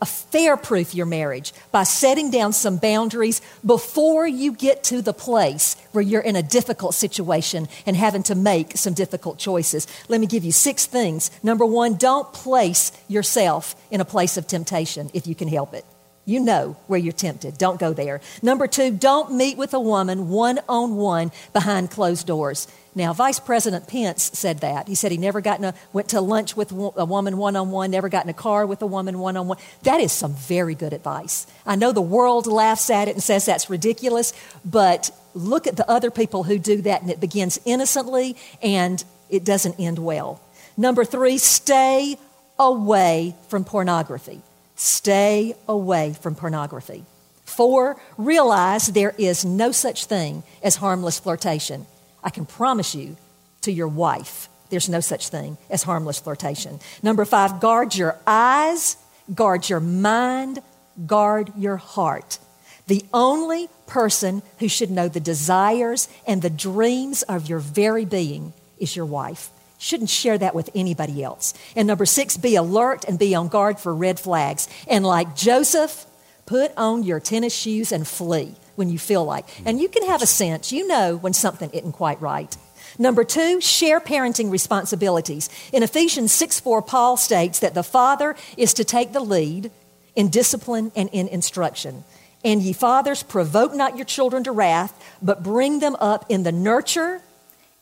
affair 0.00 0.56
proof 0.56 0.94
your 0.94 1.06
marriage 1.06 1.52
by 1.72 1.82
setting 1.82 2.30
down 2.30 2.52
some 2.52 2.76
boundaries 2.76 3.40
before 3.64 4.26
you 4.26 4.52
get 4.52 4.82
to 4.84 5.02
the 5.02 5.12
place 5.12 5.76
where 5.92 6.02
you're 6.02 6.20
in 6.20 6.36
a 6.36 6.42
difficult 6.42 6.94
situation 6.94 7.68
and 7.86 7.96
having 7.96 8.22
to 8.22 8.34
make 8.34 8.76
some 8.76 8.94
difficult 8.94 9.38
choices. 9.38 9.86
Let 10.08 10.20
me 10.20 10.26
give 10.26 10.44
you 10.44 10.52
six 10.52 10.86
things. 10.86 11.30
Number 11.42 11.66
one, 11.66 11.94
don't 11.94 12.32
place 12.32 12.92
yourself 13.08 13.74
in 13.90 14.00
a 14.00 14.04
place 14.04 14.36
of 14.36 14.46
temptation 14.46 15.10
if 15.12 15.26
you 15.26 15.34
can 15.34 15.48
help 15.48 15.74
it. 15.74 15.84
You 16.26 16.40
know 16.40 16.76
where 16.86 16.98
you're 16.98 17.12
tempted. 17.12 17.58
Don't 17.58 17.80
go 17.80 17.92
there. 17.92 18.20
Number 18.42 18.66
two, 18.66 18.90
don't 18.90 19.34
meet 19.34 19.56
with 19.56 19.74
a 19.74 19.80
woman 19.80 20.28
one 20.28 20.60
on 20.68 20.96
one 20.96 21.32
behind 21.52 21.90
closed 21.90 22.26
doors. 22.26 22.68
Now, 22.94 23.12
Vice 23.12 23.38
President 23.38 23.86
Pence 23.88 24.30
said 24.34 24.58
that. 24.60 24.88
He 24.88 24.94
said 24.94 25.12
he 25.12 25.18
never 25.18 25.40
got 25.40 25.58
in 25.58 25.64
a, 25.64 25.74
went 25.92 26.08
to 26.10 26.20
lunch 26.20 26.56
with 26.56 26.72
a 26.72 27.04
woman 27.04 27.36
one 27.36 27.56
on 27.56 27.70
one, 27.70 27.90
never 27.90 28.08
got 28.08 28.24
in 28.24 28.30
a 28.30 28.34
car 28.34 28.66
with 28.66 28.82
a 28.82 28.86
woman 28.86 29.18
one 29.18 29.36
on 29.36 29.48
one. 29.48 29.58
That 29.82 30.00
is 30.00 30.12
some 30.12 30.34
very 30.34 30.74
good 30.74 30.92
advice. 30.92 31.46
I 31.64 31.76
know 31.76 31.92
the 31.92 32.00
world 32.00 32.46
laughs 32.46 32.90
at 32.90 33.08
it 33.08 33.12
and 33.12 33.22
says 33.22 33.46
that's 33.46 33.70
ridiculous, 33.70 34.32
but 34.64 35.10
look 35.34 35.66
at 35.66 35.76
the 35.76 35.88
other 35.88 36.10
people 36.10 36.42
who 36.42 36.58
do 36.58 36.82
that 36.82 37.02
and 37.02 37.10
it 37.10 37.20
begins 37.20 37.60
innocently 37.64 38.36
and 38.60 39.02
it 39.28 39.44
doesn't 39.44 39.78
end 39.78 39.98
well. 39.98 40.40
Number 40.76 41.04
three, 41.04 41.38
stay 41.38 42.18
away 42.58 43.36
from 43.48 43.64
pornography. 43.64 44.42
Stay 44.80 45.54
away 45.68 46.14
from 46.22 46.34
pornography. 46.34 47.04
Four, 47.44 48.00
realize 48.16 48.86
there 48.86 49.14
is 49.18 49.44
no 49.44 49.72
such 49.72 50.06
thing 50.06 50.42
as 50.62 50.76
harmless 50.76 51.18
flirtation. 51.18 51.84
I 52.24 52.30
can 52.30 52.46
promise 52.46 52.94
you 52.94 53.18
to 53.60 53.70
your 53.70 53.88
wife, 53.88 54.48
there's 54.70 54.88
no 54.88 55.00
such 55.00 55.28
thing 55.28 55.58
as 55.68 55.82
harmless 55.82 56.18
flirtation. 56.18 56.80
Number 57.02 57.26
five, 57.26 57.60
guard 57.60 57.94
your 57.94 58.16
eyes, 58.26 58.96
guard 59.34 59.68
your 59.68 59.80
mind, 59.80 60.60
guard 61.06 61.52
your 61.58 61.76
heart. 61.76 62.38
The 62.86 63.04
only 63.12 63.68
person 63.86 64.40
who 64.60 64.68
should 64.68 64.90
know 64.90 65.08
the 65.08 65.20
desires 65.20 66.08
and 66.26 66.40
the 66.40 66.48
dreams 66.48 67.22
of 67.24 67.50
your 67.50 67.58
very 67.58 68.06
being 68.06 68.54
is 68.78 68.96
your 68.96 69.04
wife. 69.04 69.50
Shouldn't 69.82 70.10
share 70.10 70.36
that 70.36 70.54
with 70.54 70.68
anybody 70.74 71.24
else. 71.24 71.54
And 71.74 71.88
number 71.88 72.04
six, 72.04 72.36
be 72.36 72.54
alert 72.54 73.06
and 73.08 73.18
be 73.18 73.34
on 73.34 73.48
guard 73.48 73.80
for 73.80 73.94
red 73.94 74.20
flags. 74.20 74.68
And 74.86 75.06
like 75.06 75.34
Joseph, 75.34 76.04
put 76.44 76.70
on 76.76 77.02
your 77.02 77.18
tennis 77.18 77.54
shoes 77.54 77.90
and 77.90 78.06
flee 78.06 78.54
when 78.76 78.90
you 78.90 78.98
feel 78.98 79.24
like. 79.24 79.46
And 79.64 79.80
you 79.80 79.88
can 79.88 80.06
have 80.06 80.20
a 80.20 80.26
sense, 80.26 80.70
you 80.70 80.86
know 80.86 81.16
when 81.16 81.32
something 81.32 81.70
isn't 81.70 81.92
quite 81.92 82.20
right. 82.20 82.54
Number 82.98 83.24
two, 83.24 83.62
share 83.62 84.00
parenting 84.00 84.50
responsibilities. 84.50 85.48
In 85.72 85.82
Ephesians 85.82 86.30
6 86.32 86.60
4, 86.60 86.82
Paul 86.82 87.16
states 87.16 87.60
that 87.60 87.72
the 87.72 87.82
father 87.82 88.36
is 88.58 88.74
to 88.74 88.84
take 88.84 89.14
the 89.14 89.20
lead 89.20 89.70
in 90.14 90.28
discipline 90.28 90.92
and 90.94 91.08
in 91.10 91.26
instruction. 91.28 92.04
And 92.44 92.60
ye 92.60 92.74
fathers, 92.74 93.22
provoke 93.22 93.74
not 93.74 93.96
your 93.96 94.04
children 94.04 94.44
to 94.44 94.52
wrath, 94.52 94.92
but 95.22 95.42
bring 95.42 95.78
them 95.78 95.96
up 96.00 96.26
in 96.28 96.42
the 96.42 96.52
nurture 96.52 97.22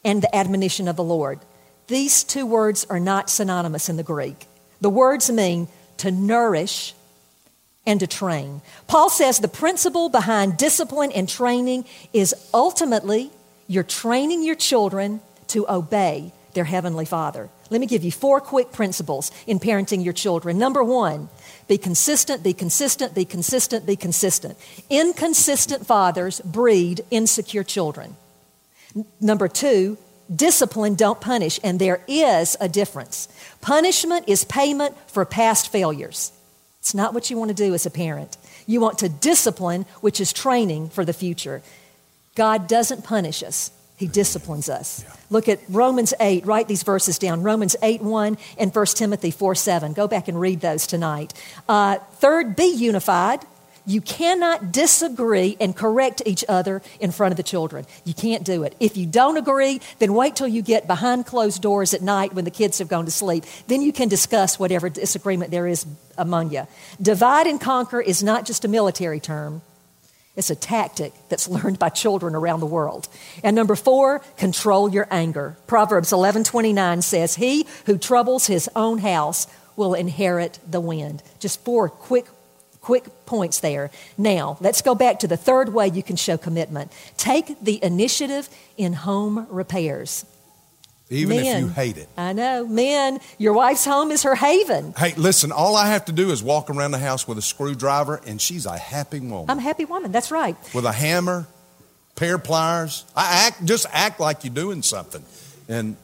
and 0.05 0.23
the 0.23 0.33
admonition 0.37 0.87
of 0.87 0.95
the 0.95 1.03
Lord. 1.03 1.41
These 1.89 2.25
two 2.25 2.47
words 2.47 2.87
are 2.89 3.01
not 3.01 3.31
synonymous 3.31 3.89
in 3.89 3.97
the 3.97 4.03
Greek. 4.03 4.47
The 4.81 4.91
words 4.91 5.31
mean 5.31 5.69
to 5.99 6.11
nourish 6.11 6.95
and 7.87 7.99
to 8.01 8.07
train. 8.07 8.61
Paul 8.87 9.11
says 9.11 9.39
the 9.39 9.49
principle 9.49 10.11
behind 10.11 10.59
discipline 10.59 11.11
and 11.13 11.29
training 11.29 11.87
is 12.13 12.35
ultimately 12.53 13.31
you're 13.67 13.83
training 13.83 14.45
your 14.45 14.55
children 14.55 15.21
to 15.49 15.69
obey 15.69 16.33
their 16.53 16.65
heavenly 16.65 17.05
father. 17.05 17.49
Let 17.71 17.81
me 17.81 17.87
give 17.87 18.05
you 18.05 18.13
four 18.13 18.41
quick 18.41 18.73
principles 18.73 19.31
in 19.47 19.59
parenting 19.59 20.05
your 20.05 20.13
children. 20.13 20.59
Number 20.59 20.83
one, 20.83 21.29
be 21.69 21.79
consistent, 21.79 22.43
be 22.43 22.53
consistent, 22.53 23.15
be 23.15 23.25
consistent, 23.25 23.87
be 23.87 23.97
consistent. 23.97 24.59
Inconsistent 24.91 25.87
fathers 25.87 26.41
breed 26.41 27.03
insecure 27.11 27.65
children. 27.65 28.17
Number 29.21 29.49
two, 29.49 29.99
discipline, 30.35 30.95
don't 30.95 31.21
punish. 31.21 31.61
And 31.63 31.79
there 31.79 32.03
is 32.09 32.57
a 32.61 32.69
difference. 32.69 33.29
Punishment 33.61 34.29
is 34.29 34.45
payment 34.45 34.97
for 35.09 35.25
past 35.25 35.71
failures. 35.71 36.33
It's 36.81 36.95
not 36.95 37.13
what 37.13 37.31
you 37.31 37.37
want 37.37 37.49
to 37.49 37.55
do 37.55 37.75
as 37.75 37.87
a 37.87 37.91
parent. 37.91 38.37
You 38.67 38.81
want 38.81 38.99
to 38.99 39.09
discipline, 39.09 39.85
which 40.01 40.21
is 40.21 40.33
training 40.33 40.91
for 40.91 41.05
the 41.05 41.13
future. 41.13 41.63
God 42.35 42.69
doesn't 42.69 43.05
punish 43.05 43.43
us. 43.43 43.71
He 43.97 44.07
disciplines 44.07 44.69
us. 44.69 45.03
Yeah. 45.03 45.13
Look 45.29 45.49
at 45.49 45.59
Romans 45.69 46.15
8. 46.21 46.47
Write 46.47 46.69
these 46.69 46.85
verses 46.85 47.19
down. 47.19 47.43
Romans 47.43 47.75
8 47.83 48.01
1 48.01 48.39
and 48.57 48.75
1 48.75 48.87
Timothy 48.87 49.33
4 49.33 49.55
7. 49.57 49.93
Go 49.93 50.07
back 50.07 50.29
and 50.29 50.41
read 50.41 50.61
those 50.61 50.87
tonight. 50.87 51.35
Uh, 51.69 51.99
third, 52.15 52.55
be 52.55 52.73
unified. 52.73 53.41
You 53.89 54.03
cannot 54.03 54.71
disagree 54.71 55.57
and 55.59 55.75
correct 55.75 56.21
each 56.27 56.45
other 56.47 56.83
in 57.01 57.11
front 57.11 57.33
of 57.33 57.39
the 57.39 57.43
children. 57.43 57.87
You 58.05 58.13
can't 58.13 58.45
do 58.45 58.63
it. 58.63 58.77
If 58.79 58.99
you 58.99 59.07
don't 59.07 59.39
agree, 59.39 59.81
then 59.99 60.13
wait 60.13 60.37
till 60.37 60.47
you 60.47 60.61
get 60.61 60.87
behind 60.87 61.25
closed 61.25 61.63
doors 61.63 61.95
at 61.95 62.03
night 62.03 62.35
when 62.35 62.45
the 62.45 62.51
kids 62.51 62.81
have 62.81 62.89
gone 62.89 63.07
to 63.07 63.11
sleep. 63.11 63.45
Then 63.67 63.81
you 63.81 63.95
can 63.95 64.09
discuss 64.09 64.59
whatever 64.59 64.91
disagreement 64.91 65.51
there 65.51 65.67
is 65.67 65.87
among 66.19 66.53
you. 66.53 66.67
Divide 67.01 67.47
and 67.47 67.59
conquer 67.59 67.99
is 67.99 68.23
not 68.23 68.45
just 68.45 68.67
a 68.67 68.69
military 68.69 69.21
term. 69.21 69.63
It's 70.37 70.51
a 70.51 70.55
tactic 70.55 71.15
that's 71.31 71.49
learned 71.49 71.79
by 71.79 71.89
children 71.89 72.35
around 72.35 72.61
the 72.61 72.67
world. 72.67 73.09
And 73.43 73.57
number 73.57 73.75
four, 73.75 74.21
control 74.37 74.91
your 74.91 75.09
anger. 75.11 75.57
Proverbs 75.67 76.13
11:29 76.13 77.01
says, 77.01 77.37
"He 77.37 77.67
who 77.87 77.97
troubles 77.97 78.49
his 78.49 78.69
own 78.77 78.99
house 78.99 79.47
will 79.77 79.95
inherit 79.95 80.59
the 80.71 80.81
wind." 80.81 81.23
Just 81.41 81.65
four 81.65 81.89
quick 81.89 82.27
quick 82.89 83.27
points 83.27 83.61
there. 83.61 83.91
Now, 84.17 84.57
let's 84.63 84.81
go 84.81 84.95
back 84.95 85.19
to 85.19 85.29
the 85.29 85.37
third 85.37 85.75
way 85.75 85.89
you 85.89 86.03
can 86.03 86.17
show 86.17 86.39
commitment. 86.39 86.91
Take 87.19 87.63
the 87.63 87.85
initiative 87.85 88.49
in 88.79 88.95
home 88.95 89.47
repairs. 89.51 90.25
Even 91.11 91.37
Men, 91.37 91.57
if 91.57 91.61
you 91.65 91.69
hate 91.69 91.99
it. 91.99 92.09
I 92.17 92.33
know. 92.33 92.67
Men, 92.67 93.21
your 93.37 93.53
wife's 93.53 93.85
home 93.85 94.11
is 94.11 94.23
her 94.23 94.35
haven. 94.35 94.95
Hey, 94.97 95.13
listen, 95.19 95.53
all 95.53 95.77
I 95.77 95.89
have 95.89 96.07
to 96.07 96.13
do 96.13 96.31
is 96.31 96.43
walk 96.43 96.71
around 96.71 96.93
the 96.93 96.99
house 96.99 97.29
with 97.29 97.37
a 97.37 97.43
screwdriver, 97.43 98.23
and 98.27 98.41
she's 98.41 98.65
a 98.65 98.79
happy 98.79 99.21
woman. 99.21 99.51
I'm 99.51 99.59
a 99.59 99.61
happy 99.61 99.85
woman. 99.85 100.11
That's 100.11 100.31
right. 100.31 100.57
With 100.73 100.87
a 100.87 100.93
hammer, 100.93 101.47
pair 102.17 102.37
of 102.37 102.45
pliers. 102.45 103.05
I 103.15 103.49
act 103.49 103.67
just 103.67 103.85
act 103.93 104.19
like 104.19 104.45
you're 104.45 104.55
doing 104.55 104.81
something. 104.81 105.23
And 105.69 105.99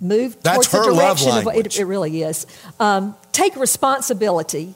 move 0.00 0.42
that's 0.42 0.56
towards 0.56 0.72
her 0.72 0.90
the 0.90 0.96
direction 0.96 1.28
love 1.28 1.44
language. 1.44 1.66
of 1.66 1.72
it, 1.74 1.78
it 1.78 1.84
really 1.84 2.24
is. 2.24 2.48
Um, 2.80 3.14
take 3.30 3.54
responsibility 3.54 4.74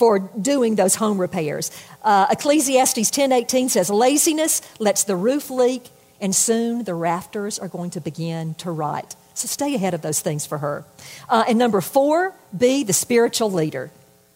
for 0.00 0.18
doing 0.18 0.76
those 0.76 0.94
home 0.94 1.18
repairs. 1.18 1.70
Uh, 2.02 2.26
Ecclesiastes 2.30 3.10
10:18 3.10 3.68
says, 3.68 3.90
"Laziness 3.90 4.62
lets 4.78 5.04
the 5.04 5.14
roof 5.14 5.50
leak 5.50 5.90
and 6.20 6.34
soon 6.34 6.84
the 6.84 6.94
rafters 6.94 7.58
are 7.58 7.68
going 7.68 7.90
to 7.90 8.00
begin 8.00 8.54
to 8.54 8.70
rot. 8.70 9.14
So 9.34 9.46
stay 9.46 9.74
ahead 9.74 9.94
of 9.94 10.02
those 10.02 10.20
things 10.20 10.46
for 10.46 10.58
her. 10.58 10.84
Uh, 11.28 11.44
and 11.48 11.58
number 11.58 11.80
four, 11.80 12.34
be 12.56 12.84
the 12.84 12.92
spiritual 12.92 13.50
leader. 13.50 13.90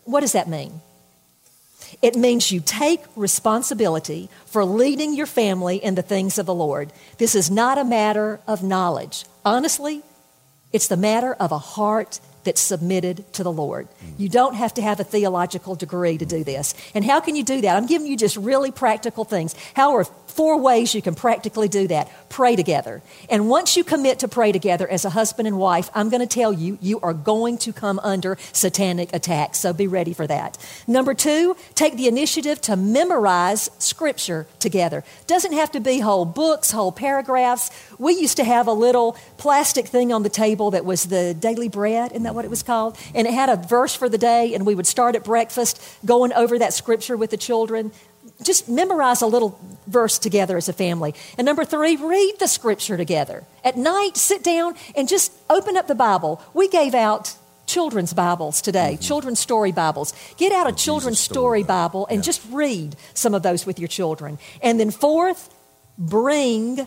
What 0.05 0.21
does 0.21 0.33
that 0.33 0.49
mean? 0.49 0.81
It 2.03 2.17
means 2.17 2.51
you 2.51 2.61
take 2.61 3.01
responsibility 3.17 4.29
for 4.47 4.65
leading 4.65 5.15
your 5.15 5.27
family 5.27 5.77
in 5.77 5.95
the 5.95 6.03
things 6.03 6.39
of 6.39 6.47
the 6.47 6.55
Lord. 6.55 6.93
This 7.19 7.35
is 7.35 7.51
not 7.51 7.79
a 7.79 7.85
matter 7.85 8.41
of 8.47 8.63
knowledge. 8.63 9.25
Honestly, 9.45 10.03
it's 10.73 10.89
the 10.89 10.97
matter 10.97 11.35
of 11.35 11.53
a 11.53 11.59
heart 11.59 12.21
that's 12.45 12.61
submitted 12.61 13.33
to 13.35 13.43
the 13.43 13.53
Lord. 13.53 13.89
You 14.17 14.29
don't 14.29 14.55
have 14.55 14.75
to 14.75 14.83
have 14.83 15.01
a 15.01 15.05
theological 15.05 15.75
degree 15.75 16.19
to 16.19 16.27
do 16.27 16.45
this. 16.45 16.75
And 16.95 17.05
how 17.05 17.21
can 17.21 17.37
you 17.37 17.43
do 17.43 17.61
that? 17.63 17.77
I'm 17.77 17.87
giving 17.87 18.07
you 18.07 18.17
just 18.17 18.37
really 18.37 18.71
practical 18.71 19.25
things. 19.25 19.55
How 19.75 19.95
are 19.97 20.05
four 20.35 20.59
ways 20.59 20.95
you 20.95 21.03
can 21.03 21.15
practically 21.15 21.69
do 21.69 21.87
that? 21.89 22.11
Pray 22.29 22.57
together. 22.57 23.03
And 23.31 23.49
once 23.49 23.77
you 23.77 23.85
commit 23.85 24.19
to 24.21 24.29
pray 24.29 24.51
together 24.51 24.89
as 24.89 25.05
a 25.05 25.11
husband 25.11 25.47
and 25.47 25.59
wife, 25.59 25.91
I'm 25.95 26.11
going 26.11 26.21
to 26.21 26.27
tell 26.27 26.53
you, 26.53 26.77
you 26.81 26.99
are 27.01 27.15
going 27.15 27.59
to 27.59 27.73
come 27.73 28.01
under 28.03 28.37
satanic 28.53 29.15
attack. 29.15 29.55
So 29.55 29.73
be 29.73 29.87
ready 29.87 30.13
for 30.13 30.27
that. 30.27 30.59
Number 30.87 31.15
two, 31.15 31.57
take 31.75 31.97
the 31.97 32.09
initiative 32.09 32.61
to 32.63 32.77
memorize 32.77 33.71
scripture 33.79 34.47
together. 34.59 35.05
Doesn't 35.27 35.53
have 35.53 35.71
to 35.73 35.81
be 35.81 36.01
whole 36.01 36.25
books, 36.25 36.73
whole 36.73 36.93
paragraphs. 36.93 37.71
We 37.99 38.15
used 38.15 38.37
to 38.39 38.45
have 38.45 38.67
a 38.67 38.73
little 38.73 39.17
plastic 39.39 39.87
thing 39.87 40.13
on 40.13 40.25
the 40.25 40.29
table 40.29 40.73
that 40.73 40.85
was 40.85 41.05
the 41.05 41.35
daily 41.35 41.69
bread. 41.69 42.11
Isn't 42.11 42.25
that 42.25 42.35
what 42.35 42.45
it 42.45 42.51
was 42.51 42.63
called? 42.63 42.99
And 43.15 43.27
it 43.27 43.35
had 43.35 43.49
a 43.49 43.57
verse 43.57 43.95
for 43.95 44.09
the 44.09 44.19
day, 44.19 44.55
and 44.55 44.67
we 44.67 44.75
would 44.75 44.87
start 44.87 45.15
at 45.15 45.23
breakfast 45.25 45.81
going 46.05 46.33
over 46.33 46.59
that 46.59 46.75
scripture 46.75 47.17
with 47.17 47.31
the 47.31 47.37
children. 47.37 47.93
Just 48.43 48.69
memorize 48.69 49.23
a 49.23 49.27
little 49.27 49.59
verse 49.87 50.19
together 50.19 50.57
as 50.57 50.69
a 50.69 50.73
family. 50.73 51.15
And 51.39 51.45
number 51.45 51.65
three, 51.65 51.97
read 51.97 52.35
the 52.39 52.49
scripture 52.49 52.97
together. 52.97 53.45
At 53.65 53.77
night, 53.77 54.17
sit 54.17 54.43
down 54.43 54.75
and 54.97 55.09
just 55.09 55.33
open 55.49 55.77
up 55.77 55.87
the 55.87 55.95
Bible. 55.95 56.43
We 56.53 56.69
gave 56.69 56.95
out 56.95 57.35
children's 57.67 58.13
Bibles 58.13 58.61
today, 58.61 58.95
mm-hmm. 58.95 59.03
children's 59.03 59.41
story 59.41 59.73
Bibles. 59.73 60.15
Get 60.37 60.53
out 60.53 60.67
a 60.67 60.71
oh, 60.71 60.75
children's 60.75 61.19
story, 61.19 61.61
story 61.61 61.63
Bible 61.63 62.07
and 62.09 62.19
yeah. 62.19 62.23
just 62.23 62.43
read 62.51 62.97
some 63.15 63.35
of 63.35 63.43
those 63.43 63.67
with 63.67 63.79
your 63.79 63.89
children. 63.89 64.39
And 64.63 64.79
then, 64.79 64.91
fourth, 64.91 65.53
bring, 65.99 66.87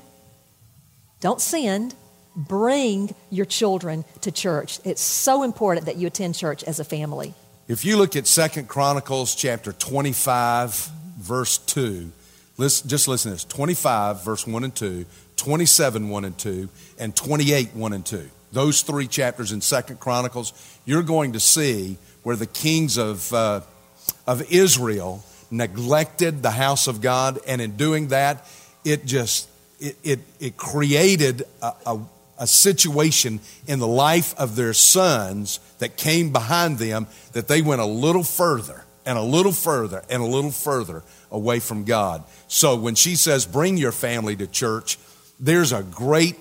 don't 1.19 1.41
send, 1.41 1.95
bring 2.35 3.15
your 3.29 3.45
children 3.45 4.05
to 4.21 4.31
church. 4.31 4.79
It's 4.83 5.01
so 5.01 5.43
important 5.43 5.87
that 5.87 5.97
you 5.97 6.07
attend 6.07 6.35
church 6.35 6.63
as 6.63 6.79
a 6.79 6.83
family. 6.83 7.33
If 7.67 7.83
you 7.83 7.97
look 7.97 8.15
at 8.15 8.27
Second 8.27 8.69
Chronicles 8.69 9.35
chapter 9.35 9.73
25, 9.73 10.89
verse 11.27 11.57
2, 11.57 12.11
listen, 12.57 12.89
just 12.89 13.07
listen 13.07 13.31
to 13.31 13.35
this 13.35 13.43
25, 13.43 14.23
verse 14.23 14.47
1 14.47 14.63
and 14.63 14.75
2, 14.75 15.05
27, 15.35 16.09
1 16.09 16.25
and 16.25 16.37
2, 16.37 16.69
and 16.97 17.15
28, 17.15 17.75
1 17.75 17.93
and 17.93 18.05
2. 18.05 18.29
Those 18.53 18.81
three 18.81 19.07
chapters 19.07 19.51
in 19.51 19.61
Second 19.61 19.99
Chronicles, 19.99 20.53
you're 20.85 21.03
going 21.03 21.33
to 21.33 21.39
see 21.39 21.97
where 22.23 22.35
the 22.35 22.45
kings 22.45 22.97
of, 22.97 23.31
uh, 23.33 23.61
of 24.25 24.51
Israel 24.51 25.23
neglected 25.51 26.41
the 26.41 26.51
house 26.51 26.87
of 26.87 27.01
God, 27.01 27.39
and 27.45 27.61
in 27.61 27.75
doing 27.75 28.07
that, 28.07 28.47
it 28.83 29.05
just 29.05 29.49
it, 29.79 29.95
it, 30.03 30.19
it 30.39 30.57
created 30.57 31.43
a, 31.61 31.73
a, 31.85 31.99
a 32.39 32.47
situation 32.47 33.39
in 33.67 33.79
the 33.79 33.87
life 33.87 34.33
of 34.39 34.55
their 34.55 34.73
sons 34.73 35.59
that 35.79 35.97
came 35.97 36.31
behind 36.31 36.79
them 36.79 37.07
that 37.33 37.47
they 37.47 37.61
went 37.61 37.81
a 37.81 37.85
little 37.85 38.23
further 38.23 38.83
and 39.05 39.17
a 39.17 39.21
little 39.21 39.51
further 39.51 40.03
and 40.09 40.21
a 40.21 40.25
little 40.25 40.51
further 40.51 41.03
away 41.31 41.59
from 41.59 41.83
God. 41.83 42.23
So 42.47 42.75
when 42.75 42.95
she 42.95 43.15
says, 43.15 43.45
bring 43.45 43.77
your 43.77 43.91
family 43.91 44.35
to 44.35 44.47
church, 44.47 44.97
there's 45.39 45.71
a 45.71 45.83
great 45.83 46.37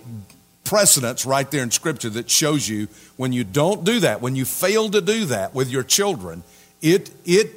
precedence 0.64 1.26
right 1.26 1.50
there 1.50 1.62
in 1.62 1.70
Scripture 1.70 2.10
that 2.10 2.30
shows 2.30 2.68
you 2.68 2.88
when 3.16 3.32
you 3.32 3.44
don't 3.44 3.84
do 3.84 4.00
that, 4.00 4.20
when 4.20 4.36
you 4.36 4.44
fail 4.44 4.88
to 4.90 5.00
do 5.00 5.26
that 5.26 5.54
with 5.54 5.70
your 5.70 5.82
children, 5.82 6.42
it, 6.82 7.10
it, 7.24 7.52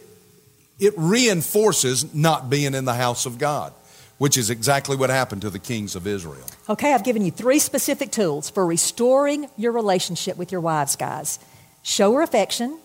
it 0.80 0.94
reinforces 0.98 2.14
not 2.14 2.50
being 2.50 2.74
in 2.74 2.86
the 2.86 2.94
house 2.94 3.26
of 3.26 3.38
God 3.38 3.74
which 4.20 4.38
is 4.38 4.50
exactly 4.50 4.96
what 4.96 5.10
happened 5.10 5.42
to 5.42 5.50
the 5.50 5.58
kings 5.58 5.96
of 5.96 6.06
Israel. 6.06 6.46
Okay, 6.68 6.94
I've 6.94 7.04
given 7.04 7.26
you 7.26 7.32
three 7.32 7.58
specific 7.58 8.12
tools 8.12 8.50
for 8.50 8.66
restoring 8.66 9.50
your 9.58 9.72
relationship 9.72 10.38
with 10.38 10.52
your 10.52 10.62
wives, 10.62 10.96
guys. 10.96 11.40
Show 11.82 12.14
her 12.14 12.22
affection, 12.22 12.78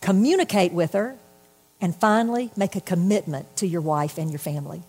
communicate 0.00 0.72
with 0.72 0.94
her, 0.94 1.16
and 1.84 1.94
finally, 1.94 2.50
make 2.56 2.76
a 2.76 2.80
commitment 2.80 3.58
to 3.58 3.66
your 3.66 3.82
wife 3.82 4.16
and 4.16 4.30
your 4.30 4.38
family. 4.38 4.82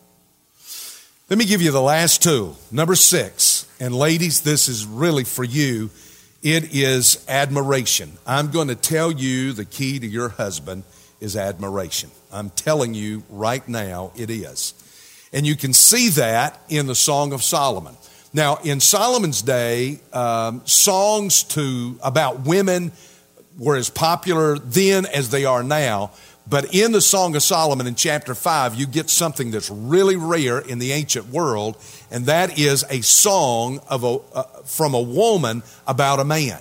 Let 1.30 1.38
me 1.38 1.44
give 1.44 1.62
you 1.62 1.72
the 1.72 1.82
last 1.82 2.24
tool, 2.24 2.56
number 2.72 2.96
six. 2.96 3.68
And 3.82 3.94
ladies, 3.94 4.44
this 4.44 4.70
is 4.70 4.86
really 4.86 5.26
for 5.26 5.44
you. 5.44 5.90
It 6.42 6.74
is 6.74 7.26
admiration. 7.28 8.14
I'm 8.26 8.50
going 8.50 8.70
to 8.70 8.76
tell 8.76 9.12
you 9.12 9.52
the 9.52 9.66
key 9.66 10.00
to 10.00 10.08
your 10.08 10.30
husband 10.30 10.86
is 11.20 11.36
admiration. 11.36 12.12
I'm 12.32 12.50
telling 12.52 12.94
you 12.94 13.24
right 13.30 13.68
now, 13.68 14.14
it 14.16 14.30
is. 14.30 14.74
And 15.34 15.46
you 15.46 15.58
can 15.58 15.74
see 15.74 16.08
that 16.10 16.62
in 16.70 16.88
the 16.88 16.96
Song 16.96 17.34
of 17.34 17.44
Solomon. 17.44 17.98
Now, 18.34 18.56
in 18.64 18.80
Solomon's 18.80 19.42
day, 19.42 20.00
um, 20.14 20.62
songs 20.64 21.44
to 21.56 22.00
about 22.02 22.46
women 22.46 22.94
were 23.58 23.76
as 23.76 23.90
popular 23.90 24.58
then 24.58 25.06
as 25.06 25.30
they 25.30 25.44
are 25.44 25.62
now. 25.64 26.12
But 26.48 26.76
in 26.76 26.92
the 26.92 27.02
Song 27.02 27.36
of 27.36 27.42
Solomon 27.42 27.88
in 27.88 27.96
chapter 27.96 28.36
5, 28.36 28.76
you 28.76 28.86
get 28.86 29.10
something 29.10 29.50
that's 29.50 29.70
really 29.70 30.16
rare 30.16 30.60
in 30.60 30.78
the 30.78 30.92
ancient 30.92 31.30
world, 31.30 31.76
and 32.12 32.28
that 32.28 32.60
is 32.60 32.86
a 32.90 33.02
song 33.02 33.80
of 33.90 34.04
a, 34.04 34.18
uh, 34.34 34.44
from 34.64 34.94
a 34.94 35.02
woman 35.02 35.64
about 35.88 36.20
a 36.20 36.24
man. 36.24 36.60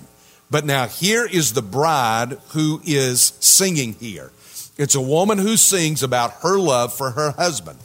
But 0.50 0.64
now 0.64 0.86
here 0.86 1.26
is 1.26 1.52
the 1.52 1.62
bride 1.62 2.38
who 2.48 2.80
is 2.84 3.34
singing 3.40 3.94
here. 3.94 4.32
It's 4.78 4.94
a 4.94 5.00
woman 5.00 5.38
who 5.38 5.56
sings 5.56 6.02
about 6.02 6.32
her 6.42 6.58
love 6.58 6.92
for 6.92 7.10
her 7.10 7.32
husband. 7.32 7.78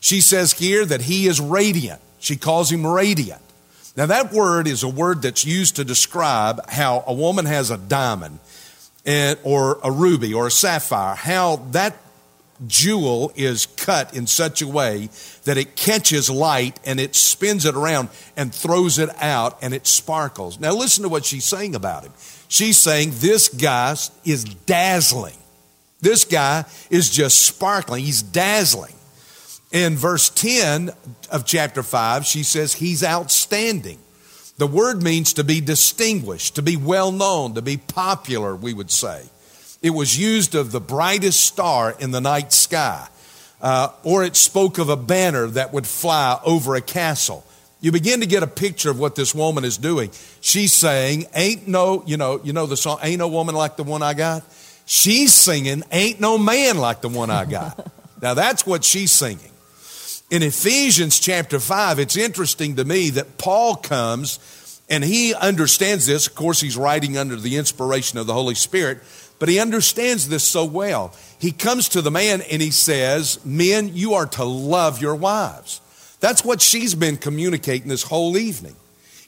She 0.00 0.20
says 0.20 0.52
here 0.52 0.84
that 0.86 1.02
he 1.02 1.26
is 1.26 1.40
radiant. 1.40 2.00
She 2.18 2.36
calls 2.36 2.70
him 2.70 2.86
radiant. 2.86 3.40
Now, 3.96 4.06
that 4.06 4.32
word 4.32 4.66
is 4.66 4.82
a 4.82 4.88
word 4.88 5.22
that's 5.22 5.44
used 5.44 5.76
to 5.76 5.84
describe 5.84 6.68
how 6.68 7.04
a 7.06 7.14
woman 7.14 7.46
has 7.46 7.70
a 7.70 7.78
diamond 7.78 8.40
and, 9.04 9.38
or 9.42 9.78
a 9.82 9.90
ruby 9.90 10.32
or 10.32 10.46
a 10.46 10.50
sapphire, 10.50 11.14
how 11.14 11.56
that 11.72 11.96
jewel 12.66 13.32
is 13.34 13.66
cut 13.66 14.14
in 14.14 14.26
such 14.26 14.62
a 14.62 14.68
way 14.68 15.08
that 15.44 15.58
it 15.58 15.76
catches 15.76 16.30
light 16.30 16.78
and 16.84 17.00
it 17.00 17.14
spins 17.14 17.64
it 17.64 17.74
around 17.74 18.08
and 18.36 18.54
throws 18.54 18.98
it 18.98 19.10
out 19.20 19.58
and 19.62 19.74
it 19.74 19.86
sparkles. 19.86 20.60
Now, 20.60 20.72
listen 20.72 21.02
to 21.02 21.08
what 21.08 21.24
she's 21.24 21.44
saying 21.44 21.74
about 21.74 22.04
him. 22.04 22.12
She's 22.48 22.78
saying 22.78 23.12
this 23.14 23.48
guy 23.48 23.96
is 24.24 24.44
dazzling. 24.44 25.36
This 26.00 26.24
guy 26.24 26.64
is 26.90 27.10
just 27.10 27.46
sparkling. 27.46 28.04
He's 28.04 28.22
dazzling. 28.22 28.94
In 29.72 29.96
verse 29.96 30.28
10 30.30 30.90
of 31.32 31.44
chapter 31.44 31.82
5, 31.82 32.24
she 32.24 32.44
says 32.44 32.74
he's 32.74 33.02
outstanding. 33.02 33.98
The 34.56 34.66
word 34.66 35.02
means 35.02 35.32
to 35.34 35.44
be 35.44 35.60
distinguished, 35.60 36.54
to 36.56 36.62
be 36.62 36.76
well 36.76 37.10
known, 37.10 37.54
to 37.54 37.62
be 37.62 37.76
popular, 37.76 38.54
we 38.54 38.72
would 38.72 38.90
say. 38.90 39.22
It 39.82 39.90
was 39.90 40.18
used 40.18 40.54
of 40.54 40.70
the 40.70 40.80
brightest 40.80 41.40
star 41.40 41.94
in 41.98 42.12
the 42.12 42.20
night 42.20 42.52
sky, 42.52 43.08
uh, 43.60 43.88
or 44.04 44.22
it 44.22 44.36
spoke 44.36 44.78
of 44.78 44.88
a 44.88 44.96
banner 44.96 45.48
that 45.48 45.72
would 45.72 45.86
fly 45.86 46.38
over 46.44 46.76
a 46.76 46.80
castle. 46.80 47.44
You 47.80 47.92
begin 47.92 48.20
to 48.20 48.26
get 48.26 48.42
a 48.42 48.46
picture 48.46 48.90
of 48.90 48.98
what 48.98 49.16
this 49.16 49.34
woman 49.34 49.64
is 49.64 49.76
doing. 49.76 50.10
She's 50.40 50.72
saying, 50.72 51.26
"Ain't 51.34 51.68
no, 51.68 52.04
you 52.06 52.16
know, 52.16 52.40
you 52.42 52.52
know 52.52 52.66
the 52.66 52.76
song, 52.76 52.98
ain't 53.02 53.18
no 53.18 53.28
woman 53.28 53.54
like 53.54 53.76
the 53.76 53.82
one 53.82 54.02
I 54.02 54.14
got." 54.14 54.42
She's 54.86 55.34
singing, 55.34 55.82
"Ain't 55.90 56.20
no 56.20 56.38
man 56.38 56.78
like 56.78 57.00
the 57.00 57.08
one 57.08 57.28
I 57.28 57.44
got." 57.44 57.86
now 58.22 58.34
that's 58.34 58.64
what 58.64 58.84
she's 58.84 59.12
singing. 59.12 59.50
In 60.30 60.42
Ephesians 60.42 61.20
chapter 61.20 61.60
5, 61.60 61.98
it's 61.98 62.16
interesting 62.16 62.76
to 62.76 62.84
me 62.84 63.10
that 63.10 63.36
Paul 63.36 63.76
comes 63.76 64.80
and 64.88 65.04
he 65.04 65.34
understands 65.34 66.06
this. 66.06 66.26
Of 66.26 66.34
course, 66.34 66.60
he's 66.60 66.76
writing 66.76 67.18
under 67.18 67.36
the 67.36 67.56
inspiration 67.56 68.18
of 68.18 68.26
the 68.26 68.32
Holy 68.32 68.54
Spirit, 68.54 68.98
but 69.38 69.50
he 69.50 69.58
understands 69.58 70.28
this 70.28 70.42
so 70.42 70.64
well. 70.64 71.14
He 71.38 71.52
comes 71.52 71.90
to 71.90 72.00
the 72.00 72.10
man 72.10 72.40
and 72.50 72.62
he 72.62 72.70
says, 72.70 73.44
Men, 73.44 73.90
you 73.94 74.14
are 74.14 74.26
to 74.26 74.44
love 74.44 75.00
your 75.00 75.14
wives. 75.14 75.82
That's 76.20 76.42
what 76.42 76.62
she's 76.62 76.94
been 76.94 77.18
communicating 77.18 77.88
this 77.88 78.02
whole 78.02 78.38
evening. 78.38 78.76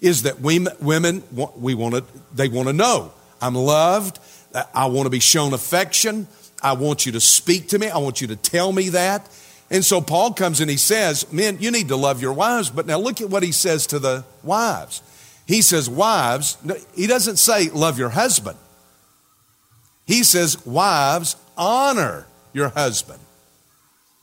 Is 0.01 0.22
that 0.22 0.40
women, 0.40 0.72
women 0.80 1.22
we 1.57 1.74
want 1.74 1.94
to, 1.94 2.05
they 2.34 2.49
want 2.49 2.68
to 2.68 2.72
know 2.72 3.12
I'm 3.40 3.55
loved. 3.55 4.18
I 4.74 4.86
want 4.86 5.05
to 5.05 5.11
be 5.11 5.20
shown 5.20 5.53
affection. 5.53 6.26
I 6.62 6.72
want 6.72 7.05
you 7.05 7.12
to 7.12 7.20
speak 7.20 7.68
to 7.68 7.78
me. 7.78 7.88
I 7.88 7.99
want 7.99 8.22
you 8.22 8.28
to 8.28 8.36
tell 8.36 8.72
me 8.72 8.90
that. 8.90 9.28
And 9.71 9.85
so 9.85 10.01
Paul 10.01 10.33
comes 10.33 10.61
and 10.61 10.71
he 10.71 10.77
says, 10.77 11.31
Men, 11.33 11.59
you 11.61 11.71
need 11.71 11.89
to 11.89 11.97
love 11.97 12.23
your 12.23 12.33
wives. 12.33 12.71
But 12.71 12.87
now 12.87 12.99
look 12.99 13.21
at 13.21 13.31
what 13.31 13.43
he 13.43 13.53
says 13.53 13.87
to 13.89 13.99
the 13.99 14.25
wives. 14.43 15.03
He 15.47 15.62
says, 15.62 15.91
Wives, 15.91 16.57
he 16.95 17.07
doesn't 17.07 17.37
say 17.37 17.71
love 17.71 17.99
your 17.99 18.11
husband. 18.11 18.59
He 20.07 20.23
says, 20.23 20.64
Wives, 20.64 21.37
honor 21.57 22.27
your 22.53 22.69
husband. 22.69 23.19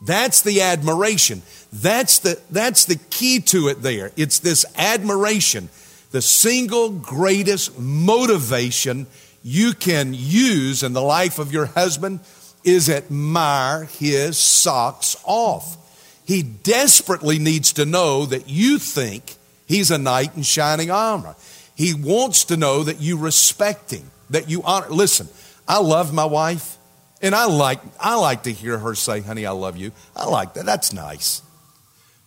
That's 0.05 0.41
the 0.41 0.61
admiration. 0.61 1.41
That's 1.71 2.19
the, 2.19 2.39
that's 2.49 2.85
the 2.85 2.97
key 3.09 3.39
to 3.41 3.69
it 3.69 3.81
there. 3.81 4.11
It's 4.17 4.39
this 4.39 4.65
admiration, 4.77 5.69
the 6.11 6.21
single 6.21 6.89
greatest 6.89 7.79
motivation 7.79 9.07
you 9.43 9.73
can 9.73 10.13
use 10.13 10.83
in 10.83 10.93
the 10.93 11.01
life 11.01 11.39
of 11.39 11.51
your 11.51 11.67
husband 11.67 12.19
is 12.63 12.89
admire 12.89 13.85
his 13.85 14.37
socks 14.37 15.15
off. 15.23 15.77
He 16.25 16.43
desperately 16.43 17.39
needs 17.39 17.73
to 17.73 17.85
know 17.85 18.25
that 18.25 18.49
you 18.49 18.79
think 18.79 19.35
he's 19.65 19.91
a 19.91 19.97
knight 19.97 20.35
in 20.35 20.43
shining 20.43 20.89
armor. 20.89 21.35
He 21.75 21.93
wants 21.93 22.45
to 22.45 22.57
know 22.57 22.83
that 22.83 23.01
you 23.01 23.17
respect 23.17 23.91
him, 23.91 24.09
that 24.29 24.49
you 24.49 24.63
honor. 24.63 24.89
Listen, 24.89 25.27
I 25.67 25.79
love 25.79 26.13
my 26.13 26.25
wife, 26.25 26.77
and 27.21 27.35
I 27.35 27.45
like 27.45 27.79
I 27.99 28.15
like 28.15 28.43
to 28.43 28.53
hear 28.53 28.77
her 28.77 28.95
say, 28.95 29.21
"Honey, 29.21 29.45
I 29.45 29.51
love 29.51 29.75
you." 29.75 29.91
I 30.15 30.25
like 30.25 30.53
that. 30.53 30.65
That's 30.65 30.93
nice. 30.93 31.41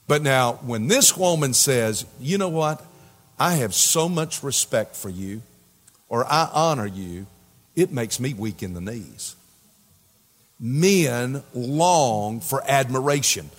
But 0.09 0.23
now, 0.23 0.55
when 0.63 0.89
this 0.89 1.17
woman 1.17 1.55
says, 1.55 2.05
"You 2.21 2.39
know 2.39 2.49
what? 2.49 2.85
I 3.39 3.55
have 3.57 3.75
so 3.75 4.09
much 4.09 4.43
respect 4.43 4.97
for 4.97 5.09
you, 5.09 5.43
or 6.09 6.27
I 6.27 6.51
honor 6.53 6.87
you," 6.87 7.27
it 7.75 7.93
makes 7.93 8.19
me 8.19 8.35
weak 8.35 8.63
in 8.63 8.75
the 8.75 8.81
knees 8.81 9.36
men 10.59 11.43
long 11.55 12.41
for 12.41 12.63
admiration. 12.67 13.51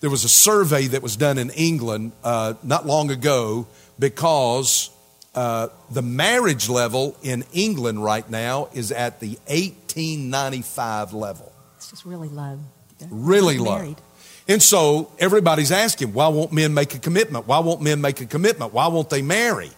There 0.00 0.10
was 0.10 0.24
a 0.24 0.28
survey 0.28 0.86
that 0.88 1.02
was 1.02 1.16
done 1.16 1.38
in 1.38 1.50
England 1.50 2.12
uh, 2.24 2.54
not 2.62 2.86
long 2.86 3.10
ago 3.10 3.66
because 3.98 4.90
uh, 5.34 5.68
the 5.90 6.02
marriage 6.02 6.68
level 6.68 7.16
in 7.22 7.44
England 7.52 8.02
right 8.02 8.28
now 8.28 8.68
is 8.72 8.92
at 8.92 9.20
the 9.20 9.38
1895 9.46 11.12
level. 11.12 11.52
It's 11.76 11.90
just 11.90 12.04
really 12.04 12.28
low. 12.28 12.58
They're 12.98 13.08
really 13.10 13.58
low. 13.58 13.76
Married. 13.76 14.00
And 14.48 14.62
so 14.62 15.12
everybody's 15.18 15.70
asking, 15.70 16.12
why 16.12 16.28
won't 16.28 16.52
men 16.52 16.74
make 16.74 16.94
a 16.94 16.98
commitment? 16.98 17.46
Why 17.46 17.60
won't 17.60 17.82
men 17.82 18.00
make 18.00 18.20
a 18.20 18.26
commitment? 18.26 18.72
Why 18.72 18.88
won't 18.88 19.08
they 19.08 19.22
marry? 19.22 19.70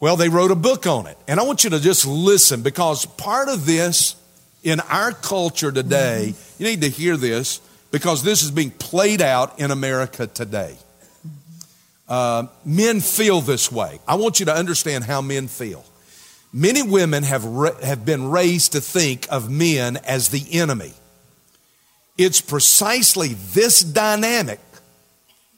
Well, 0.00 0.16
they 0.16 0.28
wrote 0.28 0.50
a 0.50 0.56
book 0.56 0.86
on 0.86 1.06
it. 1.06 1.16
And 1.28 1.38
I 1.38 1.44
want 1.44 1.62
you 1.62 1.70
to 1.70 1.78
just 1.78 2.06
listen 2.06 2.62
because 2.62 3.04
part 3.06 3.48
of 3.48 3.66
this 3.66 4.16
in 4.62 4.80
our 4.80 5.12
culture 5.12 5.72
today, 5.72 6.34
you 6.58 6.66
need 6.66 6.82
to 6.82 6.88
hear 6.88 7.16
this 7.16 7.60
because 7.90 8.22
this 8.22 8.42
is 8.42 8.50
being 8.50 8.70
played 8.70 9.22
out 9.22 9.58
in 9.58 9.70
America 9.70 10.26
today. 10.26 10.76
Uh, 12.08 12.46
men 12.64 13.00
feel 13.00 13.40
this 13.40 13.70
way. 13.70 14.00
I 14.06 14.16
want 14.16 14.40
you 14.40 14.46
to 14.46 14.54
understand 14.54 15.04
how 15.04 15.20
men 15.20 15.48
feel. 15.48 15.84
Many 16.52 16.82
women 16.82 17.22
have, 17.22 17.44
have 17.82 18.04
been 18.04 18.28
raised 18.28 18.72
to 18.72 18.80
think 18.80 19.26
of 19.30 19.48
men 19.48 19.96
as 19.98 20.28
the 20.28 20.44
enemy. 20.58 20.92
It's 22.18 22.40
precisely 22.40 23.34
this 23.34 23.80
dynamic, 23.80 24.60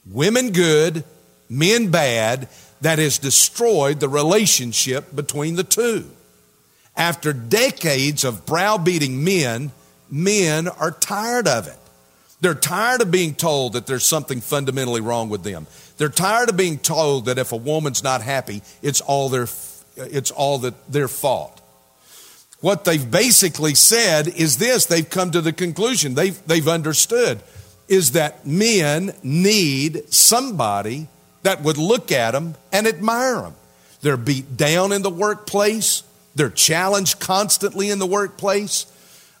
women 0.09 0.51
good, 0.51 1.03
men 1.49 1.89
bad, 1.89 2.47
that 2.81 2.99
has 2.99 3.17
destroyed 3.17 3.99
the 3.99 4.09
relationship 4.09 5.15
between 5.15 5.55
the 5.55 5.63
two. 5.63 6.09
After 6.95 7.33
decades 7.33 8.23
of 8.23 8.45
browbeating 8.45 9.23
men, 9.23 9.71
men 10.09 10.67
are 10.67 10.91
tired 10.91 11.47
of 11.47 11.67
it. 11.67 11.77
They're 12.41 12.53
tired 12.53 13.01
of 13.01 13.09
being 13.09 13.35
told 13.35 13.73
that 13.73 13.87
there's 13.87 14.03
something 14.03 14.41
fundamentally 14.41 15.01
wrong 15.01 15.29
with 15.29 15.43
them. 15.43 15.65
They're 15.97 16.09
tired 16.09 16.49
of 16.49 16.57
being 16.57 16.77
told 16.77 17.25
that 17.25 17.37
if 17.37 17.51
a 17.51 17.55
woman's 17.55 18.03
not 18.03 18.21
happy, 18.21 18.61
it's 18.81 18.99
all 18.99 19.29
their, 19.29 19.47
it's 19.95 20.29
all 20.31 20.57
that 20.59 20.91
their 20.91 21.07
fault. 21.07 21.61
What 22.59 22.85
they've 22.85 23.09
basically 23.09 23.75
said 23.75 24.27
is 24.27 24.57
this 24.57 24.85
they've 24.85 25.09
come 25.09 25.31
to 25.31 25.41
the 25.41 25.53
conclusion, 25.53 26.15
they've, 26.15 26.37
they've 26.47 26.67
understood, 26.67 27.41
is 27.87 28.11
that 28.11 28.45
men 28.45 29.13
need 29.23 30.13
somebody 30.13 31.07
that 31.43 31.61
would 31.61 31.77
look 31.77 32.11
at 32.11 32.31
them 32.31 32.55
and 32.71 32.87
admire 32.87 33.41
them. 33.41 33.55
They're 34.01 34.17
beat 34.17 34.57
down 34.57 34.91
in 34.91 35.01
the 35.01 35.09
workplace. 35.09 36.03
They're 36.35 36.49
challenged 36.49 37.19
constantly 37.19 37.89
in 37.89 37.99
the 37.99 38.05
workplace. 38.05 38.85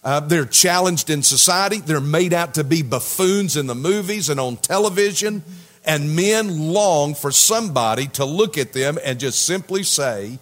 Uh, 0.03 0.19
they're 0.19 0.45
challenged 0.45 1.09
in 1.09 1.23
society. 1.23 1.79
They're 1.79 2.01
made 2.01 2.33
out 2.33 2.55
to 2.55 2.63
be 2.63 2.81
buffoons 2.81 3.55
in 3.55 3.67
the 3.67 3.75
movies 3.75 4.29
and 4.29 4.39
on 4.39 4.57
television. 4.57 5.43
And 5.85 6.15
men 6.15 6.71
long 6.71 7.13
for 7.13 7.31
somebody 7.31 8.07
to 8.09 8.25
look 8.25 8.57
at 8.57 8.73
them 8.73 8.97
and 9.03 9.19
just 9.19 9.45
simply 9.45 9.83
say, 9.83 10.39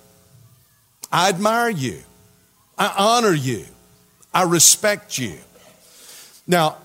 I 1.12 1.30
admire 1.30 1.70
you. 1.70 2.00
I 2.78 2.94
honor 2.98 3.34
you. 3.34 3.66
I 4.34 4.44
respect 4.44 5.18
you. 5.18 5.38
Now, 6.48 6.78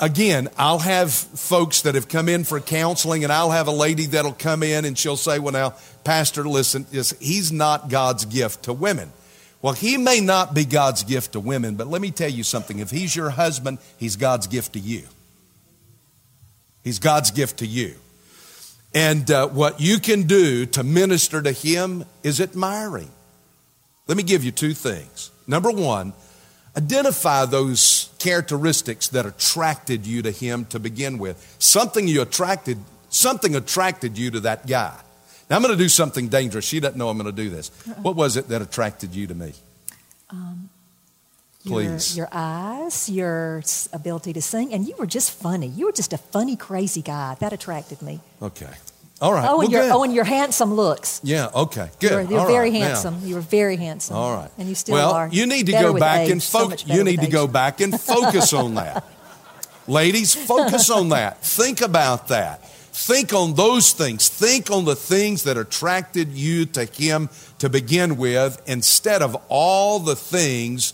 again, 0.00 0.48
I'll 0.56 0.78
have 0.78 1.12
folks 1.12 1.82
that 1.82 1.94
have 1.94 2.08
come 2.08 2.28
in 2.28 2.44
for 2.44 2.60
counseling, 2.60 3.24
and 3.24 3.32
I'll 3.32 3.50
have 3.50 3.68
a 3.68 3.72
lady 3.72 4.06
that'll 4.06 4.32
come 4.32 4.62
in 4.62 4.84
and 4.84 4.96
she'll 4.96 5.16
say, 5.16 5.38
Well, 5.38 5.52
now, 5.52 5.74
Pastor, 6.04 6.44
listen, 6.48 6.86
he's 7.20 7.52
not 7.52 7.88
God's 7.88 8.24
gift 8.24 8.64
to 8.64 8.72
women. 8.72 9.12
Well, 9.60 9.72
he 9.72 9.96
may 9.96 10.20
not 10.20 10.54
be 10.54 10.64
God's 10.64 11.02
gift 11.02 11.32
to 11.32 11.40
women, 11.40 11.74
but 11.74 11.88
let 11.88 12.00
me 12.00 12.10
tell 12.10 12.30
you 12.30 12.44
something. 12.44 12.78
If 12.78 12.90
he's 12.90 13.14
your 13.14 13.30
husband, 13.30 13.78
he's 13.96 14.16
God's 14.16 14.46
gift 14.46 14.74
to 14.74 14.78
you. 14.78 15.02
He's 16.84 17.00
God's 17.00 17.32
gift 17.32 17.58
to 17.58 17.66
you. 17.66 17.96
And 18.94 19.30
uh, 19.30 19.48
what 19.48 19.80
you 19.80 19.98
can 19.98 20.22
do 20.22 20.64
to 20.66 20.82
minister 20.82 21.42
to 21.42 21.52
him 21.52 22.04
is 22.22 22.40
admiring. 22.40 23.10
Let 24.06 24.16
me 24.16 24.22
give 24.22 24.44
you 24.44 24.52
two 24.52 24.74
things. 24.74 25.30
Number 25.46 25.70
one, 25.70 26.14
Identify 26.76 27.46
those 27.46 28.10
characteristics 28.18 29.08
that 29.08 29.26
attracted 29.26 30.06
you 30.06 30.22
to 30.22 30.30
him 30.30 30.64
to 30.66 30.78
begin 30.78 31.18
with. 31.18 31.56
Something 31.58 32.06
you 32.06 32.22
attracted, 32.22 32.78
something 33.08 33.56
attracted 33.56 34.16
you 34.16 34.30
to 34.30 34.40
that 34.40 34.66
guy. 34.66 34.96
Now 35.50 35.56
I'm 35.56 35.62
going 35.62 35.74
to 35.74 35.82
do 35.82 35.88
something 35.88 36.28
dangerous. 36.28 36.64
She 36.64 36.78
doesn't 36.78 36.98
know 36.98 37.08
I'm 37.08 37.18
going 37.18 37.34
to 37.34 37.42
do 37.42 37.50
this. 37.50 37.70
Uh-uh. 37.88 37.94
What 38.02 38.16
was 38.16 38.36
it 38.36 38.48
that 38.48 38.62
attracted 38.62 39.14
you 39.14 39.26
to 39.26 39.34
me? 39.34 39.54
Um, 40.30 40.68
Please. 41.66 42.16
Your, 42.16 42.26
your 42.26 42.28
eyes, 42.32 43.08
your 43.08 43.62
ability 43.92 44.32
to 44.34 44.42
sing, 44.42 44.72
and 44.72 44.86
you 44.86 44.94
were 44.98 45.06
just 45.06 45.32
funny. 45.32 45.66
You 45.66 45.86
were 45.86 45.92
just 45.92 46.12
a 46.12 46.18
funny, 46.18 46.54
crazy 46.56 47.02
guy. 47.02 47.36
That 47.40 47.52
attracted 47.52 48.02
me. 48.02 48.20
Okay. 48.40 48.70
All 49.20 49.32
right. 49.32 49.48
Oh, 49.48 49.56
well, 49.56 49.60
and 49.62 49.72
your 49.72 49.82
good. 49.82 49.90
oh, 49.90 50.02
and 50.04 50.14
your 50.14 50.24
handsome 50.24 50.74
looks. 50.74 51.20
yeah. 51.24 51.50
Okay. 51.52 51.90
Good. 51.98 52.10
You're, 52.10 52.20
you 52.22 52.28
were 52.34 52.40
All 52.40 52.46
very 52.46 52.70
right. 52.70 52.80
Now- 52.80 52.86
handsome. 52.86 53.20
You 53.24 53.34
were 53.34 53.40
very 53.40 53.76
handsome. 53.76 54.16
All 54.16 54.36
right. 54.36 54.50
And 54.58 54.68
you 54.68 54.74
still 54.74 54.94
well, 54.94 55.12
are. 55.12 55.28
you 55.28 55.46
need 55.46 55.66
to 55.66 55.72
go 55.72 55.98
back 55.98 56.20
age, 56.20 56.30
and 56.30 56.42
focus. 56.42 56.84
better 56.84 56.96
you 56.98 57.04
need 57.04 57.20
to 57.20 57.26
age. 57.26 57.32
go 57.32 57.46
back 57.48 57.80
and 57.80 57.98
focus 58.00 58.52
on 58.52 58.74
that. 58.74 59.04
Ladies, 59.88 60.34
focus 60.34 60.90
on 60.90 61.08
that. 61.08 61.42
Think 61.42 61.80
about 61.80 62.28
that. 62.28 62.64
Think 62.92 63.32
on 63.32 63.54
those 63.54 63.92
things. 63.92 64.28
Think 64.28 64.70
on 64.70 64.84
the 64.84 64.96
things 64.96 65.44
that 65.44 65.56
attracted 65.56 66.28
you 66.32 66.66
to 66.66 66.84
him 66.84 67.30
to 67.58 67.68
begin 67.68 68.16
with 68.16 68.60
instead 68.66 69.22
of 69.22 69.36
all 69.48 69.98
the 69.98 70.16
things 70.16 70.92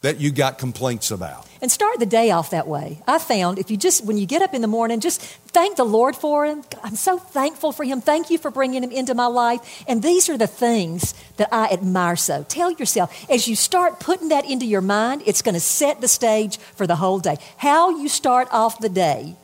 that 0.00 0.20
you 0.20 0.30
got 0.30 0.58
complaints 0.58 1.10
about. 1.10 1.46
And 1.60 1.72
start 1.72 1.98
the 1.98 2.06
day 2.06 2.30
off 2.30 2.50
that 2.50 2.68
way. 2.68 3.02
I 3.08 3.18
found 3.18 3.58
if 3.58 3.68
you 3.68 3.76
just, 3.76 4.04
when 4.04 4.16
you 4.16 4.26
get 4.26 4.42
up 4.42 4.54
in 4.54 4.62
the 4.62 4.68
morning, 4.68 5.00
just 5.00 5.20
thank 5.20 5.76
the 5.76 5.84
Lord 5.84 6.14
for 6.14 6.46
him. 6.46 6.62
I'm 6.84 6.94
so 6.94 7.18
thankful 7.18 7.72
for 7.72 7.84
him. 7.84 8.00
Thank 8.00 8.30
you 8.30 8.38
for 8.38 8.52
bringing 8.52 8.84
him 8.84 8.92
into 8.92 9.14
my 9.14 9.26
life. 9.26 9.84
And 9.88 10.00
these 10.00 10.28
are 10.28 10.38
the 10.38 10.46
things 10.46 11.14
that 11.36 11.48
I 11.50 11.68
admire 11.70 12.14
so. 12.14 12.44
Tell 12.48 12.70
yourself, 12.70 13.12
as 13.28 13.48
you 13.48 13.56
start 13.56 13.98
putting 13.98 14.28
that 14.28 14.48
into 14.48 14.66
your 14.66 14.82
mind, 14.82 15.22
it's 15.26 15.42
going 15.42 15.54
to 15.54 15.60
set 15.60 16.00
the 16.00 16.08
stage 16.08 16.58
for 16.58 16.86
the 16.86 16.96
whole 16.96 17.18
day. 17.18 17.36
How 17.56 17.98
you 17.98 18.08
start 18.08 18.46
off 18.52 18.78
the 18.78 18.88
day 18.88 19.34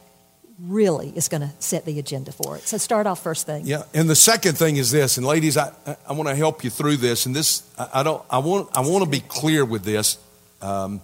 really 0.60 1.08
is 1.16 1.28
going 1.28 1.40
to 1.40 1.50
set 1.58 1.84
the 1.84 1.98
agenda 1.98 2.30
for 2.30 2.56
it. 2.56 2.62
So 2.62 2.78
start 2.78 3.08
off 3.08 3.22
first 3.22 3.44
thing. 3.44 3.66
Yeah, 3.66 3.82
and 3.92 4.08
the 4.08 4.14
second 4.14 4.56
thing 4.56 4.76
is 4.76 4.92
this, 4.92 5.16
and 5.16 5.26
ladies, 5.26 5.56
I, 5.56 5.72
I, 6.08 6.12
want 6.12 6.28
to 6.28 6.34
help 6.36 6.62
you 6.62 6.70
through 6.70 6.98
this, 6.98 7.26
and 7.26 7.34
this 7.34 7.68
I, 7.76 7.88
I 7.94 8.02
don't 8.04 8.22
I 8.30 8.38
want 8.38 8.68
I 8.72 8.80
want 8.80 9.02
to 9.02 9.10
be 9.10 9.18
clear 9.18 9.64
with 9.64 9.82
this 9.82 10.16
um, 10.64 11.00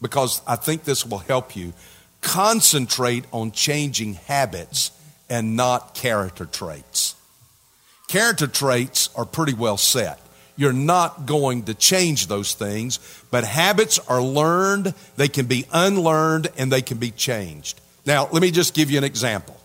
because 0.00 0.42
I 0.46 0.56
think 0.56 0.84
this 0.84 1.04
will 1.04 1.18
help 1.18 1.56
you 1.56 1.72
concentrate 2.20 3.24
on 3.32 3.52
changing 3.52 4.14
habits 4.14 4.92
and 5.28 5.56
not 5.56 5.94
character 5.94 6.46
traits. 6.46 7.14
Character 8.08 8.46
traits 8.46 9.10
are 9.14 9.24
pretty 9.24 9.54
well 9.54 9.76
set. 9.76 10.20
You're 10.56 10.72
not 10.72 11.26
going 11.26 11.64
to 11.64 11.74
change 11.74 12.26
those 12.26 12.54
things, 12.54 12.98
but 13.30 13.44
habits 13.44 13.98
are 14.08 14.22
learned, 14.22 14.94
they 15.16 15.28
can 15.28 15.46
be 15.46 15.66
unlearned, 15.72 16.48
and 16.56 16.72
they 16.72 16.82
can 16.82 16.98
be 16.98 17.12
changed. 17.12 17.80
Now, 18.04 18.28
let 18.32 18.42
me 18.42 18.50
just 18.50 18.74
give 18.74 18.90
you 18.90 18.98
an 18.98 19.04
example. 19.04 19.57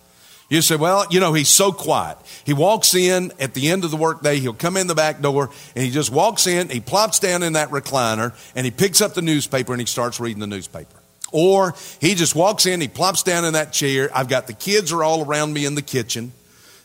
You 0.54 0.62
say, 0.62 0.76
well, 0.76 1.08
you 1.10 1.20
know, 1.20 1.34
he's 1.34 1.50
so 1.50 1.72
quiet. 1.72 2.16
He 2.46 2.54
walks 2.54 2.94
in 2.94 3.34
at 3.40 3.56
the 3.56 3.70
end 3.70 3.86
of 3.86 3.90
the 3.90 3.98
workday, 3.98 4.38
he'll 4.38 4.54
come 4.54 4.78
in 4.78 4.86
the 4.86 4.94
back 4.94 5.20
door, 5.20 5.50
and 5.76 5.84
he 5.84 5.90
just 5.90 6.12
walks 6.12 6.46
in, 6.46 6.70
he 6.70 6.80
plops 6.80 7.18
down 7.18 7.42
in 7.42 7.54
that 7.54 7.70
recliner, 7.70 8.36
and 8.56 8.64
he 8.64 8.70
picks 8.70 9.02
up 9.02 9.16
the 9.16 9.24
newspaper 9.24 9.74
and 9.74 9.82
he 9.82 9.88
starts 9.88 10.20
reading 10.20 10.40
the 10.40 10.46
newspaper. 10.46 10.96
Or 11.32 11.74
he 12.00 12.14
just 12.14 12.36
walks 12.36 12.68
in, 12.68 12.82
he 12.82 12.88
plops 12.88 13.24
down 13.24 13.46
in 13.46 13.54
that 13.54 13.74
chair. 13.74 14.12
I've 14.14 14.30
got 14.30 14.46
the 14.46 14.54
kids 14.54 14.92
are 14.92 15.04
all 15.04 15.26
around 15.26 15.54
me 15.54 15.66
in 15.66 15.74
the 15.74 15.82
kitchen 15.82 16.32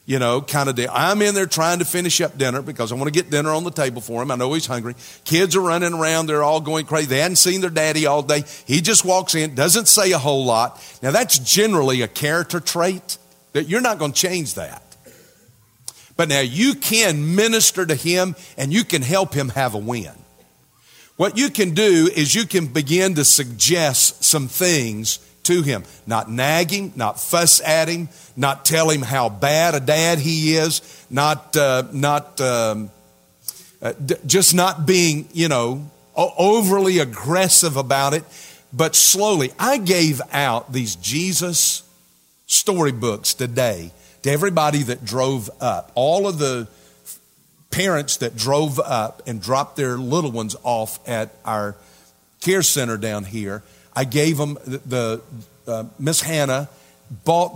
you 0.07 0.19
know, 0.19 0.41
kind 0.41 0.71
of. 0.71 0.81
I'm 0.91 1.21
in 1.21 1.35
there 1.35 1.45
trying 1.45 1.81
to 1.81 1.85
finish 1.85 2.23
up 2.23 2.39
dinner 2.39 2.63
because 2.63 2.91
I 2.91 2.95
want 2.95 3.09
to 3.09 3.11
get 3.13 3.29
dinner 3.29 3.51
on 3.51 3.65
the 3.65 3.71
table 3.71 4.01
for 4.01 4.23
him. 4.23 4.31
I 4.31 4.37
know 4.37 4.55
he's 4.55 4.65
hungry. 4.65 4.95
Kids 5.27 5.55
are 5.55 5.61
running 5.61 5.93
around. 5.93 6.29
They're 6.29 6.43
all 6.43 6.63
going 6.63 6.87
crazy. 6.87 7.09
They 7.09 7.19
hadn't 7.19 7.37
seen 7.37 7.61
their 7.61 7.69
daddy 7.69 8.07
all 8.07 8.23
day. 8.23 8.45
He 8.65 8.81
just 8.81 9.05
walks 9.05 9.35
in, 9.35 9.55
doesn't 9.55 9.87
say 9.87 10.13
a 10.13 10.19
whole 10.19 10.47
lot. 10.47 10.83
Now, 11.03 11.11
that's 11.11 11.39
generally 11.39 12.01
a 12.01 12.09
character 12.09 12.59
trait 12.59 13.19
that 13.53 13.69
you're 13.69 13.81
not 13.81 13.99
going 13.99 14.13
to 14.13 14.21
change 14.21 14.55
that. 14.55 14.83
But 16.17 16.29
now 16.29 16.41
you 16.41 16.75
can 16.75 17.37
minister 17.37 17.87
to 17.87 17.95
him 17.95 18.35
and 18.57 18.73
you 18.73 18.85
can 18.85 19.03
help 19.03 19.35
him 19.35 19.51
have 19.51 19.75
a 19.75 19.79
win. 19.79 20.13
What 21.17 21.39
you 21.39 21.51
can 21.51 21.75
do 21.75 22.09
is 22.15 22.35
you 22.35 22.47
can 22.47 22.67
begin 22.67 23.15
to 23.15 23.25
suggest 23.25 24.25
some 24.25 24.49
things 24.49 25.19
to 25.45 25.63
him. 25.63 25.85
Not 26.07 26.31
nagging, 26.31 26.93
not 26.95 27.21
fuss 27.21 27.61
at 27.61 27.89
him, 27.89 28.09
not 28.37 28.65
tell 28.65 28.91
him 28.91 29.03
how 29.03 29.29
bad 29.29 29.75
a 29.75 29.81
dad 29.81 30.19
he 30.19 30.57
is, 30.57 31.07
not, 31.09 31.57
uh, 31.57 31.85
not 31.93 32.41
um, 32.41 32.91
uh, 33.81 33.93
d- 33.93 34.17
just 34.27 34.55
not 34.55 34.87
being, 34.87 35.29
you 35.33 35.49
know, 35.49 35.91
overly 36.17 36.99
aggressive 36.99 37.77
about 37.77 38.13
it, 38.13 38.25
but 38.73 38.95
slowly. 38.95 39.53
I 39.59 39.79
gave 39.79 40.21
out 40.33 40.73
these 40.73 40.97
Jesus 40.97 41.83
storybooks 42.49 43.35
today 43.35 43.93
to 44.23 44.31
everybody 44.31 44.83
that 44.83 45.05
drove 45.05 45.49
up. 45.61 45.93
All 45.95 46.27
of 46.27 46.39
the 46.39 46.67
parents 47.71 48.17
that 48.17 48.35
drove 48.37 48.81
up 48.81 49.23
and 49.27 49.41
dropped 49.41 49.77
their 49.77 49.97
little 49.97 50.33
ones 50.33 50.57
off 50.65 50.99
at 51.07 51.31
our 51.45 51.77
care 52.41 52.63
center 52.63 52.97
down 52.97 53.25
here, 53.25 53.63
I 53.95 54.05
gave 54.05 54.39
them 54.39 54.59
the, 54.67 54.79
the 54.79 55.23
uh, 55.71 55.85
Miss 55.99 56.21
Hannah 56.23 56.69
bought. 57.25 57.55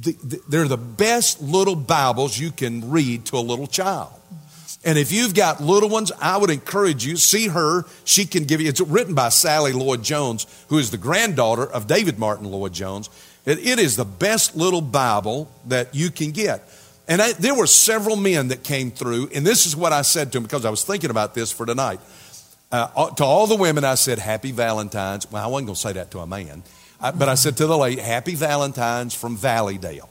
The, 0.00 0.12
the, 0.12 0.40
they're 0.48 0.68
the 0.68 0.78
best 0.78 1.42
little 1.42 1.76
Bibles 1.76 2.38
you 2.38 2.52
can 2.52 2.90
read 2.90 3.26
to 3.26 3.36
a 3.36 3.40
little 3.44 3.66
child. 3.66 4.12
And 4.82 4.96
if 4.96 5.12
you've 5.12 5.34
got 5.34 5.60
little 5.60 5.90
ones, 5.90 6.10
I 6.22 6.38
would 6.38 6.48
encourage 6.48 7.04
you, 7.04 7.16
see 7.16 7.48
her. 7.48 7.84
She 8.04 8.24
can 8.24 8.44
give 8.44 8.62
you, 8.62 8.68
it's 8.70 8.80
written 8.80 9.14
by 9.14 9.28
Sally 9.28 9.72
Lloyd 9.72 10.02
Jones, 10.02 10.46
who 10.68 10.78
is 10.78 10.90
the 10.90 10.96
granddaughter 10.96 11.66
of 11.66 11.86
David 11.86 12.18
Martyn 12.18 12.50
Lloyd 12.50 12.72
Jones. 12.72 13.10
It, 13.44 13.58
it 13.58 13.78
is 13.78 13.96
the 13.96 14.04
best 14.04 14.56
little 14.56 14.80
Bible 14.80 15.50
that 15.66 15.94
you 15.94 16.10
can 16.10 16.30
get. 16.30 16.68
And 17.08 17.20
I, 17.20 17.32
there 17.32 17.54
were 17.54 17.66
several 17.66 18.16
men 18.16 18.48
that 18.48 18.62
came 18.62 18.90
through, 18.90 19.30
and 19.34 19.44
this 19.44 19.66
is 19.66 19.74
what 19.74 19.92
I 19.92 20.02
said 20.02 20.32
to 20.32 20.36
them 20.38 20.44
because 20.44 20.64
I 20.64 20.70
was 20.70 20.84
thinking 20.84 21.10
about 21.10 21.34
this 21.34 21.50
for 21.50 21.66
tonight. 21.66 22.00
Uh, 22.70 23.10
to 23.10 23.24
all 23.24 23.48
the 23.48 23.56
women, 23.56 23.84
I 23.84 23.96
said, 23.96 24.20
Happy 24.20 24.52
Valentine's. 24.52 25.30
Well, 25.30 25.42
I 25.42 25.48
wasn't 25.48 25.66
going 25.66 25.74
to 25.74 25.80
say 25.80 25.92
that 25.94 26.12
to 26.12 26.20
a 26.20 26.26
man, 26.26 26.62
I, 27.00 27.10
but 27.10 27.28
I 27.28 27.34
said 27.34 27.56
to 27.56 27.66
the 27.66 27.76
lady, 27.76 28.00
Happy 28.00 28.36
Valentine's 28.36 29.12
from 29.14 29.36
Valleydale. 29.36 30.08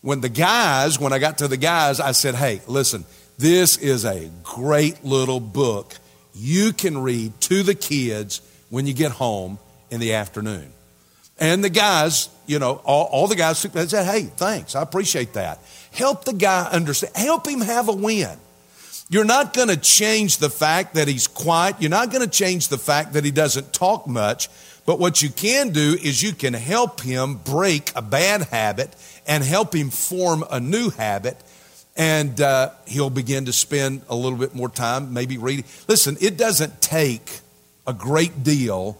When 0.00 0.20
the 0.22 0.30
guys, 0.30 0.98
when 0.98 1.12
I 1.12 1.18
got 1.18 1.38
to 1.38 1.48
the 1.48 1.56
guys, 1.56 2.00
I 2.00 2.12
said, 2.12 2.34
Hey, 2.34 2.62
listen, 2.66 3.04
this 3.36 3.76
is 3.76 4.06
a 4.06 4.30
great 4.42 5.04
little 5.04 5.40
book 5.40 5.96
you 6.34 6.72
can 6.72 6.98
read 6.98 7.38
to 7.42 7.62
the 7.62 7.74
kids 7.74 8.40
when 8.70 8.86
you 8.86 8.94
get 8.94 9.10
home 9.12 9.58
in 9.90 10.00
the 10.00 10.14
afternoon. 10.14 10.72
And 11.38 11.62
the 11.62 11.70
guys, 11.70 12.28
you 12.46 12.58
know, 12.58 12.80
all, 12.84 13.06
all 13.06 13.28
the 13.28 13.36
guys 13.36 13.58
said, 13.58 13.72
Hey, 13.72 14.22
thanks, 14.22 14.74
I 14.74 14.82
appreciate 14.82 15.34
that. 15.34 15.60
Help 15.92 16.24
the 16.24 16.32
guy 16.32 16.68
understand, 16.70 17.16
help 17.16 17.46
him 17.46 17.60
have 17.60 17.88
a 17.88 17.92
win. 17.92 18.36
You're 19.10 19.24
not 19.24 19.54
going 19.54 19.68
to 19.68 19.76
change 19.76 20.38
the 20.38 20.50
fact 20.50 20.94
that 20.94 21.08
he's 21.08 21.26
quiet. 21.26 21.76
You're 21.80 21.90
not 21.90 22.10
going 22.10 22.22
to 22.22 22.30
change 22.30 22.68
the 22.68 22.76
fact 22.76 23.14
that 23.14 23.24
he 23.24 23.30
doesn't 23.30 23.72
talk 23.72 24.06
much. 24.06 24.50
But 24.84 24.98
what 24.98 25.22
you 25.22 25.30
can 25.30 25.70
do 25.70 25.96
is 26.02 26.22
you 26.22 26.32
can 26.32 26.52
help 26.52 27.00
him 27.00 27.36
break 27.36 27.92
a 27.96 28.02
bad 28.02 28.42
habit 28.42 28.94
and 29.26 29.42
help 29.42 29.74
him 29.74 29.88
form 29.90 30.44
a 30.50 30.60
new 30.60 30.90
habit. 30.90 31.36
And 31.96 32.38
uh, 32.40 32.70
he'll 32.86 33.10
begin 33.10 33.46
to 33.46 33.52
spend 33.52 34.02
a 34.08 34.14
little 34.14 34.38
bit 34.38 34.54
more 34.54 34.68
time 34.68 35.14
maybe 35.14 35.38
reading. 35.38 35.64
Listen, 35.88 36.16
it 36.20 36.36
doesn't 36.36 36.82
take 36.82 37.40
a 37.86 37.94
great 37.94 38.42
deal 38.44 38.98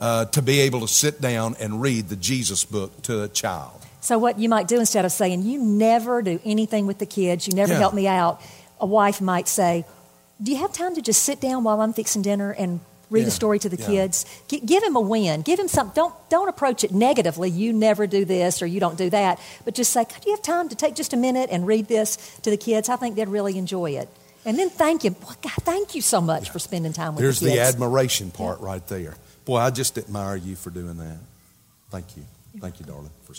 uh, 0.00 0.24
to 0.26 0.42
be 0.42 0.60
able 0.60 0.80
to 0.80 0.88
sit 0.88 1.20
down 1.20 1.56
and 1.60 1.80
read 1.80 2.08
the 2.08 2.16
Jesus 2.16 2.64
book 2.64 3.02
to 3.02 3.22
a 3.22 3.28
child. 3.28 3.72
So, 4.00 4.16
what 4.18 4.38
you 4.38 4.48
might 4.48 4.68
do 4.68 4.78
instead 4.78 5.04
of 5.04 5.12
saying, 5.12 5.42
You 5.42 5.58
never 5.60 6.22
do 6.22 6.38
anything 6.44 6.86
with 6.86 6.98
the 6.98 7.06
kids, 7.06 7.46
you 7.48 7.54
never 7.54 7.72
Yeah. 7.72 7.78
help 7.80 7.94
me 7.94 8.06
out, 8.06 8.40
a 8.80 8.86
wife 8.86 9.20
might 9.20 9.48
say, 9.48 9.84
Do 10.42 10.52
you 10.52 10.58
have 10.58 10.72
time 10.72 10.94
to 10.94 11.02
just 11.02 11.22
sit 11.22 11.40
down 11.40 11.64
while 11.64 11.80
I'm 11.80 11.92
fixing 11.92 12.22
dinner 12.22 12.52
and 12.52 12.80
read 13.10 13.22
Yeah, 13.22 13.28
a 13.28 13.30
story 13.32 13.58
to 13.58 13.68
the 13.68 13.76
yeah. 13.76 13.86
kids? 13.86 14.24
G- 14.46 14.60
give 14.60 14.84
him 14.84 14.94
a 14.94 15.00
win. 15.00 15.42
Give 15.42 15.58
him 15.58 15.66
something. 15.66 15.94
Don't, 15.96 16.14
don't 16.30 16.48
approach 16.48 16.84
it 16.84 16.92
negatively. 16.92 17.50
You 17.50 17.72
never 17.72 18.06
do 18.06 18.24
this 18.24 18.62
or 18.62 18.66
you 18.66 18.78
don't 18.78 18.96
do 18.96 19.10
that. 19.10 19.40
But 19.64 19.74
just 19.74 19.92
say, 19.92 20.04
Do 20.04 20.30
you 20.30 20.36
have 20.36 20.42
time 20.42 20.68
to 20.68 20.76
take 20.76 20.94
just 20.94 21.12
a 21.12 21.16
minute 21.16 21.48
and 21.50 21.66
read 21.66 21.88
this 21.88 22.16
to 22.42 22.50
the 22.50 22.56
kids? 22.56 22.88
I 22.88 22.94
think 22.96 23.16
they'd 23.16 23.28
really 23.28 23.58
enjoy 23.58 23.90
it. 23.92 24.08
And 24.44 24.56
then 24.56 24.70
thank 24.70 25.04
him. 25.04 25.14
Boy, 25.14 25.32
God, 25.42 25.52
thank 25.64 25.96
you 25.96 26.00
so 26.02 26.20
much 26.20 26.50
for 26.50 26.60
spending 26.60 26.92
time 26.92 27.16
with 27.16 27.22
There's 27.24 27.40
the 27.40 27.50
the 27.50 27.60
admiration 27.60 28.30
part 28.30 28.60
right 28.60 28.86
there. 28.86 29.16
Boy, 29.48 29.56
I 29.56 29.70
just 29.70 29.96
admire 29.96 30.36
you 30.36 30.56
for 30.56 30.68
doing 30.68 30.98
that. 30.98 31.16
Thank 31.88 32.18
you. 32.18 32.24
Thank 32.60 32.80
you, 32.80 32.84
darling. 32.84 33.10
For 33.24 33.32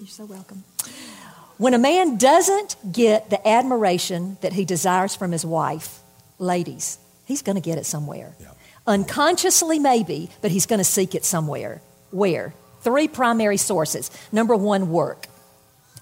You're 0.00 0.08
so 0.08 0.24
welcome. 0.24 0.64
When 1.56 1.72
a 1.72 1.78
man 1.78 2.16
doesn't 2.16 2.74
get 2.90 3.30
the 3.30 3.46
admiration 3.46 4.38
that 4.40 4.52
he 4.52 4.64
desires 4.64 5.14
from 5.14 5.30
his 5.30 5.46
wife, 5.46 6.00
ladies, 6.40 6.98
he's 7.26 7.42
going 7.42 7.54
to 7.54 7.62
get 7.62 7.78
it 7.78 7.86
somewhere. 7.86 8.34
Yeah. 8.40 8.48
Unconsciously, 8.84 9.78
maybe, 9.78 10.30
but 10.40 10.50
he's 10.50 10.66
going 10.66 10.80
to 10.80 10.84
seek 10.84 11.14
it 11.14 11.24
somewhere. 11.24 11.80
Where? 12.10 12.52
Three 12.80 13.06
primary 13.06 13.58
sources. 13.58 14.10
Number 14.32 14.56
one, 14.56 14.90
work. 14.90 15.28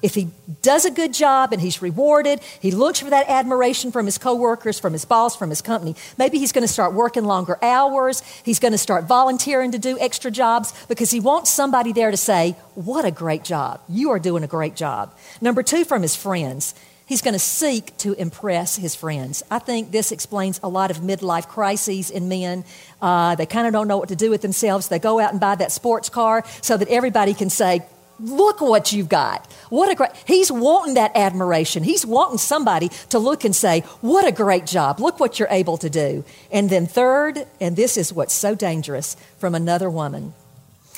If 0.02 0.14
he 0.14 0.30
does 0.62 0.84
a 0.84 0.90
good 0.90 1.12
job 1.12 1.52
and 1.52 1.60
he's 1.60 1.82
rewarded, 1.82 2.40
he 2.60 2.70
looks 2.70 3.00
for 3.00 3.10
that 3.10 3.28
admiration 3.28 3.92
from 3.92 4.06
his 4.06 4.16
coworkers, 4.16 4.80
from 4.80 4.94
his 4.94 5.04
boss, 5.04 5.36
from 5.36 5.50
his 5.50 5.60
company. 5.60 5.94
Maybe 6.16 6.38
he's 6.38 6.52
going 6.52 6.66
to 6.66 6.72
start 6.72 6.94
working 6.94 7.24
longer 7.24 7.58
hours. 7.62 8.22
He's 8.44 8.58
going 8.58 8.72
to 8.72 8.78
start 8.78 9.04
volunteering 9.04 9.72
to 9.72 9.78
do 9.78 9.98
extra 9.98 10.30
jobs 10.30 10.72
because 10.86 11.10
he 11.10 11.20
wants 11.20 11.50
somebody 11.50 11.92
there 11.92 12.10
to 12.10 12.16
say, 12.16 12.56
What 12.74 13.04
a 13.04 13.10
great 13.10 13.44
job. 13.44 13.80
You 13.88 14.10
are 14.10 14.18
doing 14.18 14.42
a 14.42 14.46
great 14.48 14.74
job. 14.74 15.14
Number 15.40 15.62
two, 15.62 15.84
from 15.84 16.02
his 16.02 16.16
friends. 16.16 16.74
He's 17.10 17.22
going 17.22 17.34
to 17.34 17.40
seek 17.40 17.96
to 17.98 18.12
impress 18.12 18.76
his 18.76 18.94
friends. 18.94 19.42
I 19.50 19.58
think 19.58 19.90
this 19.90 20.12
explains 20.12 20.60
a 20.62 20.68
lot 20.68 20.92
of 20.92 20.98
midlife 20.98 21.48
crises 21.48 22.08
in 22.08 22.28
men. 22.28 22.64
Uh, 23.02 23.34
they 23.34 23.46
kind 23.46 23.66
of 23.66 23.72
don't 23.72 23.88
know 23.88 23.96
what 23.96 24.10
to 24.10 24.16
do 24.16 24.30
with 24.30 24.42
themselves. 24.42 24.86
They 24.86 25.00
go 25.00 25.18
out 25.18 25.32
and 25.32 25.40
buy 25.40 25.56
that 25.56 25.72
sports 25.72 26.08
car 26.08 26.44
so 26.62 26.76
that 26.76 26.86
everybody 26.86 27.34
can 27.34 27.50
say, 27.50 27.82
Look 28.22 28.60
what 28.60 28.92
you've 28.92 29.08
got. 29.08 29.50
What 29.70 29.90
a 29.90 29.94
great, 29.94 30.10
he's 30.26 30.52
wanting 30.52 30.94
that 30.94 31.12
admiration. 31.14 31.82
He's 31.82 32.04
wanting 32.04 32.38
somebody 32.38 32.90
to 33.08 33.18
look 33.18 33.44
and 33.44 33.56
say, 33.56 33.80
What 34.02 34.26
a 34.26 34.32
great 34.32 34.66
job. 34.66 35.00
Look 35.00 35.18
what 35.18 35.38
you're 35.38 35.48
able 35.50 35.78
to 35.78 35.88
do. 35.88 36.24
And 36.52 36.68
then, 36.68 36.86
third, 36.86 37.46
and 37.60 37.76
this 37.76 37.96
is 37.96 38.12
what's 38.12 38.34
so 38.34 38.54
dangerous, 38.54 39.16
from 39.38 39.54
another 39.54 39.88
woman. 39.88 40.34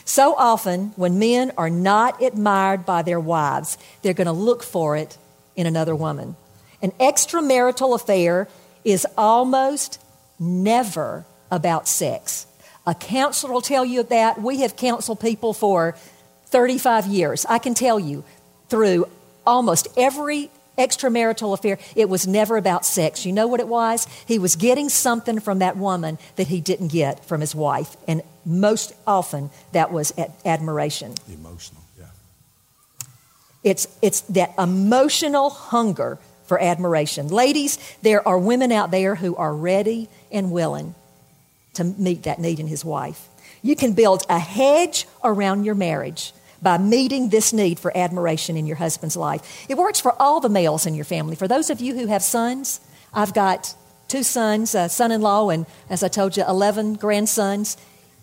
So 0.05 0.35
often, 0.35 0.93
when 0.97 1.18
men 1.20 1.53
are 1.57 1.70
not 1.70 2.20
admired 2.23 2.85
by 2.85 3.03
their 3.03 3.20
wives, 3.20 3.79
they're 4.03 4.14
going 4.14 4.27
to 4.27 4.33
look 4.33 4.64
for 4.64 4.97
it 4.97 5.16
in 5.55 5.66
another 5.66 5.95
woman. 5.95 6.35
An 6.81 6.91
extramarital 6.93 7.95
affair 7.95 8.49
is 8.85 9.07
almost 9.16 10.01
never 10.41 11.25
about 11.51 11.87
sex. 11.87 12.47
A 12.85 12.95
counselor 12.95 13.53
will 13.53 13.61
tell 13.61 13.85
you 13.85 14.03
that. 14.05 14.43
We 14.43 14.61
have 14.62 14.75
counseled 14.75 15.20
people 15.20 15.53
for 15.53 15.97
35 16.53 17.07
years, 17.07 17.44
I 17.48 17.59
can 17.59 17.74
tell 17.74 17.98
you 17.98 18.22
through 18.68 19.09
almost 19.44 19.88
every 19.96 20.50
extramarital 20.78 21.53
affair, 21.53 21.78
it 21.94 22.09
was 22.09 22.26
never 22.26 22.57
about 22.57 22.86
sex. 22.86 23.26
You 23.26 23.32
know 23.32 23.46
what 23.46 23.61
it 23.61 23.68
was? 23.68 24.07
He 24.26 24.38
was 24.38 24.57
getting 24.57 24.88
something 24.88 25.40
from 25.40 25.59
that 25.59 25.76
woman 25.76 26.18
that 26.36 26.46
he 26.46 26.61
didn't 26.61 26.88
get 26.88 27.24
from 27.24 27.40
his 27.40 27.55
wife. 27.55 27.96
And 28.09 28.22
most 28.44 28.94
often, 29.07 29.50
that 29.72 29.92
was 29.92 30.12
admiration. 30.44 31.14
Emotional, 31.32 31.82
yeah. 31.98 32.07
It's, 33.62 33.86
it's 34.00 34.22
that 34.22 34.55
emotional 34.59 35.50
hunger 35.50 36.18
for 36.46 36.61
admiration. 36.61 37.28
Ladies, 37.28 37.78
there 38.03 38.26
are 38.26 38.38
women 38.38 38.72
out 38.72 38.90
there 38.90 39.14
who 39.14 39.36
are 39.36 39.55
ready 39.55 40.09
and 40.30 40.50
willing 40.50 40.94
to 41.74 41.84
meet 41.84 42.24
that 42.24 42.38
need 42.38 42.61
in 42.61 42.66
his 42.66 42.84
wife. 42.84 43.28
You 43.62 43.76
can 43.76 43.92
build 43.92 44.24
a 44.28 44.38
hedge 44.38 45.07
around 45.22 45.64
your 45.64 45.74
marriage 45.74 46.32
by 46.63 46.79
meeting 46.79 47.29
this 47.29 47.53
need 47.53 47.79
for 47.79 47.95
admiration 47.97 48.57
in 48.57 48.67
your 48.67 48.77
husband's 48.77 49.17
life. 49.17 49.67
It 49.69 49.77
works 49.77 50.01
for 50.01 50.15
all 50.23 50.41
the 50.41 50.49
males 50.49 50.87
in 50.87 50.95
your 50.95 51.05
family. 51.05 51.35
For 51.35 51.49
those 51.49 51.71
of 51.71 51.81
you 51.81 51.95
who 51.95 52.07
have 52.07 52.23
sons, 52.23 52.81
I've 53.13 53.35
got 53.35 53.75
two 54.09 54.23
sons, 54.23 54.75
a 54.75 54.89
son 54.89 55.11
in 55.11 55.21
law, 55.21 55.51
and 55.51 55.67
as 55.91 56.03
I 56.03 56.09
told 56.09 56.37
you, 56.37 56.45
11 56.47 56.95
grandsons. 56.95 57.77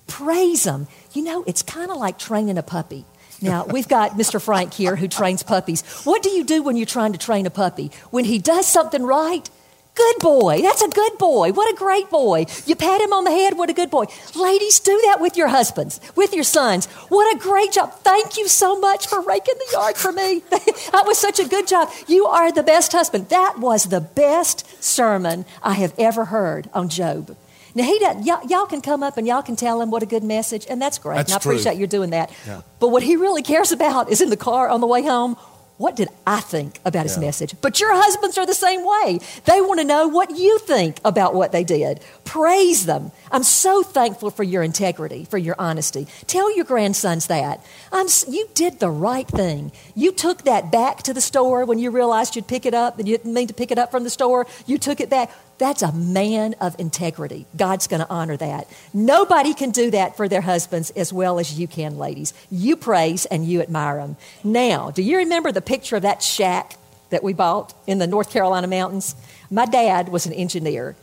Praise 0.07 0.63
them. 0.63 0.87
You 1.13 1.23
know, 1.23 1.43
it's 1.45 1.61
kind 1.61 1.91
of 1.91 1.97
like 1.97 2.17
training 2.17 2.57
a 2.57 2.63
puppy. 2.63 3.05
Now, 3.41 3.65
we've 3.69 3.87
got 3.87 4.11
Mr. 4.11 4.41
Frank 4.41 4.73
here 4.73 4.95
who 4.95 5.07
trains 5.07 5.43
puppies. 5.43 5.83
What 6.03 6.23
do 6.23 6.29
you 6.29 6.43
do 6.43 6.63
when 6.63 6.77
you're 6.77 6.85
trying 6.85 7.13
to 7.13 7.19
train 7.19 7.45
a 7.45 7.49
puppy? 7.49 7.91
When 8.09 8.25
he 8.25 8.39
does 8.39 8.65
something 8.65 9.03
right, 9.03 9.49
Good 9.95 10.19
boy. 10.19 10.61
That's 10.61 10.81
a 10.81 10.87
good 10.87 11.17
boy. 11.17 11.51
What 11.51 11.71
a 11.73 11.75
great 11.75 12.09
boy. 12.09 12.45
You 12.65 12.75
pat 12.75 13.01
him 13.01 13.11
on 13.11 13.25
the 13.25 13.31
head. 13.31 13.57
What 13.57 13.69
a 13.69 13.73
good 13.73 13.89
boy. 13.89 14.05
Ladies, 14.33 14.79
do 14.79 14.97
that 15.05 15.19
with 15.19 15.35
your 15.35 15.49
husbands, 15.49 15.99
with 16.15 16.33
your 16.33 16.45
sons. 16.45 16.85
What 17.09 17.35
a 17.35 17.39
great 17.39 17.73
job. 17.73 17.91
Thank 17.95 18.37
you 18.37 18.47
so 18.47 18.79
much 18.79 19.07
for 19.07 19.21
raking 19.21 19.55
the 19.57 19.73
yard 19.73 19.97
for 19.97 20.13
me. 20.13 20.41
that 20.49 21.03
was 21.05 21.17
such 21.17 21.39
a 21.39 21.47
good 21.47 21.67
job. 21.67 21.89
You 22.07 22.27
are 22.27 22.51
the 22.51 22.63
best 22.63 22.93
husband. 22.93 23.27
That 23.29 23.59
was 23.59 23.85
the 23.85 23.99
best 24.01 24.81
sermon 24.81 25.45
I 25.61 25.73
have 25.73 25.93
ever 25.97 26.25
heard 26.25 26.69
on 26.73 26.87
Job. 26.87 27.35
Now, 27.75 27.83
he 27.83 27.99
doesn't, 27.99 28.25
y'all, 28.25 28.45
y'all, 28.47 28.65
can 28.65 28.81
come 28.81 29.03
up 29.03 29.17
and 29.17 29.27
y'all 29.27 29.43
can 29.43 29.55
tell 29.55 29.81
him 29.81 29.91
what 29.91 30.01
a 30.01 30.05
good 30.05 30.23
message, 30.23 30.65
and 30.69 30.81
that's 30.81 30.97
great. 30.97 31.17
That's 31.17 31.31
and 31.31 31.35
I 31.35 31.37
appreciate 31.37 31.77
you 31.77 31.87
doing 31.87 32.09
that. 32.11 32.31
Yeah. 32.47 32.61
But 32.79 32.89
what 32.89 33.03
he 33.03 33.15
really 33.15 33.43
cares 33.43 33.71
about 33.71 34.09
is 34.09 34.21
in 34.21 34.29
the 34.29 34.37
car 34.37 34.69
on 34.69 34.81
the 34.81 34.87
way 34.87 35.03
home 35.03 35.37
what 35.79 35.95
did 35.95 36.09
I 36.27 36.41
think 36.41 36.77
about 36.83 37.03
his 37.03 37.15
yeah. 37.15 37.21
message? 37.21 37.55
But 37.61 37.79
your 37.79 37.93
husbands 37.93 38.37
are 38.37 38.45
the 38.45 38.53
same 38.53 38.81
way. 38.81 39.19
They 39.45 39.61
want 39.61 39.79
to 39.79 39.85
know 39.85 40.09
what 40.09 40.37
you 40.37 40.59
think 40.59 40.99
about 41.05 41.33
what 41.33 41.53
they 41.53 41.63
did. 41.63 42.01
Praise 42.25 42.85
them. 42.85 43.13
I'm 43.31 43.43
so 43.43 43.81
thankful 43.81 44.29
for 44.29 44.43
your 44.43 44.61
integrity, 44.61 45.23
for 45.23 45.37
your 45.37 45.55
honesty. 45.57 46.05
Tell 46.27 46.53
your 46.53 46.65
grandsons 46.65 47.27
that. 47.27 47.65
I'm, 47.93 48.07
you 48.27 48.49
did 48.53 48.81
the 48.81 48.89
right 48.89 49.25
thing. 49.25 49.71
You 49.95 50.11
took 50.11 50.43
that 50.43 50.69
back 50.69 51.01
to 51.03 51.13
the 51.13 51.21
store 51.21 51.63
when 51.63 51.79
you 51.79 51.91
realized 51.91 52.35
you'd 52.35 52.47
pick 52.47 52.65
it 52.65 52.73
up 52.73 52.99
and 52.99 53.07
you 53.07 53.17
didn't 53.17 53.33
mean 53.33 53.47
to 53.47 53.53
pick 53.53 53.71
it 53.71 53.79
up 53.79 53.89
from 53.89 54.03
the 54.03 54.09
store. 54.09 54.47
You 54.65 54.77
took 54.79 54.99
it 54.99 55.09
back. 55.09 55.31
That's 55.59 55.81
a 55.81 55.91
man 55.91 56.55
of 56.61 56.79
integrity. 56.79 57.45
God's 57.55 57.87
going 57.87 57.99
to 57.99 58.09
honor 58.09 58.37
that. 58.37 58.67
Nobody 58.93 59.53
can 59.53 59.71
do 59.71 59.91
that 59.91 60.15
for 60.15 60.29
their 60.29 60.41
husbands 60.41 60.89
as 60.91 61.11
well 61.11 61.37
as 61.37 61.59
you 61.59 61.67
can, 61.67 61.97
ladies. 61.97 62.33
You 62.49 62.77
praise 62.77 63.25
and 63.25 63.45
you 63.45 63.61
admire 63.61 63.97
them. 63.97 64.15
Now, 64.43 64.89
do 64.89 65.03
you 65.03 65.17
remember 65.17 65.51
the 65.51 65.61
picture 65.61 65.97
of 65.97 66.03
that 66.03 66.23
shack 66.23 66.77
that 67.09 67.23
we 67.23 67.33
bought 67.33 67.73
in 67.85 67.99
the 67.99 68.07
North 68.07 68.31
Carolina 68.31 68.67
mountains? 68.67 69.15
My 69.51 69.65
dad 69.65 70.07
was 70.07 70.25
an 70.25 70.33
engineer. 70.33 70.95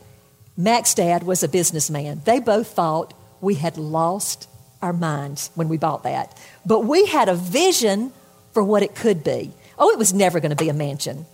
Mac's 0.56 0.94
dad 0.94 1.22
was 1.22 1.42
a 1.42 1.48
businessman. 1.48 2.22
They 2.24 2.40
both 2.40 2.68
thought 2.68 3.12
we 3.42 3.56
had 3.56 3.76
lost 3.76 4.48
our 4.80 4.94
minds 4.94 5.50
when 5.54 5.68
we 5.68 5.76
bought 5.76 6.04
that. 6.04 6.34
But 6.64 6.80
we 6.80 7.04
had 7.06 7.28
a 7.28 7.34
vision 7.34 8.10
for 8.54 8.64
what 8.64 8.82
it 8.82 8.94
could 8.94 9.22
be. 9.22 9.52
Oh, 9.78 9.90
it 9.90 9.98
was 9.98 10.14
never 10.14 10.40
going 10.40 10.50
to 10.50 10.56
be 10.56 10.70
a 10.70 10.74
mansion. 10.74 11.26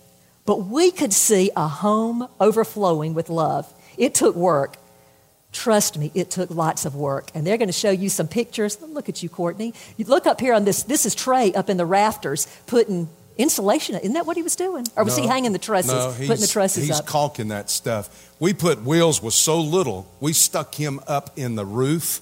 But 0.45 0.65
we 0.65 0.91
could 0.91 1.13
see 1.13 1.51
a 1.55 1.67
home 1.67 2.27
overflowing 2.39 3.13
with 3.13 3.29
love. 3.29 3.73
It 3.97 4.13
took 4.13 4.35
work. 4.35 4.77
Trust 5.51 5.97
me, 5.97 6.11
it 6.15 6.31
took 6.31 6.49
lots 6.49 6.85
of 6.85 6.95
work. 6.95 7.29
And 7.35 7.45
they're 7.45 7.57
going 7.57 7.69
to 7.69 7.73
show 7.73 7.91
you 7.91 8.09
some 8.09 8.27
pictures. 8.27 8.81
Look 8.81 9.07
at 9.07 9.21
you, 9.21 9.29
Courtney. 9.29 9.73
You 9.97 10.05
look 10.05 10.25
up 10.25 10.41
here 10.41 10.53
on 10.53 10.65
this. 10.65 10.83
This 10.83 11.05
is 11.05 11.13
Trey 11.13 11.53
up 11.53 11.69
in 11.69 11.77
the 11.77 11.85
rafters 11.85 12.47
putting 12.65 13.07
insulation. 13.37 13.95
Isn't 13.95 14.13
that 14.13 14.25
what 14.25 14.35
he 14.35 14.43
was 14.43 14.55
doing? 14.55 14.85
Or 14.95 15.03
was 15.03 15.17
no, 15.17 15.23
he 15.23 15.29
hanging 15.29 15.53
the 15.53 15.59
trusses, 15.59 15.91
no, 15.91 16.11
putting 16.11 16.41
the 16.41 16.47
trusses 16.47 16.87
he's 16.87 16.91
up? 16.91 17.05
He's 17.05 17.11
caulking 17.11 17.47
that 17.49 17.69
stuff. 17.69 18.33
We 18.39 18.53
put 18.53 18.83
wheels 18.83 19.21
with 19.23 19.33
so 19.33 19.59
little, 19.61 20.07
we 20.19 20.33
stuck 20.33 20.75
him 20.75 20.99
up 21.07 21.31
in 21.37 21.55
the 21.55 21.65
roof 21.65 22.21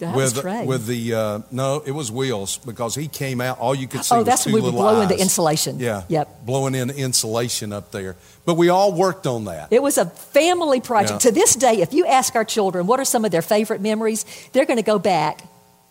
that 0.00 0.14
with 0.14 0.40
Trey. 0.40 0.66
with 0.66 0.86
the 0.86 1.14
uh, 1.14 1.38
no, 1.50 1.82
it 1.86 1.92
was 1.92 2.10
wheels 2.12 2.58
because 2.58 2.94
he 2.94 3.08
came 3.08 3.40
out. 3.40 3.58
All 3.58 3.74
you 3.74 3.88
could 3.88 4.04
see. 4.04 4.14
Oh, 4.14 4.24
that's 4.24 4.44
when 4.44 4.56
we 4.56 4.60
were 4.60 4.72
blowing 4.72 5.08
the 5.08 5.18
insulation. 5.18 5.78
Yeah. 5.78 6.02
Yep. 6.08 6.44
Blowing 6.44 6.74
in 6.74 6.90
insulation 6.90 7.72
up 7.72 7.92
there. 7.92 8.16
But 8.44 8.54
we 8.54 8.68
all 8.68 8.92
worked 8.92 9.26
on 9.26 9.44
that. 9.44 9.68
It 9.70 9.82
was 9.82 9.96
a 9.96 10.06
family 10.06 10.80
project. 10.80 11.24
Yeah. 11.24 11.30
To 11.30 11.32
this 11.32 11.54
day, 11.54 11.80
if 11.80 11.94
you 11.94 12.06
ask 12.06 12.34
our 12.34 12.44
children 12.44 12.86
what 12.86 13.00
are 13.00 13.04
some 13.04 13.24
of 13.24 13.30
their 13.30 13.42
favorite 13.42 13.80
memories, 13.80 14.24
they're 14.52 14.66
going 14.66 14.78
to 14.78 14.82
go 14.82 14.98
back 14.98 15.42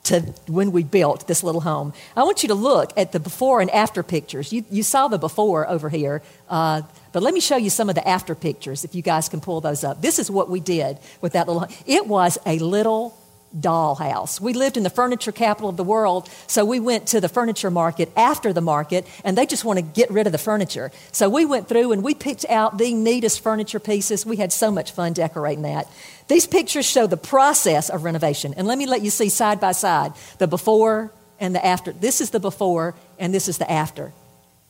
to 0.05 0.21
when 0.47 0.71
we 0.71 0.83
built 0.83 1.27
this 1.27 1.43
little 1.43 1.61
home. 1.61 1.93
I 2.15 2.23
want 2.23 2.41
you 2.43 2.49
to 2.49 2.55
look 2.55 2.91
at 2.97 3.11
the 3.11 3.19
before 3.19 3.61
and 3.61 3.69
after 3.69 4.01
pictures. 4.01 4.51
You, 4.51 4.65
you 4.71 4.83
saw 4.83 5.07
the 5.07 5.17
before 5.17 5.69
over 5.69 5.89
here, 5.89 6.21
uh, 6.49 6.81
but 7.11 7.21
let 7.21 7.33
me 7.33 7.39
show 7.39 7.57
you 7.57 7.69
some 7.69 7.89
of 7.89 7.95
the 7.95 8.07
after 8.07 8.33
pictures 8.35 8.83
if 8.83 8.95
you 8.95 9.01
guys 9.01 9.29
can 9.29 9.41
pull 9.41 9.61
those 9.61 9.83
up. 9.83 10.01
This 10.01 10.17
is 10.17 10.31
what 10.31 10.49
we 10.49 10.59
did 10.59 10.97
with 11.21 11.33
that 11.33 11.47
little. 11.47 11.67
It 11.85 12.07
was 12.07 12.37
a 12.45 12.59
little 12.59 13.15
dollhouse. 13.57 14.39
We 14.39 14.53
lived 14.53 14.77
in 14.77 14.83
the 14.83 14.89
furniture 14.89 15.31
capital 15.31 15.69
of 15.69 15.77
the 15.77 15.83
world, 15.83 16.29
so 16.47 16.65
we 16.65 16.79
went 16.79 17.07
to 17.07 17.21
the 17.21 17.29
furniture 17.29 17.71
market 17.71 18.11
after 18.15 18.53
the 18.53 18.61
market, 18.61 19.07
and 19.23 19.37
they 19.37 19.45
just 19.45 19.65
want 19.65 19.77
to 19.77 19.81
get 19.81 20.11
rid 20.11 20.27
of 20.27 20.31
the 20.31 20.37
furniture. 20.37 20.91
So 21.11 21.29
we 21.29 21.45
went 21.45 21.67
through 21.67 21.91
and 21.91 22.03
we 22.03 22.13
picked 22.13 22.45
out 22.49 22.77
the 22.77 22.93
neatest 22.93 23.41
furniture 23.41 23.79
pieces. 23.79 24.25
We 24.25 24.37
had 24.37 24.53
so 24.53 24.71
much 24.71 24.91
fun 24.91 25.13
decorating 25.13 25.63
that. 25.63 25.87
These 26.27 26.47
pictures 26.47 26.85
show 26.85 27.07
the 27.07 27.17
process 27.17 27.89
of 27.89 28.03
renovation, 28.03 28.53
and 28.55 28.67
let 28.67 28.77
me 28.77 28.85
let 28.85 29.01
you 29.01 29.09
see 29.09 29.29
side 29.29 29.59
by 29.59 29.71
side 29.71 30.13
the 30.37 30.47
before 30.47 31.11
and 31.39 31.55
the 31.55 31.65
after. 31.65 31.91
This 31.91 32.21
is 32.21 32.29
the 32.29 32.39
before, 32.39 32.95
and 33.17 33.33
this 33.33 33.47
is 33.47 33.57
the 33.57 33.69
after. 33.71 34.11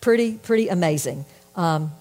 Pretty, 0.02 0.34
pretty 0.38 0.70
amazing. 0.70 1.26
Um, 1.56 1.92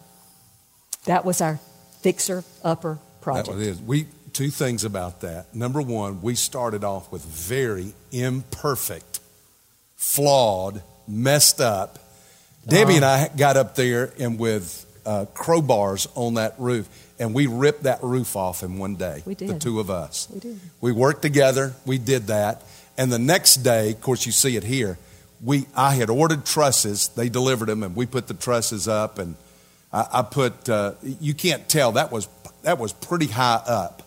that 1.06 1.24
was 1.24 1.40
our 1.40 1.58
fixer 2.02 2.44
upper 2.62 2.98
project. 3.20 3.48
That 3.48 3.56
was 3.56 3.80
it. 3.80 3.84
We 3.84 4.06
two 4.32 4.50
things 4.50 4.84
about 4.84 5.20
that. 5.22 5.54
Number 5.54 5.82
one, 5.82 6.22
we 6.22 6.34
started 6.34 6.84
off 6.84 7.10
with 7.10 7.24
very 7.24 7.94
imperfect, 8.12 9.20
flawed, 9.96 10.82
messed 11.06 11.60
up. 11.60 11.98
Debbie 12.66 12.96
and 12.96 13.04
I 13.04 13.28
got 13.28 13.56
up 13.56 13.74
there 13.74 14.12
and 14.18 14.38
with 14.38 14.84
uh, 15.06 15.24
crowbars 15.34 16.06
on 16.14 16.34
that 16.34 16.54
roof, 16.58 16.88
and 17.18 17.32
we 17.34 17.46
ripped 17.46 17.84
that 17.84 18.02
roof 18.02 18.36
off 18.36 18.62
in 18.62 18.78
one 18.78 18.96
day. 18.96 19.22
We 19.24 19.34
did. 19.34 19.48
The 19.48 19.58
two 19.58 19.80
of 19.80 19.90
us. 19.90 20.28
We 20.32 20.40
did. 20.40 20.60
We 20.80 20.92
worked 20.92 21.22
together. 21.22 21.74
We 21.86 21.96
did 21.98 22.26
that, 22.26 22.62
and 22.98 23.10
the 23.10 23.18
next 23.18 23.56
day, 23.56 23.92
of 23.92 24.00
course, 24.02 24.26
you 24.26 24.32
see 24.32 24.56
it 24.56 24.64
here. 24.64 24.98
We 25.42 25.66
I 25.74 25.94
had 25.94 26.10
ordered 26.10 26.44
trusses. 26.44 27.08
They 27.08 27.28
delivered 27.28 27.66
them, 27.66 27.82
and 27.82 27.96
we 27.96 28.04
put 28.04 28.26
the 28.26 28.34
trusses 28.34 28.86
up. 28.86 29.18
And 29.18 29.36
I, 29.92 30.06
I 30.12 30.22
put. 30.22 30.68
Uh, 30.68 30.92
you 31.02 31.32
can't 31.32 31.68
tell 31.68 31.92
that 31.92 32.12
was 32.12 32.28
that 32.62 32.78
was 32.78 32.92
pretty 32.92 33.28
high 33.28 33.62
up 33.66 34.02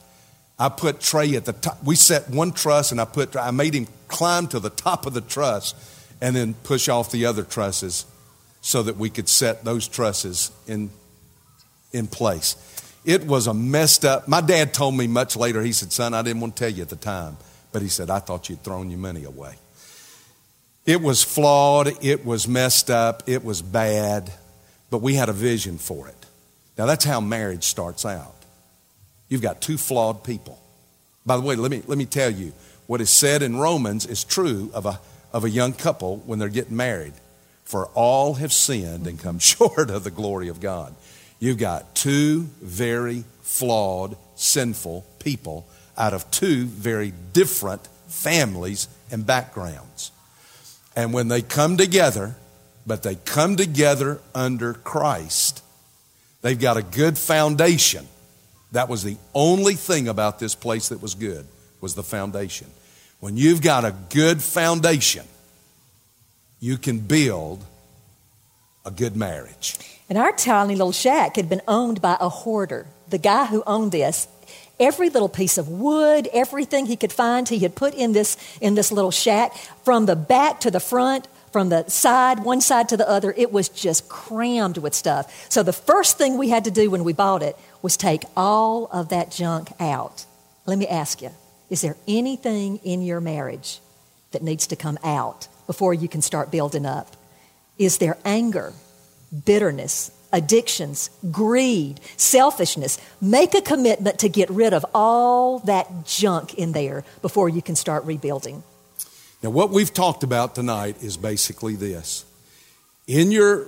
I 0.61 0.69
put 0.69 0.99
Trey 0.99 1.35
at 1.35 1.45
the 1.45 1.53
top. 1.53 1.83
We 1.83 1.95
set 1.95 2.29
one 2.29 2.51
truss, 2.51 2.91
and 2.91 3.01
I 3.01 3.05
put 3.05 3.35
I 3.35 3.51
made 3.51 3.73
him 3.73 3.87
climb 4.07 4.47
to 4.49 4.59
the 4.59 4.69
top 4.69 5.05
of 5.05 5.13
the 5.13 5.21
truss, 5.21 5.73
and 6.21 6.35
then 6.35 6.53
push 6.53 6.87
off 6.87 7.11
the 7.11 7.25
other 7.25 7.43
trusses. 7.43 8.05
so 8.61 8.83
that 8.83 8.95
we 8.97 9.09
could 9.09 9.27
set 9.27 9.63
those 9.63 9.87
trusses 9.87 10.51
in, 10.67 10.91
in 11.91 12.07
place. 12.07 12.55
It 13.03 13.25
was 13.25 13.47
a 13.47 13.53
messed 13.53 14.05
up. 14.05 14.27
My 14.27 14.41
dad 14.41 14.73
told 14.73 14.95
me 14.95 15.07
much 15.07 15.35
later, 15.35 15.61
he 15.63 15.71
said, 15.71 15.91
Son, 15.91 16.13
I 16.13 16.21
didn't 16.21 16.41
want 16.41 16.55
to 16.55 16.59
tell 16.63 16.71
you 16.71 16.83
at 16.83 16.89
the 16.89 16.95
time, 16.95 17.37
but 17.71 17.81
he 17.81 17.87
said, 17.87 18.11
I 18.11 18.19
thought 18.19 18.49
you'd 18.49 18.63
thrown 18.63 18.91
your 18.91 18.99
money 18.99 19.23
away. 19.23 19.55
It 20.85 21.01
was 21.01 21.23
flawed, 21.23 22.03
it 22.03 22.23
was 22.23 22.47
messed 22.47 22.89
up, 22.89 23.23
it 23.27 23.43
was 23.43 23.61
bad, 23.61 24.31
but 24.91 24.99
we 24.99 25.15
had 25.15 25.29
a 25.29 25.33
vision 25.33 25.77
for 25.77 26.07
it. 26.07 26.25
Now, 26.77 26.85
that's 26.85 27.05
how 27.05 27.19
marriage 27.19 27.63
starts 27.63 28.05
out. 28.05 28.35
You've 29.31 29.41
got 29.41 29.61
two 29.61 29.77
flawed 29.77 30.25
people. 30.25 30.59
By 31.25 31.37
the 31.37 31.41
way, 31.41 31.55
let 31.55 31.71
me, 31.71 31.81
let 31.87 31.97
me 31.97 32.05
tell 32.05 32.29
you 32.29 32.51
what 32.85 32.99
is 32.99 33.09
said 33.09 33.41
in 33.41 33.55
Romans 33.55 34.05
is 34.05 34.25
true 34.25 34.69
of 34.73 34.85
a, 34.85 34.99
of 35.31 35.45
a 35.45 35.49
young 35.49 35.71
couple 35.71 36.17
when 36.17 36.37
they're 36.37 36.49
getting 36.49 36.75
married. 36.75 37.13
For 37.63 37.85
all 37.93 38.33
have 38.33 38.51
sinned 38.51 39.07
and 39.07 39.17
come 39.17 39.39
short 39.39 39.89
of 39.89 40.03
the 40.03 40.11
glory 40.11 40.49
of 40.49 40.59
God. 40.59 40.93
You've 41.39 41.57
got 41.57 41.95
two 41.95 42.49
very 42.61 43.23
flawed, 43.41 44.17
sinful 44.35 45.05
people 45.19 45.65
out 45.97 46.13
of 46.13 46.29
two 46.29 46.65
very 46.65 47.13
different 47.31 47.87
families 48.09 48.89
and 49.11 49.25
backgrounds. 49.25 50.11
And 50.93 51.13
when 51.13 51.29
they 51.29 51.41
come 51.41 51.77
together, 51.77 52.35
but 52.85 53.03
they 53.03 53.15
come 53.15 53.55
together 53.55 54.19
under 54.35 54.73
Christ, 54.73 55.63
they've 56.41 56.59
got 56.59 56.75
a 56.75 56.83
good 56.83 57.17
foundation. 57.17 58.05
That 58.71 58.89
was 58.89 59.03
the 59.03 59.17
only 59.33 59.75
thing 59.75 60.07
about 60.07 60.39
this 60.39 60.55
place 60.55 60.89
that 60.89 61.01
was 61.01 61.15
good, 61.15 61.45
was 61.81 61.95
the 61.95 62.03
foundation. 62.03 62.67
When 63.19 63.37
you've 63.37 63.61
got 63.61 63.85
a 63.85 63.93
good 64.09 64.41
foundation, 64.41 65.25
you 66.59 66.77
can 66.77 66.99
build 66.99 67.63
a 68.85 68.91
good 68.91 69.15
marriage. 69.15 69.77
And 70.09 70.17
our 70.17 70.31
tiny 70.31 70.75
little 70.75 70.91
shack 70.91 71.35
had 71.35 71.49
been 71.49 71.61
owned 71.67 72.01
by 72.01 72.17
a 72.19 72.29
hoarder. 72.29 72.87
The 73.09 73.17
guy 73.17 73.45
who 73.45 73.63
owned 73.67 73.91
this, 73.91 74.27
every 74.79 75.09
little 75.09 75.29
piece 75.29 75.57
of 75.57 75.69
wood, 75.69 76.27
everything 76.33 76.85
he 76.85 76.95
could 76.95 77.13
find, 77.13 77.47
he 77.47 77.59
had 77.59 77.75
put 77.75 77.93
in 77.93 78.13
this, 78.13 78.37
in 78.59 78.75
this 78.75 78.91
little 78.91 79.11
shack 79.11 79.55
from 79.83 80.05
the 80.05 80.15
back 80.15 80.61
to 80.61 80.71
the 80.71 80.79
front, 80.79 81.27
from 81.51 81.69
the 81.69 81.87
side, 81.87 82.43
one 82.43 82.61
side 82.61 82.89
to 82.89 82.97
the 82.97 83.07
other. 83.09 83.33
It 83.35 83.51
was 83.51 83.69
just 83.69 84.09
crammed 84.09 84.77
with 84.77 84.93
stuff. 84.93 85.49
So 85.49 85.63
the 85.63 85.73
first 85.73 86.17
thing 86.17 86.37
we 86.37 86.49
had 86.49 86.63
to 86.65 86.71
do 86.71 86.89
when 86.89 87.03
we 87.03 87.13
bought 87.13 87.43
it 87.43 87.57
was 87.81 87.97
take 87.97 88.23
all 88.35 88.87
of 88.87 89.09
that 89.09 89.31
junk 89.31 89.69
out. 89.79 90.25
Let 90.65 90.77
me 90.77 90.87
ask 90.87 91.21
you 91.21 91.31
is 91.69 91.81
there 91.81 91.95
anything 92.07 92.77
in 92.83 93.01
your 93.01 93.21
marriage 93.21 93.79
that 94.31 94.43
needs 94.43 94.67
to 94.67 94.75
come 94.75 94.97
out 95.03 95.47
before 95.67 95.93
you 95.93 96.07
can 96.07 96.21
start 96.21 96.51
building 96.51 96.85
up? 96.85 97.15
Is 97.77 97.97
there 97.97 98.17
anger, 98.25 98.73
bitterness, 99.45 100.11
addictions, 100.33 101.09
greed, 101.31 101.99
selfishness? 102.17 102.99
Make 103.21 103.53
a 103.53 103.61
commitment 103.61 104.19
to 104.19 104.29
get 104.29 104.49
rid 104.49 104.73
of 104.73 104.85
all 104.93 105.59
that 105.59 106.05
junk 106.05 106.55
in 106.55 106.73
there 106.73 107.03
before 107.21 107.47
you 107.49 107.61
can 107.61 107.75
start 107.75 108.03
rebuilding. 108.03 108.63
Now, 109.43 109.49
what 109.49 109.71
we've 109.71 109.93
talked 109.93 110.23
about 110.23 110.53
tonight 110.53 111.01
is 111.01 111.17
basically 111.17 111.75
this. 111.75 112.25
In 113.07 113.31
your, 113.31 113.67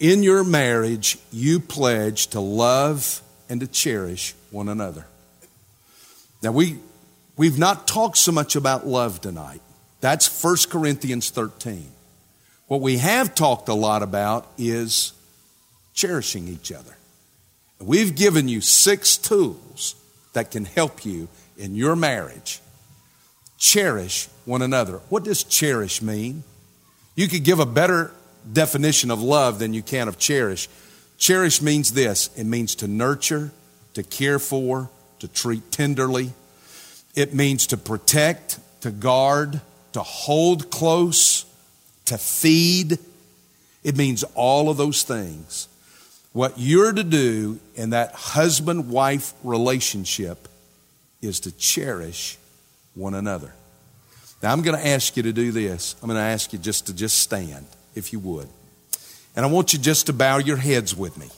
in 0.00 0.22
your 0.22 0.42
marriage, 0.42 1.16
you 1.32 1.60
pledge 1.60 2.28
to 2.28 2.40
love 2.40 3.22
and 3.48 3.60
to 3.60 3.66
cherish 3.68 4.34
one 4.50 4.68
another. 4.68 5.06
Now, 6.42 6.50
we, 6.50 6.78
we've 7.36 7.58
not 7.58 7.86
talked 7.86 8.18
so 8.18 8.32
much 8.32 8.56
about 8.56 8.86
love 8.86 9.20
tonight. 9.20 9.60
That's 10.00 10.42
1 10.42 10.56
Corinthians 10.70 11.30
13. 11.30 11.86
What 12.66 12.80
we 12.80 12.98
have 12.98 13.34
talked 13.34 13.68
a 13.68 13.74
lot 13.74 14.02
about 14.02 14.50
is 14.58 15.12
cherishing 15.94 16.48
each 16.48 16.72
other. 16.72 16.96
We've 17.78 18.14
given 18.14 18.48
you 18.48 18.60
six 18.60 19.16
tools 19.16 19.94
that 20.32 20.50
can 20.50 20.64
help 20.64 21.04
you 21.04 21.28
in 21.56 21.74
your 21.76 21.94
marriage. 21.94 22.60
Cherish 23.56 24.28
one 24.44 24.62
another. 24.62 24.98
What 25.08 25.24
does 25.24 25.44
cherish 25.44 26.02
mean? 26.02 26.44
You 27.14 27.28
could 27.28 27.44
give 27.44 27.60
a 27.60 27.66
better 27.66 28.12
definition 28.50 29.10
of 29.10 29.22
love 29.22 29.58
than 29.58 29.74
you 29.74 29.82
can 29.82 30.08
of 30.08 30.18
cherish. 30.18 30.68
Cherish 31.18 31.62
means 31.62 31.92
this 31.92 32.30
it 32.36 32.44
means 32.44 32.74
to 32.76 32.88
nurture, 32.88 33.52
to 33.94 34.02
care 34.02 34.38
for, 34.38 34.90
to 35.20 35.28
treat 35.28 35.70
tenderly. 35.70 36.32
It 37.14 37.32
means 37.32 37.68
to 37.68 37.76
protect, 37.76 38.58
to 38.80 38.90
guard, 38.90 39.60
to 39.92 40.02
hold 40.02 40.70
close, 40.70 41.46
to 42.06 42.18
feed. 42.18 42.98
It 43.84 43.96
means 43.96 44.24
all 44.34 44.68
of 44.68 44.76
those 44.76 45.04
things. 45.04 45.68
What 46.32 46.54
you're 46.56 46.92
to 46.92 47.04
do 47.04 47.60
in 47.76 47.90
that 47.90 48.12
husband 48.12 48.90
wife 48.90 49.32
relationship 49.44 50.48
is 51.22 51.40
to 51.40 51.52
cherish 51.52 52.36
one 52.94 53.14
another. 53.14 53.54
Now, 54.44 54.52
I'm 54.52 54.60
going 54.60 54.78
to 54.78 54.86
ask 54.86 55.16
you 55.16 55.22
to 55.22 55.32
do 55.32 55.52
this. 55.52 55.96
I'm 56.02 56.06
going 56.06 56.18
to 56.18 56.22
ask 56.22 56.52
you 56.52 56.58
just 56.58 56.88
to 56.88 56.92
just 56.92 57.16
stand, 57.20 57.64
if 57.94 58.12
you 58.12 58.18
would. 58.18 58.46
And 59.34 59.46
I 59.46 59.48
want 59.48 59.72
you 59.72 59.78
just 59.78 60.04
to 60.08 60.12
bow 60.12 60.36
your 60.36 60.58
heads 60.58 60.94
with 60.94 61.16
me. 61.16 61.30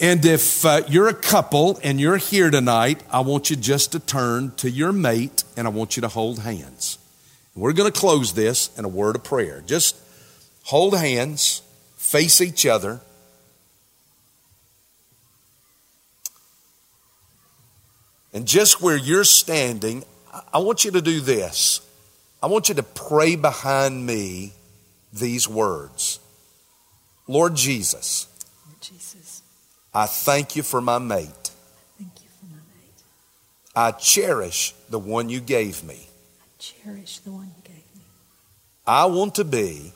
And 0.00 0.24
if 0.24 0.64
uh, 0.64 0.84
you're 0.88 1.08
a 1.08 1.14
couple 1.14 1.78
and 1.84 2.00
you're 2.00 2.16
here 2.16 2.50
tonight, 2.50 3.02
I 3.10 3.20
want 3.20 3.50
you 3.50 3.56
just 3.56 3.92
to 3.92 4.00
turn 4.00 4.52
to 4.56 4.70
your 4.70 4.90
mate 4.90 5.44
and 5.54 5.66
I 5.66 5.70
want 5.70 5.98
you 5.98 6.00
to 6.00 6.08
hold 6.08 6.38
hands. 6.38 6.96
We're 7.54 7.74
going 7.74 7.92
to 7.92 8.00
close 8.00 8.32
this 8.32 8.70
in 8.78 8.86
a 8.86 8.88
word 8.88 9.16
of 9.16 9.22
prayer. 9.22 9.62
Just 9.66 9.96
hold 10.62 10.96
hands, 10.96 11.60
face 11.98 12.40
each 12.40 12.64
other. 12.64 13.02
And 18.32 18.46
just 18.46 18.80
where 18.80 18.96
you're 18.96 19.24
standing, 19.24 20.04
I 20.52 20.58
want 20.58 20.84
you 20.84 20.92
to 20.92 21.02
do 21.02 21.20
this. 21.20 21.80
I 22.42 22.46
want 22.46 22.68
you 22.68 22.74
to 22.76 22.82
pray 22.82 23.36
behind 23.36 24.06
me 24.06 24.52
these 25.12 25.48
words 25.48 26.20
Lord 27.26 27.54
Jesus, 27.54 28.26
Lord 28.66 28.80
Jesus, 28.80 29.42
I 29.94 30.06
thank 30.06 30.56
you 30.56 30.62
for 30.62 30.80
my 30.80 30.98
mate. 30.98 31.50
thank 31.98 32.22
you 32.22 32.28
for 32.38 32.46
my 32.46 32.56
mate. 32.74 33.02
I 33.76 33.92
cherish 33.92 34.74
the 34.88 34.98
one 34.98 35.28
you 35.28 35.40
gave 35.40 35.84
me. 35.84 36.08
I 36.40 36.46
cherish 36.58 37.18
the 37.18 37.30
one 37.30 37.52
you 37.56 37.62
gave 37.62 37.84
me. 37.94 38.02
I 38.86 39.06
want 39.06 39.36
to 39.36 39.44
be 39.44 39.92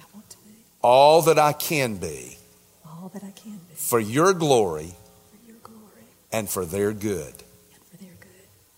I 0.00 0.04
want 0.14 0.30
to 0.30 0.36
be 0.38 0.54
all 0.80 1.22
that 1.22 1.38
I 1.38 1.52
can 1.52 1.96
be 1.96 2.38
all 2.86 3.10
that 3.12 3.24
I 3.24 3.32
can 3.32 3.58
be 3.68 3.74
for 3.74 4.00
your 4.00 4.32
glory 4.32 4.32
for 4.32 4.34
your 4.34 4.34
glory 4.34 4.94
and 6.32 6.48
for 6.48 6.64
their 6.64 6.92
good. 6.92 7.34
for 7.90 7.96
their 7.98 8.10
good. 8.20 8.28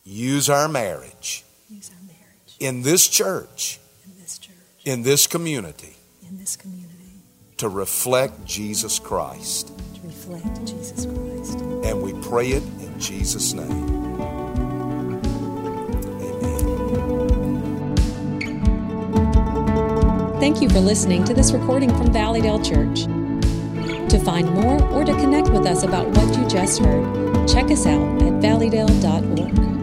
Use 0.04 0.48
our 0.48 0.68
marriage 0.68 1.44
Use 1.68 1.90
our 1.90 2.02
marriage 2.06 2.56
in 2.58 2.82
this 2.82 3.08
church, 3.08 3.78
in 4.04 4.12
this 4.20 4.38
church, 4.38 4.54
in 4.84 5.02
this 5.02 5.26
community, 5.26 5.96
in 6.28 6.38
this 6.38 6.56
community, 6.56 6.88
to 7.58 7.68
reflect 7.68 8.44
Jesus 8.44 8.98
Christ. 8.98 9.68
to 9.94 10.00
reflect 10.06 10.66
Jesus 10.66 11.06
Christ. 11.06 11.58
And 11.84 12.02
we 12.02 12.12
pray 12.28 12.48
it 12.48 12.62
in 12.80 12.98
Jesus' 13.00 13.52
name. 13.52 13.88
Amen. 16.20 16.60
Thank 20.40 20.60
you 20.62 20.68
for 20.70 20.80
listening 20.80 21.24
to 21.24 21.34
this 21.34 21.52
recording 21.52 21.90
from 21.90 22.12
Valleydale 22.12 22.62
Church. 22.62 23.04
To 24.10 24.18
find 24.24 24.50
more 24.54 24.82
or 24.90 25.04
to 25.04 25.12
connect 25.12 25.50
with 25.50 25.66
us 25.66 25.82
about 25.84 26.08
what 26.08 26.36
you 26.36 26.48
just 26.48 26.80
heard, 26.80 27.29
check 27.46 27.70
us 27.70 27.86
out 27.86 28.22
at 28.22 28.34
valleydale.org. 28.42 29.79